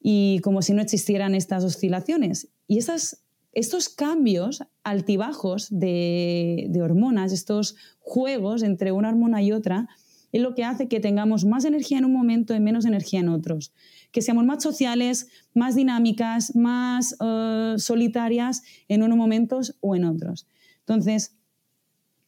y 0.00 0.40
como 0.40 0.62
si 0.62 0.72
no 0.72 0.82
existieran 0.82 1.34
estas 1.34 1.64
oscilaciones. 1.64 2.52
Y 2.68 2.78
estos 2.78 3.88
cambios 3.88 4.62
altibajos 4.84 5.68
de, 5.70 6.66
de 6.68 6.82
hormonas, 6.82 7.32
estos 7.32 7.74
juegos 7.98 8.62
entre 8.62 8.92
una 8.92 9.08
hormona 9.08 9.42
y 9.42 9.50
otra, 9.52 9.88
es 10.32 10.40
lo 10.40 10.54
que 10.54 10.64
hace 10.64 10.88
que 10.88 11.00
tengamos 11.00 11.44
más 11.44 11.64
energía 11.64 11.98
en 11.98 12.04
un 12.04 12.12
momento 12.12 12.54
y 12.54 12.60
menos 12.60 12.84
energía 12.84 13.20
en 13.20 13.28
otros. 13.28 13.72
Que 14.12 14.22
seamos 14.22 14.44
más 14.44 14.62
sociales, 14.62 15.28
más 15.54 15.74
dinámicas, 15.74 16.54
más 16.54 17.16
eh, 17.20 17.74
solitarias 17.78 18.62
en 18.88 19.02
unos 19.02 19.16
momentos 19.16 19.76
o 19.80 19.96
en 19.96 20.04
otros. 20.04 20.46
Entonces, 20.80 21.36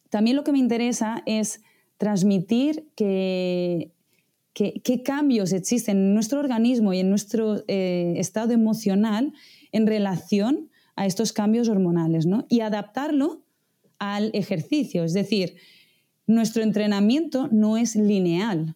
también 0.09 0.35
lo 0.35 0.43
que 0.43 0.51
me 0.51 0.59
interesa 0.59 1.23
es 1.25 1.61
transmitir 1.97 2.87
que, 2.95 3.93
qué 4.53 5.03
cambios 5.03 5.51
existen 5.53 5.97
en 5.97 6.13
nuestro 6.13 6.39
organismo 6.39 6.93
y 6.93 6.99
en 6.99 7.09
nuestro 7.09 7.63
eh, 7.67 8.13
estado 8.17 8.53
emocional 8.53 9.33
en 9.71 9.87
relación 9.87 10.69
a 10.95 11.05
estos 11.05 11.33
cambios 11.33 11.69
hormonales 11.69 12.25
¿no? 12.25 12.45
y 12.49 12.59
adaptarlo 12.59 13.43
al 13.99 14.31
ejercicio. 14.33 15.03
Es 15.03 15.13
decir, 15.13 15.55
nuestro 16.27 16.63
entrenamiento 16.63 17.47
no 17.51 17.77
es 17.77 17.95
lineal. 17.95 18.75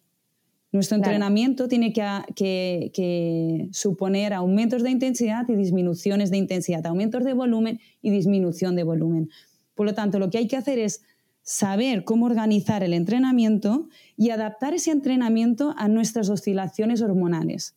Nuestro 0.70 0.96
entrenamiento 0.96 1.66
tiene 1.66 1.92
que, 1.94 3.68
suponer 3.72 4.34
aumentos 4.34 4.82
de 4.82 4.90
intensidad 4.90 5.48
y 5.48 5.54
disminuciones 5.54 6.30
de 6.30 6.36
intensidad, 6.36 6.86
aumentos 6.86 7.24
de 7.24 7.32
volumen 7.32 7.80
y 8.02 8.10
disminución 8.10 8.76
de 8.76 8.82
volumen. 8.82 9.30
Por 9.74 9.86
lo 9.86 9.94
tanto, 9.94 10.18
lo 10.18 10.28
que 10.28 10.38
hay 10.38 10.46
que 10.46 10.56
hacer 10.56 10.78
es 10.78 11.02
saber 11.42 12.04
cómo 12.04 12.26
organizar 12.26 12.82
el 12.82 12.92
entrenamiento 12.92 13.88
y 14.16 14.28
adaptar 14.28 14.74
ese 14.74 14.90
entrenamiento 14.90 15.74
a 15.78 15.88
nuestras 15.88 16.28
oscilaciones 16.28 17.00
hormonales. 17.00 17.74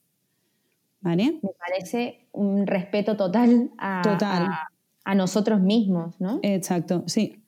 ¿Vale? 0.99 1.39
Me 1.41 1.49
parece 1.57 2.27
un 2.33 2.67
respeto 2.67 3.15
total 3.15 3.71
a, 3.77 4.67
a 5.05 5.15
nosotros 5.15 5.61
mismos, 5.61 6.19
¿no? 6.19 6.39
Exacto, 6.43 7.03
sí. 7.07 7.40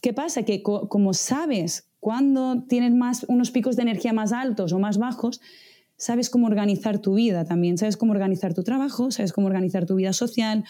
¿Qué 0.00 0.12
pasa? 0.12 0.42
Que 0.44 0.62
como 0.62 1.14
sabes 1.14 1.88
cuándo 2.00 2.64
tienes 2.68 2.94
más, 2.94 3.24
unos 3.28 3.50
picos 3.50 3.76
de 3.76 3.82
energía 3.82 4.12
más 4.12 4.32
altos 4.32 4.72
o 4.72 4.78
más 4.78 4.98
bajos, 4.98 5.40
sabes 5.96 6.30
cómo 6.30 6.46
organizar 6.46 7.00
tu 7.00 7.14
vida 7.14 7.44
también, 7.44 7.76
sabes 7.76 7.96
cómo 7.96 8.12
organizar 8.12 8.54
tu 8.54 8.62
trabajo, 8.62 9.10
sabes 9.10 9.32
cómo 9.32 9.48
organizar 9.48 9.84
tu 9.84 9.96
vida 9.96 10.12
social, 10.12 10.64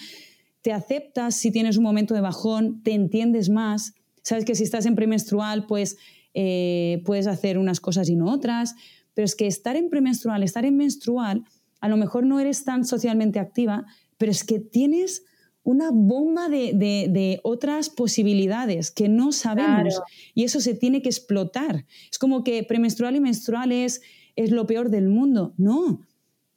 te 0.62 0.72
aceptas 0.72 1.35
si 1.35 1.51
tienes 1.51 1.76
un 1.76 1.85
momento 1.85 2.14
de 2.14 2.20
bajón, 2.20 2.83
te 2.83 2.93
entiendes 2.93 3.51
más, 3.51 3.95
sabes 4.22 4.45
que 4.45 4.55
si 4.55 4.64
estás 4.64 4.87
en 4.87 4.95
premenstrual, 4.95 5.66
pues 5.66 5.99
eh, 6.35 7.03
puedes 7.05 7.26
hacer 7.26 7.59
unas 7.59 7.81
cosas 7.81 8.09
y 8.09 8.16
no 8.16 8.33
otras, 8.33 8.74
pero 9.14 9.26
es 9.26 9.37
que 9.37 9.47
estar 9.47 9.76
en 9.76 9.91
premenstrual, 9.91 10.43
estar 10.43 10.64
en 10.64 10.76
menstrual, 10.76 11.45
a 11.81 11.89
lo 11.89 11.97
mejor 11.97 12.24
no 12.24 12.41
eres 12.41 12.64
tan 12.64 12.85
socialmente 12.85 13.39
activa, 13.39 13.87
pero 14.16 14.33
es 14.33 14.45
que 14.45 14.59
tienes 14.59 15.24
una 15.65 15.91
bomba 15.93 16.49
de, 16.49 17.41
otras 17.43 17.91
posibilidades 17.91 18.91
que 18.91 19.09
no 19.09 19.33
sabemos 19.33 20.01
y 20.35 20.45
eso 20.45 20.61
se 20.61 20.75
tiene 20.75 21.03
que 21.03 21.09
explotar. 21.09 21.85
Es 22.11 22.19
como 22.19 22.43
que 22.43 22.63
premenstrual 22.63 23.17
y 23.17 23.21
menstrual 23.21 23.73
es, 23.73 24.01
lo 24.37 24.67
peor 24.67 24.89
del 24.89 25.09
mundo. 25.09 25.53
No, 25.57 26.01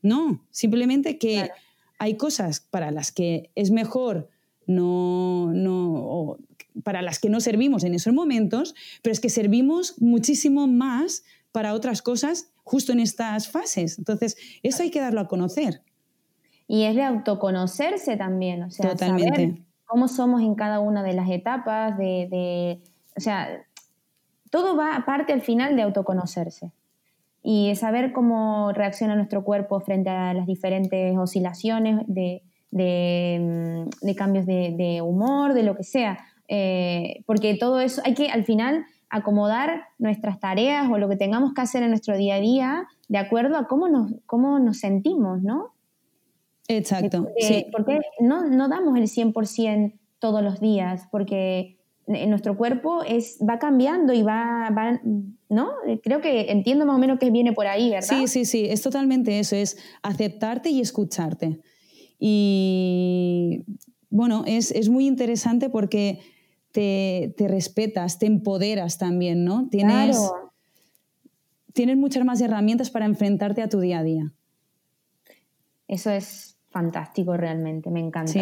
no, 0.02 0.46
simplemente 0.52 1.18
que 1.18 1.50
hay 1.98 2.16
cosas 2.16 2.60
para 2.60 2.92
las 2.92 3.12
que 3.12 3.52
es 3.56 3.72
mejor 3.72 4.30
no, 4.68 5.52
no, 5.54 6.38
para 6.84 7.02
las 7.02 7.20
que 7.20 7.30
no 7.30 7.40
servimos 7.40 7.84
en 7.84 7.94
esos 7.94 8.14
momentos, 8.14 8.76
pero 9.02 9.14
es 9.14 9.20
que 9.20 9.30
servimos 9.30 9.96
muchísimo 10.00 10.68
más 10.68 11.24
para 11.52 11.74
otras 11.74 12.02
cosas 12.02 12.52
justo 12.64 12.92
en 12.92 13.00
estas 13.00 13.50
fases. 13.50 13.98
Entonces, 13.98 14.38
eso 14.64 14.84
hay 14.84 14.92
que 14.92 15.02
darlo 15.02 15.22
a 15.22 15.28
conocer. 15.28 15.82
Y 16.72 16.86
es 16.86 16.96
de 16.96 17.04
autoconocerse 17.04 18.16
también, 18.16 18.64
o 18.64 18.72
sea, 18.72 18.98
saber 18.98 19.56
cómo 19.84 20.08
somos 20.08 20.42
en 20.42 20.56
cada 20.56 20.80
una 20.80 21.04
de 21.04 21.12
las 21.12 21.30
etapas, 21.30 21.98
de, 21.98 22.80
o 23.18 23.20
sea, 23.20 23.50
todo 24.50 24.78
va 24.78 24.96
aparte 24.96 25.34
al 25.34 25.42
final 25.42 25.76
de 25.76 25.82
autoconocerse 25.82 26.72
y 27.44 27.76
saber 27.76 28.14
cómo 28.14 28.72
reacciona 28.72 29.18
nuestro 29.18 29.44
cuerpo 29.44 29.82
frente 29.82 30.12
a 30.12 30.34
las 30.34 30.48
diferentes 30.48 31.18
oscilaciones 31.18 32.06
de, 32.08 32.42
mm, 32.72 34.12
cambios 34.16 34.46
de, 34.46 35.02
humor, 35.04 35.54
de 35.54 35.64
lo 35.64 35.76
que 35.76 35.84
sea. 35.84 36.20
Eh, 36.48 37.22
porque 37.26 37.56
todo 37.56 37.82
eso 37.82 38.02
hay 38.06 38.14
que 38.14 38.30
al 38.30 38.46
final 38.46 38.86
acomodar 39.10 39.88
nuestras 40.00 40.40
tareas 40.40 40.90
o 40.90 40.98
lo 40.98 41.10
que 41.10 41.18
tengamos 41.18 41.54
que 41.54 41.60
hacer 41.60 41.84
en 41.84 41.90
nuestro 41.90 42.16
día 42.16 42.36
a 42.36 42.40
día 42.40 42.88
de 43.10 43.18
acuerdo 43.18 43.58
a 43.58 43.68
cómo 43.68 43.90
nos, 43.90 44.14
cómo 44.26 44.58
nos 44.60 44.80
sentimos, 44.80 45.42
¿no? 45.42 45.74
Exacto. 46.78 47.24
Porque, 47.24 47.44
sí. 47.44 47.66
porque 47.72 48.00
no, 48.20 48.50
no, 48.50 48.70
damos 48.70 48.98
el 48.98 49.04
100% 49.04 49.94
todos 50.20 50.44
los 50.44 50.60
días, 50.60 51.08
porque 51.12 51.78
nuestro 52.08 52.58
cuerpo 52.58 53.04
es, 53.04 53.38
va 53.48 53.60
cambiando 53.60 54.14
y 54.14 54.24
va, 54.24 54.70
va, 54.70 55.00
¿no? 55.50 55.72
Creo 56.04 56.22
que 56.22 56.52
entiendo 56.52 56.86
más 56.86 56.96
o 56.96 57.00
menos 57.00 57.20
que 57.20 57.32
viene 57.32 57.54
por 57.54 57.68
ahí, 57.68 57.90
¿verdad? 57.90 58.08
Sí, 58.08 58.28
sí, 58.28 58.46
sí, 58.46 58.66
es 58.70 58.82
totalmente 58.82 59.40
eso, 59.40 59.56
es 59.56 59.78
aceptarte 60.04 60.70
y 60.70 60.82
escucharte. 60.82 61.60
Y 62.20 63.66
bueno, 64.10 64.44
es, 64.46 64.72
es 64.72 64.90
muy 64.90 65.08
interesante 65.08 65.70
porque 65.70 66.20
te, 66.72 67.34
te, 67.38 67.48
respetas, 67.48 68.20
te 68.20 68.26
empoderas 68.26 68.98
también, 68.98 69.44
¿no? 69.44 69.68
Tienes, 69.70 70.18
claro. 70.18 70.52
tienes 71.74 71.98
muchas 71.98 72.26
más 72.26 72.42
herramientas 72.42 72.90
para 72.90 73.06
enfrentarte 73.06 73.62
a 73.62 73.70
tu 73.70 73.80
día 73.80 74.00
a 74.00 74.04
día. 74.04 74.34
Eso 75.88 76.12
es 76.12 76.51
fantástico 76.72 77.38
realmente, 77.38 77.92
me 77.92 78.00
encanta. 78.00 78.34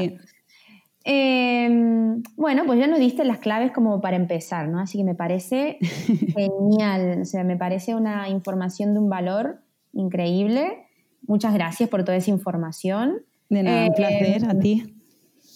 Em, 1.04 2.22
bueno, 2.36 2.64
pues 2.66 2.80
ya 2.80 2.88
nos 2.88 3.00
diste 3.00 3.24
las 3.24 3.40
claves 3.40 3.72
como 3.72 4.02
para 4.02 4.16
empezar, 4.16 4.68
¿no? 4.68 4.80
Así 4.80 4.98
que 4.98 5.04
me 5.04 5.16
parece 5.16 5.78
genial, 6.36 7.22
o 7.22 7.26
sea, 7.26 7.44
me 7.44 7.58
parece 7.58 7.96
una 7.96 8.30
información 8.30 8.94
de 8.94 9.00
un 9.00 9.10
valor 9.10 9.62
increíble. 9.94 10.86
Muchas 11.26 11.54
gracias 11.54 11.90
por 11.90 12.04
toda 12.04 12.18
esa 12.18 12.32
información. 12.32 13.22
De 13.50 13.64
nada, 13.64 13.88
un 13.88 13.94
placer 13.94 14.46
a 14.46 14.60
ti. 14.60 14.96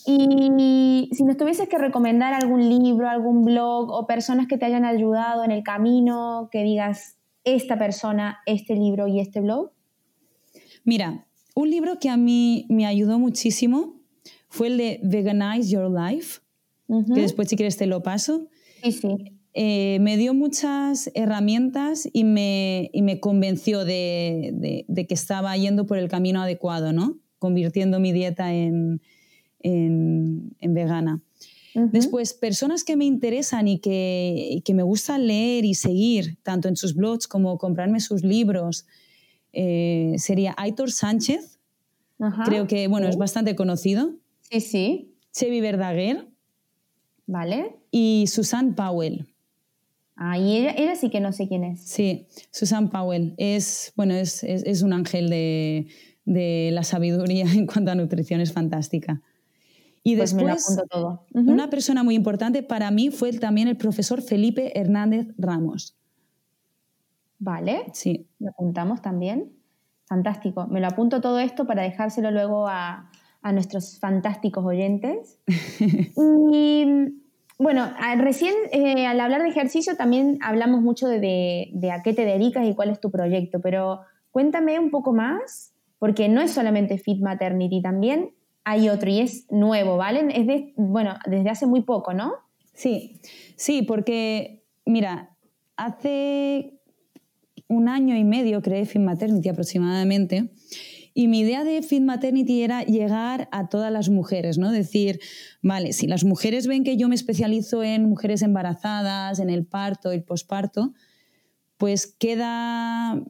Y 0.06 1.10
si 1.14 1.24
nos 1.24 1.38
tuvieses 1.38 1.70
que 1.70 1.78
recomendar 1.78 2.34
algún 2.34 2.68
libro, 2.68 3.10
algún 3.10 3.46
blog 3.46 3.90
o 3.92 4.06
personas 4.06 4.48
que 4.48 4.58
te 4.58 4.66
hayan 4.66 4.84
ayudado 4.84 5.44
en 5.44 5.52
el 5.52 5.64
camino, 5.64 6.50
que 6.52 6.64
digas 6.64 7.18
esta 7.44 7.78
persona, 7.78 8.40
este 8.46 8.76
libro 8.76 9.08
y 9.08 9.20
este 9.20 9.40
blog. 9.40 9.72
Mira, 10.84 11.26
un 11.54 11.70
libro 11.70 12.00
que 12.00 12.10
a 12.10 12.18
mí 12.18 12.66
me 12.70 12.86
ayudó 12.86 13.20
muchísimo 13.20 14.02
fue 14.50 14.68
el 14.68 14.78
de 14.78 15.00
Veganize 15.04 15.70
Your 15.70 15.90
Life, 15.90 16.42
que 16.88 17.22
después 17.22 17.50
si 17.50 17.56
quieres 17.56 17.78
te 17.78 17.88
lo 17.88 18.04
paso. 18.04 18.48
Sí, 18.84 18.92
sí. 18.92 19.08
Eh, 19.56 20.00
me 20.02 20.18
dio 20.18 20.34
muchas 20.34 21.12
herramientas 21.14 22.10
y 22.12 22.24
me, 22.24 22.90
y 22.92 23.04
me 23.04 23.20
convenció 23.20 23.86
de, 23.86 24.86
de, 24.88 25.08
que 25.08 25.14
estaba 25.14 25.56
yendo 25.58 25.86
por 25.86 26.00
el 26.00 26.08
camino 26.08 26.42
adecuado, 26.42 26.92
¿no? 26.92 27.20
Convirtiendo 27.38 28.00
mi 28.00 28.12
dieta 28.12 28.54
en, 28.54 29.02
en, 29.60 30.56
en 30.60 30.74
vegana. 30.74 31.22
Después, 31.76 32.34
personas 32.34 32.84
que 32.84 32.96
me 32.96 33.06
interesan 33.06 33.68
y 33.68 33.80
que, 33.80 34.50
y 34.52 34.62
que, 34.62 34.76
me 34.76 34.84
gusta 34.84 35.18
leer 35.18 35.66
y 35.66 35.74
seguir, 35.74 36.38
tanto 36.44 36.68
en 36.68 36.76
sus 36.76 36.94
blogs 36.94 37.28
como 37.28 37.58
comprarme 37.58 38.00
sus 38.00 38.24
libros, 38.24 38.86
eh, 39.54 40.16
sería 40.18 40.54
Aitor 40.58 40.92
Sánchez. 40.92 41.60
Creo 42.46 42.68
que, 42.68 42.88
bueno, 42.88 43.08
es 43.08 43.18
bastante 43.18 43.56
conocido. 43.56 44.14
Sí, 44.42 44.62
sí. 44.62 45.16
Chevi 45.34 45.62
Verdaguer. 45.62 46.28
Vale. 47.26 47.76
Y 47.92 48.26
Susan 48.28 48.76
Powell. 48.76 49.28
Ah, 50.16 50.38
y 50.38 50.58
ella, 50.58 50.96
sí 50.96 51.10
que 51.10 51.20
no 51.20 51.32
sé 51.32 51.48
quién 51.48 51.64
es. 51.64 51.82
Sí, 51.82 52.28
Susan 52.52 52.90
Powell. 52.90 53.34
Es, 53.38 53.94
bueno, 53.96 54.14
es, 54.14 54.44
es, 54.44 54.82
un 54.82 54.94
ángel 54.94 55.30
de, 55.30 55.88
de, 56.26 56.70
la 56.72 56.84
sabiduría 56.84 57.46
en 57.52 57.66
cuanto 57.66 57.92
a 57.92 57.96
nutrición, 57.96 58.40
es 58.40 58.54
fantástica. 58.54 59.22
Y 60.04 60.18
pues 60.18 60.36
después, 60.36 60.80
todo. 60.90 61.26
una 61.34 61.70
persona 61.70 62.04
muy 62.04 62.16
importante 62.16 62.62
para 62.62 62.92
mí 62.92 63.10
fue 63.10 63.32
también 63.32 63.70
el 63.70 63.78
profesor 63.78 64.22
Felipe 64.22 64.78
Hernández 64.78 65.28
Ramos. 65.38 65.96
Vale. 67.44 67.86
Sí. 67.92 68.26
Lo 68.40 68.52
apuntamos 68.52 69.02
también. 69.02 69.52
Fantástico. 70.06 70.66
Me 70.68 70.80
lo 70.80 70.88
apunto 70.88 71.20
todo 71.20 71.40
esto 71.40 71.68
para 71.68 71.84
dejárselo 71.84 72.32
luego 72.32 72.68
a, 72.68 73.10
nuestros 73.52 74.00
fantásticos 74.00 74.64
oyentes. 74.66 75.38
y 76.18 76.86
bueno, 77.58 77.92
recién 78.18 78.54
eh, 78.72 79.06
al 79.06 79.20
hablar 79.20 79.44
de 79.44 79.50
ejercicio 79.50 79.98
también 79.98 80.40
hablamos 80.42 80.82
mucho 80.82 81.10
de, 81.10 81.70
de, 81.74 81.92
a 81.92 82.02
qué 82.02 82.14
te 82.14 82.24
dedicas 82.24 82.66
y 82.66 82.74
cuál 82.74 82.90
es 82.90 83.02
tu 83.02 83.12
proyecto, 83.12 83.60
pero 83.60 84.00
cuéntame 84.32 84.80
un 84.80 84.92
poco 84.92 85.12
más, 85.12 85.74
porque 86.00 86.30
no 86.30 86.40
es 86.40 86.52
solamente 86.52 86.98
Fit 86.98 87.22
Maternity, 87.22 87.82
también 87.82 88.32
hay 88.64 88.88
otro 88.88 89.10
y 89.10 89.20
es 89.20 89.46
nuevo, 89.52 89.98
¿vale? 89.98 90.26
Es 90.34 90.48
de, 90.48 90.74
bueno, 90.78 91.16
desde 91.26 91.50
hace 91.50 91.66
muy 91.66 91.82
poco, 91.82 92.14
¿no? 92.14 92.32
Sí, 92.74 93.20
sí, 93.58 93.82
porque 93.82 94.64
mira, 94.86 95.36
hace 95.76 96.80
un 97.68 97.90
año 97.90 98.16
y 98.16 98.24
medio 98.24 98.62
creé 98.62 98.86
Fit 98.86 99.02
Maternity 99.02 99.50
aproximadamente. 99.50 100.52
Y 101.14 101.28
mi 101.28 101.42
idea 101.42 101.64
de 101.64 101.82
Fit 101.84 102.02
Maternity 102.02 102.64
era 102.64 102.84
llegar 102.84 103.48
a 103.52 103.70
todas 103.70 103.92
las 103.92 104.10
mujeres, 104.10 104.58
¿no? 104.58 104.72
Decir, 104.72 105.20
vale, 105.62 105.94
si 105.94 106.08
las 106.08 106.24
mujeres 106.24 106.66
ven 106.66 106.84
que 106.84 106.98
yo 106.98 107.08
me 107.08 107.16
especializo 107.16 107.84
en 107.84 108.10
mujeres 108.10 108.42
embarazadas, 108.42 109.40
en 109.40 109.50
el 109.50 109.66
parto, 109.66 110.12
el 110.12 110.24
posparto, 110.24 110.94
pues 111.78 112.08
queda, 112.08 113.24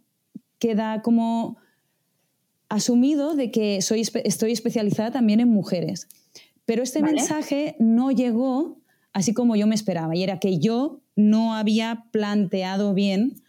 queda 0.59 1.01
como 1.01 1.57
asumido 2.69 3.35
de 3.35 3.51
que 3.51 3.81
soy, 3.81 4.01
estoy 4.23 4.51
especializada 4.51 5.11
también 5.11 5.41
en 5.41 5.49
mujeres. 5.49 6.07
Pero 6.65 6.83
este 6.83 7.01
mensaje 7.01 7.75
no 7.79 8.11
llegó 8.11 8.81
así 9.13 9.33
como 9.33 9.55
yo 9.55 9.67
me 9.67 9.75
esperaba, 9.75 10.15
y 10.15 10.23
era 10.23 10.39
que 10.39 10.59
yo 10.59 11.01
no 11.15 11.55
había 11.55 12.05
planteado 12.11 12.93
bien 12.93 13.42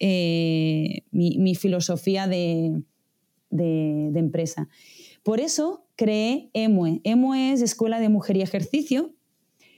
eh, 0.00 1.02
mi, 1.10 1.54
filosofía 1.54 2.26
de, 2.28 2.82
empresa. 3.50 4.68
Por 5.22 5.40
eso 5.40 5.86
creé 5.96 6.50
EMUE. 6.52 7.00
EMUE 7.04 7.52
es 7.52 7.62
Escuela 7.62 7.98
de 8.00 8.08
Mujer 8.08 8.36
y 8.36 8.42
Ejercicio. 8.42 9.12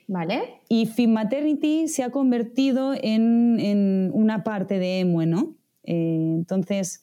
Vale. 0.07 0.61
Y 0.69 0.87
Fit 0.87 1.09
Maternity 1.09 1.89
se 1.89 2.03
ha 2.03 2.11
convertido 2.11 2.95
en, 3.01 4.11
una 4.13 4.45
parte 4.45 4.79
de 4.79 5.01
EMUE, 5.01 5.27
¿no? 5.27 5.57
Eh, 5.85 6.35
entonces, 6.37 7.03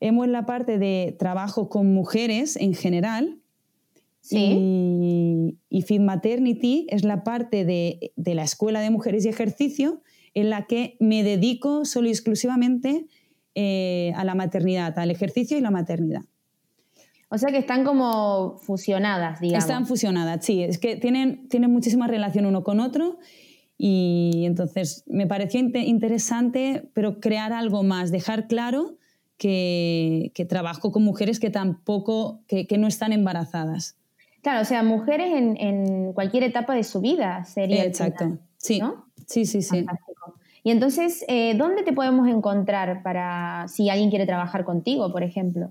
EMUE 0.00 0.26
es 0.26 0.32
la 0.32 0.46
parte 0.46 0.78
de 0.78 1.14
trabajo 1.18 1.68
con 1.68 1.92
mujeres 1.92 2.56
en 2.56 2.74
general. 2.74 3.38
Sí. 4.20 5.54
Y, 5.70 5.82
Fit 5.82 6.00
Maternity 6.00 6.86
es 6.90 7.04
la 7.04 7.22
parte 7.22 7.64
de, 7.64 8.12
de 8.16 8.34
la 8.34 8.42
Escuela 8.42 8.80
de 8.80 8.90
Mujeres 8.90 9.24
y 9.24 9.28
Ejercicio 9.28 10.02
en 10.36 10.50
la 10.50 10.66
que 10.66 10.98
me 11.00 11.24
dedico 11.24 11.86
solo 11.86 12.08
y 12.08 12.10
exclusivamente 12.10 13.06
eh, 13.54 14.12
a 14.16 14.24
la 14.24 14.34
maternidad, 14.34 14.98
al 14.98 15.10
ejercicio 15.10 15.56
y 15.56 15.62
la 15.62 15.70
maternidad. 15.70 16.20
O 17.30 17.38
sea 17.38 17.50
que 17.50 17.56
están 17.56 17.84
como 17.84 18.58
fusionadas, 18.58 19.40
digamos. 19.40 19.64
Están 19.64 19.86
fusionadas, 19.86 20.44
sí. 20.44 20.62
Es 20.62 20.76
que 20.76 20.96
tienen, 20.96 21.48
tienen 21.48 21.72
muchísima 21.72 22.06
relación 22.06 22.44
uno 22.44 22.62
con 22.64 22.80
otro 22.80 23.18
y 23.78 24.42
entonces 24.44 25.04
me 25.06 25.26
pareció 25.26 25.58
interesante, 25.58 26.90
pero 26.92 27.18
crear 27.18 27.54
algo 27.54 27.82
más, 27.82 28.10
dejar 28.10 28.46
claro 28.46 28.98
que, 29.38 30.32
trabajo 30.50 30.92
con 30.92 31.02
mujeres 31.02 31.40
que 31.40 31.48
tampoco, 31.48 32.42
que, 32.46 32.66
no 32.76 32.86
están 32.88 33.12
embarazadas. 33.12 33.96
Claro, 34.42 34.60
o 34.60 34.64
sea, 34.66 34.82
mujeres 34.82 35.28
en, 35.32 36.12
cualquier 36.12 36.42
etapa 36.42 36.74
de 36.74 36.84
su 36.84 37.00
vida 37.00 37.44
sería. 37.44 37.84
Exacto, 37.84 38.38
sí. 38.58 38.80
¿no? 38.80 39.06
Sí, 39.26 39.46
sí, 39.46 39.62
sí. 39.62 39.86
Y 40.66 40.72
entonces, 40.72 41.24
eh, 41.28 41.54
¿dónde 41.56 41.84
te 41.84 41.92
podemos 41.92 42.26
encontrar 42.26 43.04
para 43.04 43.68
si 43.68 43.88
alguien 43.88 44.10
quiere 44.10 44.26
trabajar 44.26 44.64
contigo, 44.64 45.12
por 45.12 45.22
ejemplo? 45.22 45.70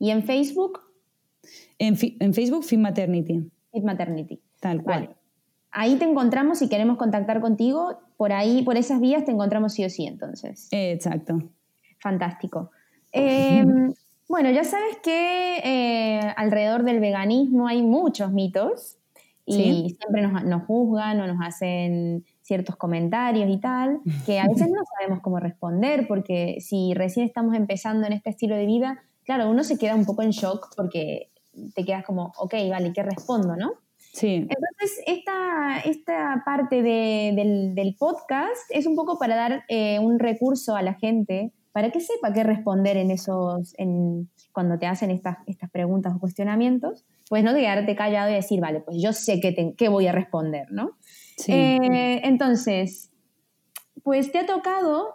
¿Y 0.00 0.10
en 0.10 0.24
Facebook? 0.24 0.80
En, 1.78 1.96
en 2.18 2.34
Facebook, 2.34 2.64
Fitmaternity. 2.64 3.48
Fitmaternity. 3.70 4.40
Tal 4.58 4.82
cual. 4.82 5.14
Ahí 5.70 5.96
te 5.96 6.04
encontramos 6.04 6.58
si 6.58 6.68
queremos 6.68 6.96
contactar 6.96 7.40
contigo. 7.40 8.00
Por 8.16 8.32
ahí, 8.32 8.62
por 8.62 8.76
esas 8.76 9.00
vías 9.00 9.24
te 9.24 9.30
encontramos 9.30 9.74
sí 9.74 9.84
o 9.84 9.90
sí, 9.90 10.06
entonces. 10.06 10.68
Exacto. 10.72 11.38
Fantástico. 12.00 12.72
Em, 13.12 13.92
bueno, 14.28 14.52
ya 14.52 14.62
sabes 14.62 14.98
que 15.02 15.58
eh, 15.64 16.20
alrededor 16.36 16.84
del 16.84 17.00
veganismo 17.00 17.66
hay 17.66 17.82
muchos 17.82 18.30
mitos 18.30 18.98
y 19.44 19.96
siempre 19.98 20.22
nos, 20.22 20.44
nos, 20.44 20.62
juzgan 20.62 21.20
o 21.20 21.26
nos 21.26 21.38
hacen 21.44 22.24
ciertos 22.40 22.76
comentarios 22.76 23.50
y 23.50 23.58
tal, 23.58 23.98
que 24.26 24.38
a 24.38 24.46
veces 24.48 24.68
no 24.68 24.82
sabemos 24.96 25.20
cómo 25.22 25.40
responder, 25.40 26.06
porque 26.06 26.58
si 26.60 26.94
recién 26.94 27.26
estamos 27.26 27.56
empezando 27.56 28.06
en 28.06 28.12
este 28.12 28.30
estilo 28.30 28.54
de 28.54 28.66
vida, 28.66 29.02
claro, 29.24 29.48
uno 29.48 29.64
se 29.64 29.78
queda 29.78 29.94
un 29.94 30.04
poco 30.04 30.22
en 30.22 30.30
shock 30.30 30.74
porque 30.76 31.30
te 31.74 31.84
quedas 31.84 32.04
como, 32.04 32.32
ok, 32.38 32.54
vale, 32.70 32.92
¿qué 32.92 33.02
respondo, 33.02 33.56
no? 33.56 33.72
Sí. 34.12 34.48
Entonces, 34.48 35.02
esta, 35.06 35.80
esta 35.84 36.42
parte 36.44 36.82
del, 36.82 37.74
del, 37.74 37.96
podcast 37.96 38.62
es 38.70 38.86
un 38.86 38.96
poco 38.96 39.18
para 39.18 39.36
dar 39.36 39.64
eh, 39.68 39.98
un 40.00 40.18
recurso 40.18 40.74
a 40.74 40.82
la 40.82 40.94
gente 40.94 41.52
para 41.72 41.90
que 41.90 42.00
sepa 42.00 42.32
qué 42.32 42.42
responder 42.42 42.96
en 42.96 43.10
esos, 43.12 43.74
en, 43.78 44.28
cuando 44.52 44.78
te 44.78 44.86
hacen 44.86 45.10
estas, 45.10 45.38
estas 45.46 45.70
preguntas 45.70 46.14
o 46.16 46.18
cuestionamientos, 46.18 47.04
pues 47.28 47.44
no 47.44 47.54
quedarte 47.54 47.94
callado 47.94 48.30
y 48.30 48.34
decir, 48.34 48.60
vale, 48.60 48.80
pues 48.80 48.96
yo 49.00 49.12
sé 49.12 49.40
qué, 49.40 49.74
qué 49.76 49.88
voy 49.88 50.08
a 50.08 50.12
responder, 50.12 50.66
¿no? 50.70 50.98
Sí. 51.36 51.52
Eh, 51.52 52.22
entonces, 52.24 53.12
pues 54.02 54.32
te 54.32 54.38
ha 54.38 54.46
tocado 54.46 55.14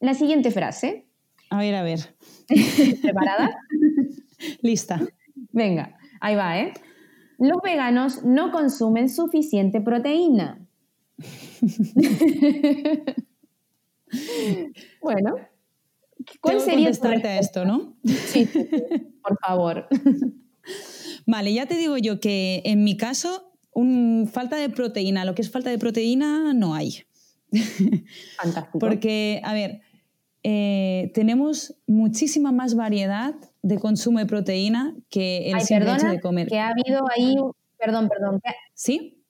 la 0.00 0.14
siguiente 0.14 0.50
frase. 0.50 1.05
A 1.50 1.58
ver, 1.58 1.74
a 1.74 1.82
ver. 1.82 2.14
¿Preparada? 3.02 3.58
Lista. 4.62 5.00
Venga, 5.52 5.96
ahí 6.20 6.36
va, 6.36 6.58
¿eh? 6.58 6.72
Los 7.38 7.58
veganos 7.62 8.24
no 8.24 8.50
consumen 8.50 9.08
suficiente 9.08 9.80
proteína. 9.80 10.66
bueno, 15.00 15.36
¿cuál 16.40 16.60
sería 16.60 16.86
contestarte 16.86 17.28
a 17.28 17.38
esto, 17.38 17.64
no? 17.64 17.96
Sí, 18.04 18.48
por 19.22 19.38
favor. 19.38 19.86
Vale, 21.26 21.52
ya 21.52 21.66
te 21.66 21.76
digo 21.76 21.96
yo 21.96 22.20
que 22.20 22.62
en 22.64 22.84
mi 22.84 22.96
caso, 22.96 23.52
un, 23.72 24.28
falta 24.32 24.56
de 24.56 24.68
proteína, 24.68 25.24
lo 25.24 25.34
que 25.34 25.42
es 25.42 25.50
falta 25.50 25.70
de 25.70 25.78
proteína 25.78 26.52
no 26.54 26.74
hay. 26.74 27.04
Fantástico. 28.36 28.78
Porque, 28.78 29.40
a 29.44 29.52
ver, 29.54 29.80
eh, 30.48 31.10
tenemos 31.12 31.74
muchísima 31.88 32.52
más 32.52 32.76
variedad 32.76 33.34
de 33.62 33.80
consumo 33.80 34.20
de 34.20 34.26
proteína 34.26 34.94
que 35.10 35.50
el 35.50 35.60
simple 35.60 35.92
hecho 35.92 36.06
de 36.06 36.20
comer. 36.20 36.46
Que 36.46 36.60
ha 36.60 36.68
habido 36.68 37.04
ahí, 37.16 37.34
perdón, 37.76 38.08
perdón. 38.08 38.40
¿Sí? 38.72 39.24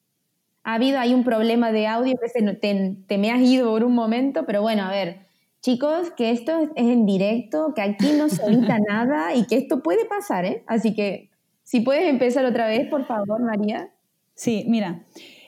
Ha 0.61 0.75
habido 0.75 0.99
ahí 0.99 1.15
un 1.15 1.23
problema 1.23 1.71
de 1.71 1.87
audio 1.87 2.13
que 2.21 2.29
se, 2.29 2.43
te, 2.53 2.97
te, 3.07 3.17
me 3.17 3.31
has 3.31 3.41
ido 3.41 3.71
por 3.71 3.83
un 3.83 3.95
momento, 3.95 4.45
pero 4.45 4.61
bueno, 4.61 4.83
a 4.83 4.91
ver, 4.91 5.25
chicos, 5.59 6.11
que 6.11 6.29
esto 6.29 6.51
es 6.75 6.85
en 6.85 7.07
directo, 7.07 7.73
que 7.75 7.81
aquí 7.81 8.11
no 8.15 8.29
se 8.29 8.45
evita 8.45 8.77
nada 8.87 9.33
y 9.33 9.47
que 9.47 9.57
esto 9.57 9.81
puede 9.81 10.05
pasar, 10.05 10.45
¿eh? 10.45 10.63
Así 10.67 10.93
que 10.93 11.31
si 11.63 11.79
puedes 11.79 12.07
empezar 12.07 12.45
otra 12.45 12.67
vez, 12.67 12.87
por 12.89 13.07
favor, 13.07 13.41
María. 13.41 13.89
Sí, 14.35 14.65
mira, 14.67 15.03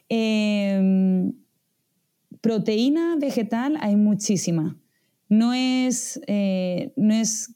em, 0.10 1.32
proteína 2.42 3.18
vegetal 3.20 3.78
hay 3.82 3.96
muchísima. 3.96 4.79
No 5.30 5.54
es, 5.54 6.20
eh, 6.28 6.92
no 6.96 7.14
es 7.14 7.56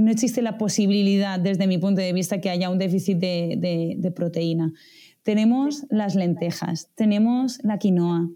no 0.00 0.10
existe 0.10 0.42
la 0.42 0.58
posibilidad, 0.58 1.38
desde 1.38 1.66
mi 1.66 1.78
punto 1.78 2.00
de 2.00 2.12
vista, 2.12 2.40
que 2.40 2.50
haya 2.50 2.70
un 2.70 2.78
déficit 2.78 3.18
de, 3.18 4.12
proteína. 4.14 4.72
Tenemos 5.22 5.84
las 5.90 6.14
lentejas, 6.14 6.88
tenemos 6.94 7.62
la 7.62 7.78
quinoa, 7.78 8.30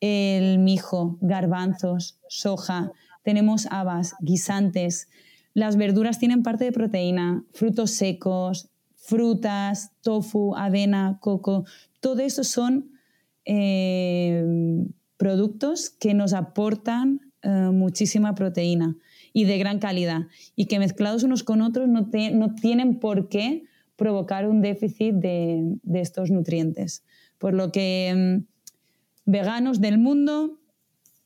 el 0.00 0.58
mijo, 0.58 1.18
garbanzos, 1.20 2.18
soja, 2.28 2.92
tenemos 3.22 3.66
habas, 3.70 4.14
guisantes. 4.20 5.08
Las 5.52 5.76
verduras 5.76 6.18
tienen 6.18 6.42
parte 6.42 6.64
de 6.64 6.72
proteína, 6.72 7.44
frutos 7.52 7.90
secos, 7.92 8.70
frutas, 8.94 9.92
tofu, 10.00 10.54
avena, 10.56 11.18
coco. 11.20 11.64
Todo 12.00 12.20
eso 12.20 12.44
son 12.44 12.90
eh, 13.44 14.44
productos 15.16 15.90
que 15.90 16.14
nos 16.14 16.32
aportan 16.32 17.25
eh, 17.42 17.48
muchísima 17.48 18.34
proteína 18.34 18.96
y 19.32 19.44
de 19.44 19.58
gran 19.58 19.78
calidad 19.78 20.22
y 20.54 20.66
que 20.66 20.78
mezclados 20.78 21.22
unos 21.22 21.42
con 21.42 21.60
otros 21.60 21.88
no, 21.88 22.08
no 22.32 22.54
tienen 22.54 22.98
por 22.98 23.28
qué 23.28 23.64
provocar 23.96 24.48
un 24.48 24.60
déficit 24.60 25.14
de, 25.14 25.78
de 25.82 26.00
estos 26.00 26.30
nutrientes. 26.30 27.04
Por 27.38 27.54
lo 27.54 27.72
que 27.72 28.42
mm, 28.44 29.30
veganos 29.30 29.80
del 29.80 29.98
mundo 29.98 30.58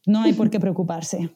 no 0.06 0.22
hay 0.22 0.32
por 0.32 0.50
qué 0.50 0.61
preocuparse. 0.61 1.30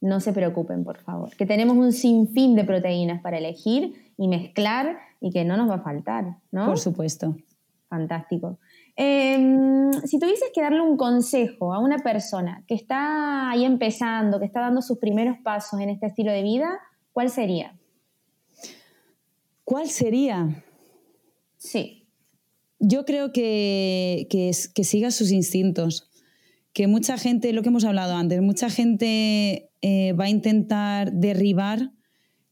No 0.00 0.20
se 0.20 0.32
preocupen, 0.32 0.84
por 0.84 0.98
favor, 0.98 1.34
que 1.36 1.46
tenemos 1.46 1.76
un 1.76 1.92
sinfín 1.92 2.54
de 2.54 2.64
proteínas 2.64 3.22
para 3.22 3.38
elegir 3.38 4.12
y 4.18 4.28
mezclar 4.28 4.98
y 5.20 5.30
que 5.30 5.44
no 5.44 5.56
nos 5.56 5.70
va 5.70 5.76
a 5.76 5.82
faltar, 5.82 6.36
¿no? 6.50 6.66
Por 6.66 6.78
supuesto. 6.78 7.36
Fantástico. 7.88 8.58
Em, 8.98 9.92
si 10.06 10.18
tuvieses 10.18 10.50
que 10.54 10.62
darle 10.62 10.80
un 10.80 10.96
consejo 10.96 11.74
a 11.74 11.80
una 11.80 11.98
persona 11.98 12.64
que 12.66 12.74
está 12.74 13.50
ahí 13.50 13.64
empezando, 13.64 14.38
que 14.38 14.46
está 14.46 14.60
dando 14.60 14.80
sus 14.80 14.98
primeros 14.98 15.36
pasos 15.44 15.80
en 15.80 15.90
este 15.90 16.06
estilo 16.06 16.32
de 16.32 16.42
vida, 16.42 16.78
¿cuál 17.12 17.28
sería? 17.28 17.78
¿Cuál 19.64 19.90
sería? 19.90 20.64
Sí. 21.58 22.08
Yo 22.78 23.04
creo 23.04 23.32
que, 23.32 24.26
que, 24.30 24.50
que 24.74 24.84
siga 24.84 25.10
sus 25.10 25.30
instintos. 25.30 26.10
Que 26.72 26.86
mucha 26.86 27.18
gente, 27.18 27.52
lo 27.52 27.62
que 27.62 27.68
hemos 27.68 27.84
hablado 27.84 28.14
antes, 28.14 28.40
mucha 28.40 28.70
gente 28.70 29.70
eh, 29.82 30.12
va 30.12 30.24
a 30.24 30.30
intentar 30.30 31.12
derribar 31.12 31.90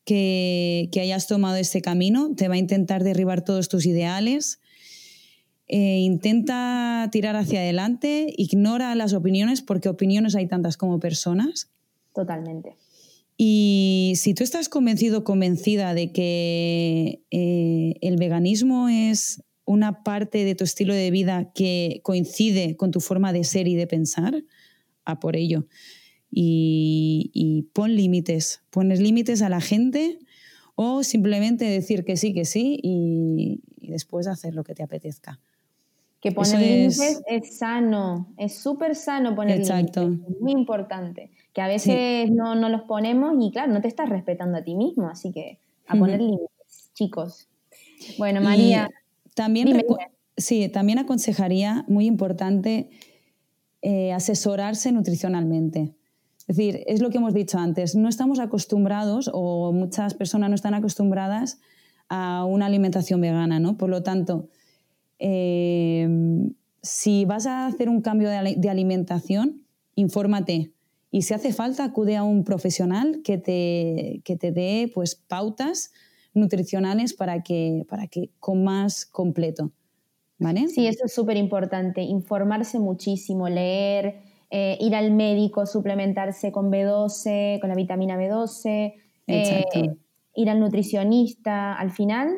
que, 0.05 0.89
que 0.93 1.01
hayas 1.01 1.27
tomado 1.27 1.57
este 1.57 1.81
camino, 1.81 2.35
te 2.35 2.49
va 2.49 2.55
a 2.55 2.59
intentar 2.59 3.03
derribar 3.03 3.45
todos 3.45 3.69
tus 3.69 3.87
ideales 3.87 4.61
eh, 5.67 6.01
intenta 6.01 7.09
tirar 7.11 7.37
hacia 7.37 7.61
adelante, 7.61 8.33
ignora 8.37 8.95
las 8.95 9.15
opiniones, 9.15 9.63
porque 9.63 9.89
opiniones 9.89 10.35
hay 10.35 10.47
tantas 10.47 10.77
como 10.77 11.01
personas. 11.01 11.71
Totalmente. 12.15 12.77
Y 13.37 14.13
si 14.17 14.35
tú 14.35 14.45
estás 14.45 14.69
convencido 14.69 15.21
o 15.21 15.25
convencida 15.25 15.95
de 15.95 16.13
que 16.13 17.23
eh, 17.31 17.95
el 18.01 18.17
veganismo 18.17 18.89
es 18.89 19.43
una 19.65 20.05
parte 20.05 20.45
de 20.45 20.55
tu 20.55 20.65
estilo 20.65 20.95
de 20.95 21.11
vida 21.11 21.51
que 21.55 22.01
coincide 22.05 22.77
con 22.77 22.91
tu 22.91 23.01
forma 23.01 23.33
de 23.33 23.45
ser 23.45 23.67
y 23.67 23.75
de 23.75 23.87
pensar, 23.87 24.45
a 25.05 25.19
por 25.19 25.37
ello. 25.37 25.67
Y, 26.31 27.69
pon 27.73 27.95
límites, 27.95 28.63
pones 28.71 29.01
límites 29.01 29.41
a 29.41 29.49
la 29.49 29.61
gente 29.61 30.19
o 30.75 31.05
simplemente 31.05 31.65
decir 31.65 32.05
que 32.05 32.17
sí, 32.17 32.35
que 32.35 32.45
sí 32.45 32.79
y 32.83 33.61
después 33.81 34.27
hacer 34.27 34.55
lo 34.55 34.65
que 34.65 34.75
te 34.75 34.83
apetezca. 34.83 35.41
Que 36.25 36.33
poner 36.33 36.59
límites 36.59 37.21
es... 37.27 37.59
sano, 37.59 38.33
es 38.39 38.55
súper 38.55 38.97
sano 38.97 39.35
poner 39.35 39.59
límites, 39.59 39.95
es 39.95 40.41
muy 40.41 40.53
importante. 40.53 41.31
Que 41.53 41.61
a 41.61 41.69
veces 41.69 42.31
no, 42.31 42.55
no, 42.55 42.71
los 42.71 42.81
ponemos 42.85 43.35
y 43.39 43.51
claro, 43.51 43.75
no 43.75 43.83
te 43.83 43.89
estás 43.89 44.09
respetando 44.09 44.57
a 44.57 44.63
ti 44.63 44.75
mismo, 44.75 45.07
así 45.07 45.33
que 45.33 45.59
a 45.87 45.99
poner 45.99 46.23
límites, 46.23 46.91
chicos. 46.95 47.47
Bueno, 48.17 48.41
María. 48.41 48.89
también, 49.35 49.85
sí, 50.39 50.71
también 50.71 50.99
aconsejaría, 50.99 51.85
muy 51.89 52.07
importante, 52.07 52.89
eh, 53.83 54.15
asesorarse 54.15 54.93
nutricionalmente. 54.93 55.93
Es 56.49 56.57
decir, 56.57 56.85
es 56.87 57.03
lo 57.03 57.11
que 57.11 57.19
hemos 57.19 57.35
dicho 57.35 57.59
antes, 57.59 57.97
no 57.97 58.09
estamos 58.09 58.39
acostumbrados 58.39 59.31
o 59.31 59.73
muchas 59.73 60.15
personas 60.15 60.49
no 60.49 60.55
están 60.55 60.73
acostumbradas 60.73 61.61
a 62.09 62.47
una 62.47 62.65
alimentación 62.65 63.21
vegana, 63.21 63.61
¿no? 63.61 63.77
Por 63.77 63.91
lo 63.91 64.03
tanto, 64.03 64.49
eh, 65.19 66.09
si 66.83 67.25
vas 67.25 67.47
a 67.47 67.67
hacer 67.67 67.89
un 67.89 68.03
cambio 68.03 68.29
de, 68.29 68.69
alimentación, 68.69 69.65
infórmate. 69.95 70.73
Y 71.11 71.23
si 71.23 71.33
hace 71.33 71.53
falta, 71.53 71.85
acude 71.85 72.17
a 72.17 72.25
un 72.25 72.45
profesional 72.45 73.21
que 73.25 73.39
te, 73.39 74.21
que 74.25 74.37
te 74.37 74.53
dé 74.53 74.91
pues, 74.93 75.15
pautas 75.15 75.93
nutricionales 76.35 77.15
para 77.15 77.43
que, 77.43 77.87
para 77.89 78.07
que 78.09 78.31
comas 78.39 79.07
completo. 79.07 79.73
¿Vale? 80.39 80.67
Sí, 80.69 80.87
eso 80.87 81.07
es 81.07 81.15
súper 81.15 81.37
importante, 81.37 82.03
informarse 82.03 82.81
muchísimo, 82.81 83.49
leer, 83.49 84.21
eh, 84.51 84.77
ir 84.81 84.95
al 84.95 85.13
médico, 85.13 85.65
suplementarse 85.65 86.53
con 86.53 86.71
B12, 86.71 87.61
con 87.61 87.71
la 87.71 87.77
vitamina 87.77 88.19
B12, 88.19 88.95
eh, 89.27 89.65
ir 90.35 90.51
al 90.51 90.61
nutricionista. 90.61 91.73
Al 91.75 91.93
final 91.93 92.29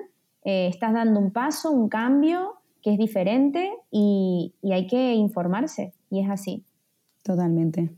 eh, 0.45 0.68
estás 0.68 0.93
dando 0.93 1.18
un 1.18 1.33
paso, 1.33 1.72
un 1.72 1.89
cambio 1.89 2.55
que 2.87 2.93
es 2.93 2.99
diferente 2.99 3.68
y 3.91 4.53
hay 4.62 4.87
que 4.87 5.14
informarse 5.14 5.93
y 6.09 6.20
es 6.20 6.30
así. 6.30 6.62
Totalmente. 7.24 7.91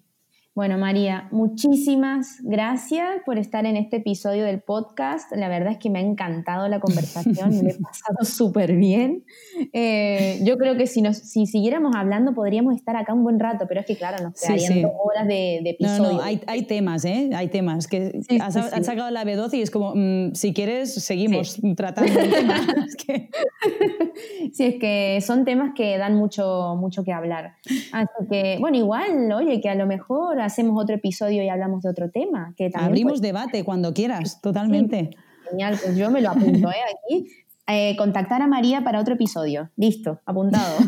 Bueno, 0.58 0.76
María, 0.76 1.28
muchísimas 1.30 2.42
gracias 2.42 3.08
por 3.24 3.38
estar 3.38 3.64
en 3.64 3.76
este 3.76 3.98
episodio 3.98 4.44
del 4.44 4.60
podcast. 4.60 5.30
La 5.30 5.48
verdad 5.48 5.70
es 5.70 5.78
que 5.78 5.88
me 5.88 6.00
ha 6.00 6.02
encantado 6.02 6.66
la 6.66 6.80
conversación, 6.80 7.50
me 7.62 7.70
he 7.70 7.74
pasado 7.80 8.24
súper 8.24 8.74
bien. 8.74 9.24
Eh, 9.72 10.40
yo 10.42 10.58
creo 10.58 10.76
que 10.76 10.88
si, 10.88 11.00
nos, 11.00 11.16
si 11.16 11.46
siguiéramos 11.46 11.94
hablando 11.94 12.34
podríamos 12.34 12.74
estar 12.74 12.96
acá 12.96 13.14
un 13.14 13.22
buen 13.22 13.38
rato, 13.38 13.66
pero 13.68 13.78
es 13.78 13.86
que 13.86 13.94
claro, 13.94 14.20
nos 14.20 14.34
quedarían 14.34 14.82
dos 14.82 14.90
horas 15.00 15.28
de, 15.28 15.58
episodio. 15.58 16.02
No, 16.02 16.12
no, 16.14 16.22
hay, 16.22 16.40
hay, 16.48 16.62
temas, 16.62 17.04
¿eh? 17.04 17.30
Hay 17.36 17.46
temas. 17.50 17.86
que 17.86 18.18
has, 18.40 18.54
sacado 18.84 19.12
la 19.12 19.22
B12 19.22 19.58
y 19.58 19.62
es 19.62 19.70
como, 19.70 19.94
mm, 19.94 20.34
si 20.34 20.52
quieres, 20.54 20.92
seguimos 20.92 21.56
tratando 21.76 22.12
temas. 22.12 22.66
sí, 24.52 24.64
es 24.64 24.74
que 24.80 25.20
son 25.20 25.44
temas 25.44 25.70
que 25.76 25.98
dan 25.98 26.16
mucho, 26.16 26.74
mucho 26.80 27.04
que 27.04 27.12
hablar. 27.12 27.58
Así 27.92 28.26
que, 28.28 28.56
bueno, 28.58 28.76
igual, 28.76 29.30
oye, 29.30 29.60
que 29.60 29.68
a 29.68 29.76
lo 29.76 29.86
mejor 29.86 30.47
hacemos 30.48 30.82
otro 30.82 30.96
episodio 30.96 31.42
y 31.42 31.48
hablamos 31.48 31.82
de 31.82 31.90
otro 31.90 32.10
tema. 32.10 32.54
Que 32.56 32.70
Abrimos 32.74 33.20
debate 33.20 33.64
cuando 33.64 33.94
quieras, 33.94 34.40
totalmente. 34.40 35.10
genial, 35.48 35.78
pues 35.82 35.96
yo 35.96 36.10
me 36.10 36.20
lo 36.20 36.30
apunto 36.30 36.68
¿eh? 36.70 36.74
aquí. 37.06 37.28
Eh, 37.70 37.96
contactar 37.96 38.42
a 38.42 38.46
María 38.46 38.82
para 38.82 39.00
otro 39.00 39.14
episodio. 39.14 39.70
Listo, 39.76 40.20
apuntado. 40.24 40.78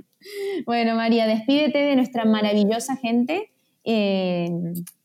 bueno, 0.66 0.94
María, 0.94 1.26
despídete 1.26 1.78
de 1.78 1.96
nuestra 1.96 2.24
maravillosa 2.24 2.96
gente. 2.96 3.50
Eh, 3.84 4.50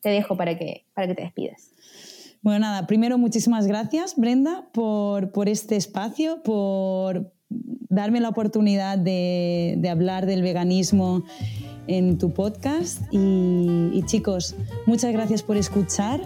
te 0.01 0.09
dejo 0.09 0.35
para 0.35 0.57
que, 0.57 0.85
para 0.93 1.07
que 1.07 1.15
te 1.15 1.23
despidas. 1.23 1.71
Bueno, 2.41 2.59
nada, 2.59 2.85
primero 2.85 3.17
muchísimas 3.17 3.65
gracias, 3.65 4.15
Brenda, 4.17 4.67
por, 4.71 5.31
por 5.31 5.49
este 5.49 5.77
espacio, 5.77 6.43
por 6.43 7.31
darme 7.49 8.19
la 8.19 8.29
oportunidad 8.29 8.97
de, 8.97 9.75
de 9.77 9.89
hablar 9.89 10.25
del 10.25 10.41
veganismo 10.41 11.23
en 11.87 12.17
tu 12.17 12.31
podcast. 12.31 13.01
Y, 13.11 14.01
chicos, 14.05 14.55
muchas 14.85 15.11
gracias 15.11 15.43
por 15.43 15.57
escuchar, 15.57 16.21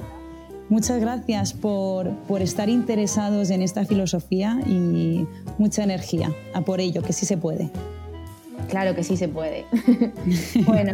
muchas 0.69 0.99
gracias 0.99 1.53
por, 1.53 2.11
por, 2.27 2.41
estar 2.41 2.69
interesados 2.69 3.49
en 3.49 3.61
esta 3.61 3.85
filosofía 3.85 4.59
y 4.65 5.27
mucha 5.57 5.83
energía 5.83 6.33
a 6.53 6.61
por 6.61 6.79
ello, 6.79 7.01
que 7.01 7.13
sí 7.13 7.25
se 7.25 7.37
puede. 7.37 7.69
Claro 8.69 8.95
que 8.95 9.03
sí 9.03 9.17
se 9.17 9.27
puede. 9.27 9.65
bueno. 10.65 10.93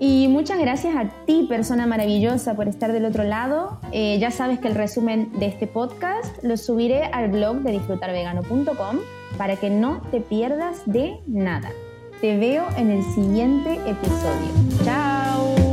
Y 0.00 0.26
muchas 0.28 0.58
gracias 0.58 0.96
a 0.96 1.08
ti, 1.24 1.46
persona 1.48 1.86
maravillosa, 1.86 2.54
por 2.54 2.68
estar 2.68 2.92
del 2.92 3.04
otro 3.04 3.22
lado. 3.22 3.78
Eh, 3.92 4.18
ya 4.18 4.30
sabes 4.30 4.58
que 4.58 4.68
el 4.68 4.74
resumen 4.74 5.30
de 5.38 5.46
este 5.46 5.66
podcast 5.66 6.42
lo 6.42 6.56
subiré 6.56 7.04
al 7.04 7.30
blog 7.30 7.58
de 7.58 7.72
disfrutarvegano.com 7.72 8.98
para 9.38 9.56
que 9.56 9.70
no 9.70 10.02
te 10.10 10.20
pierdas 10.20 10.82
de 10.86 11.20
nada. 11.26 11.70
Te 12.24 12.38
veo 12.38 12.66
en 12.78 12.90
el 12.90 13.04
siguiente 13.04 13.74
episodio. 13.86 14.48
¡Chao! 14.82 15.63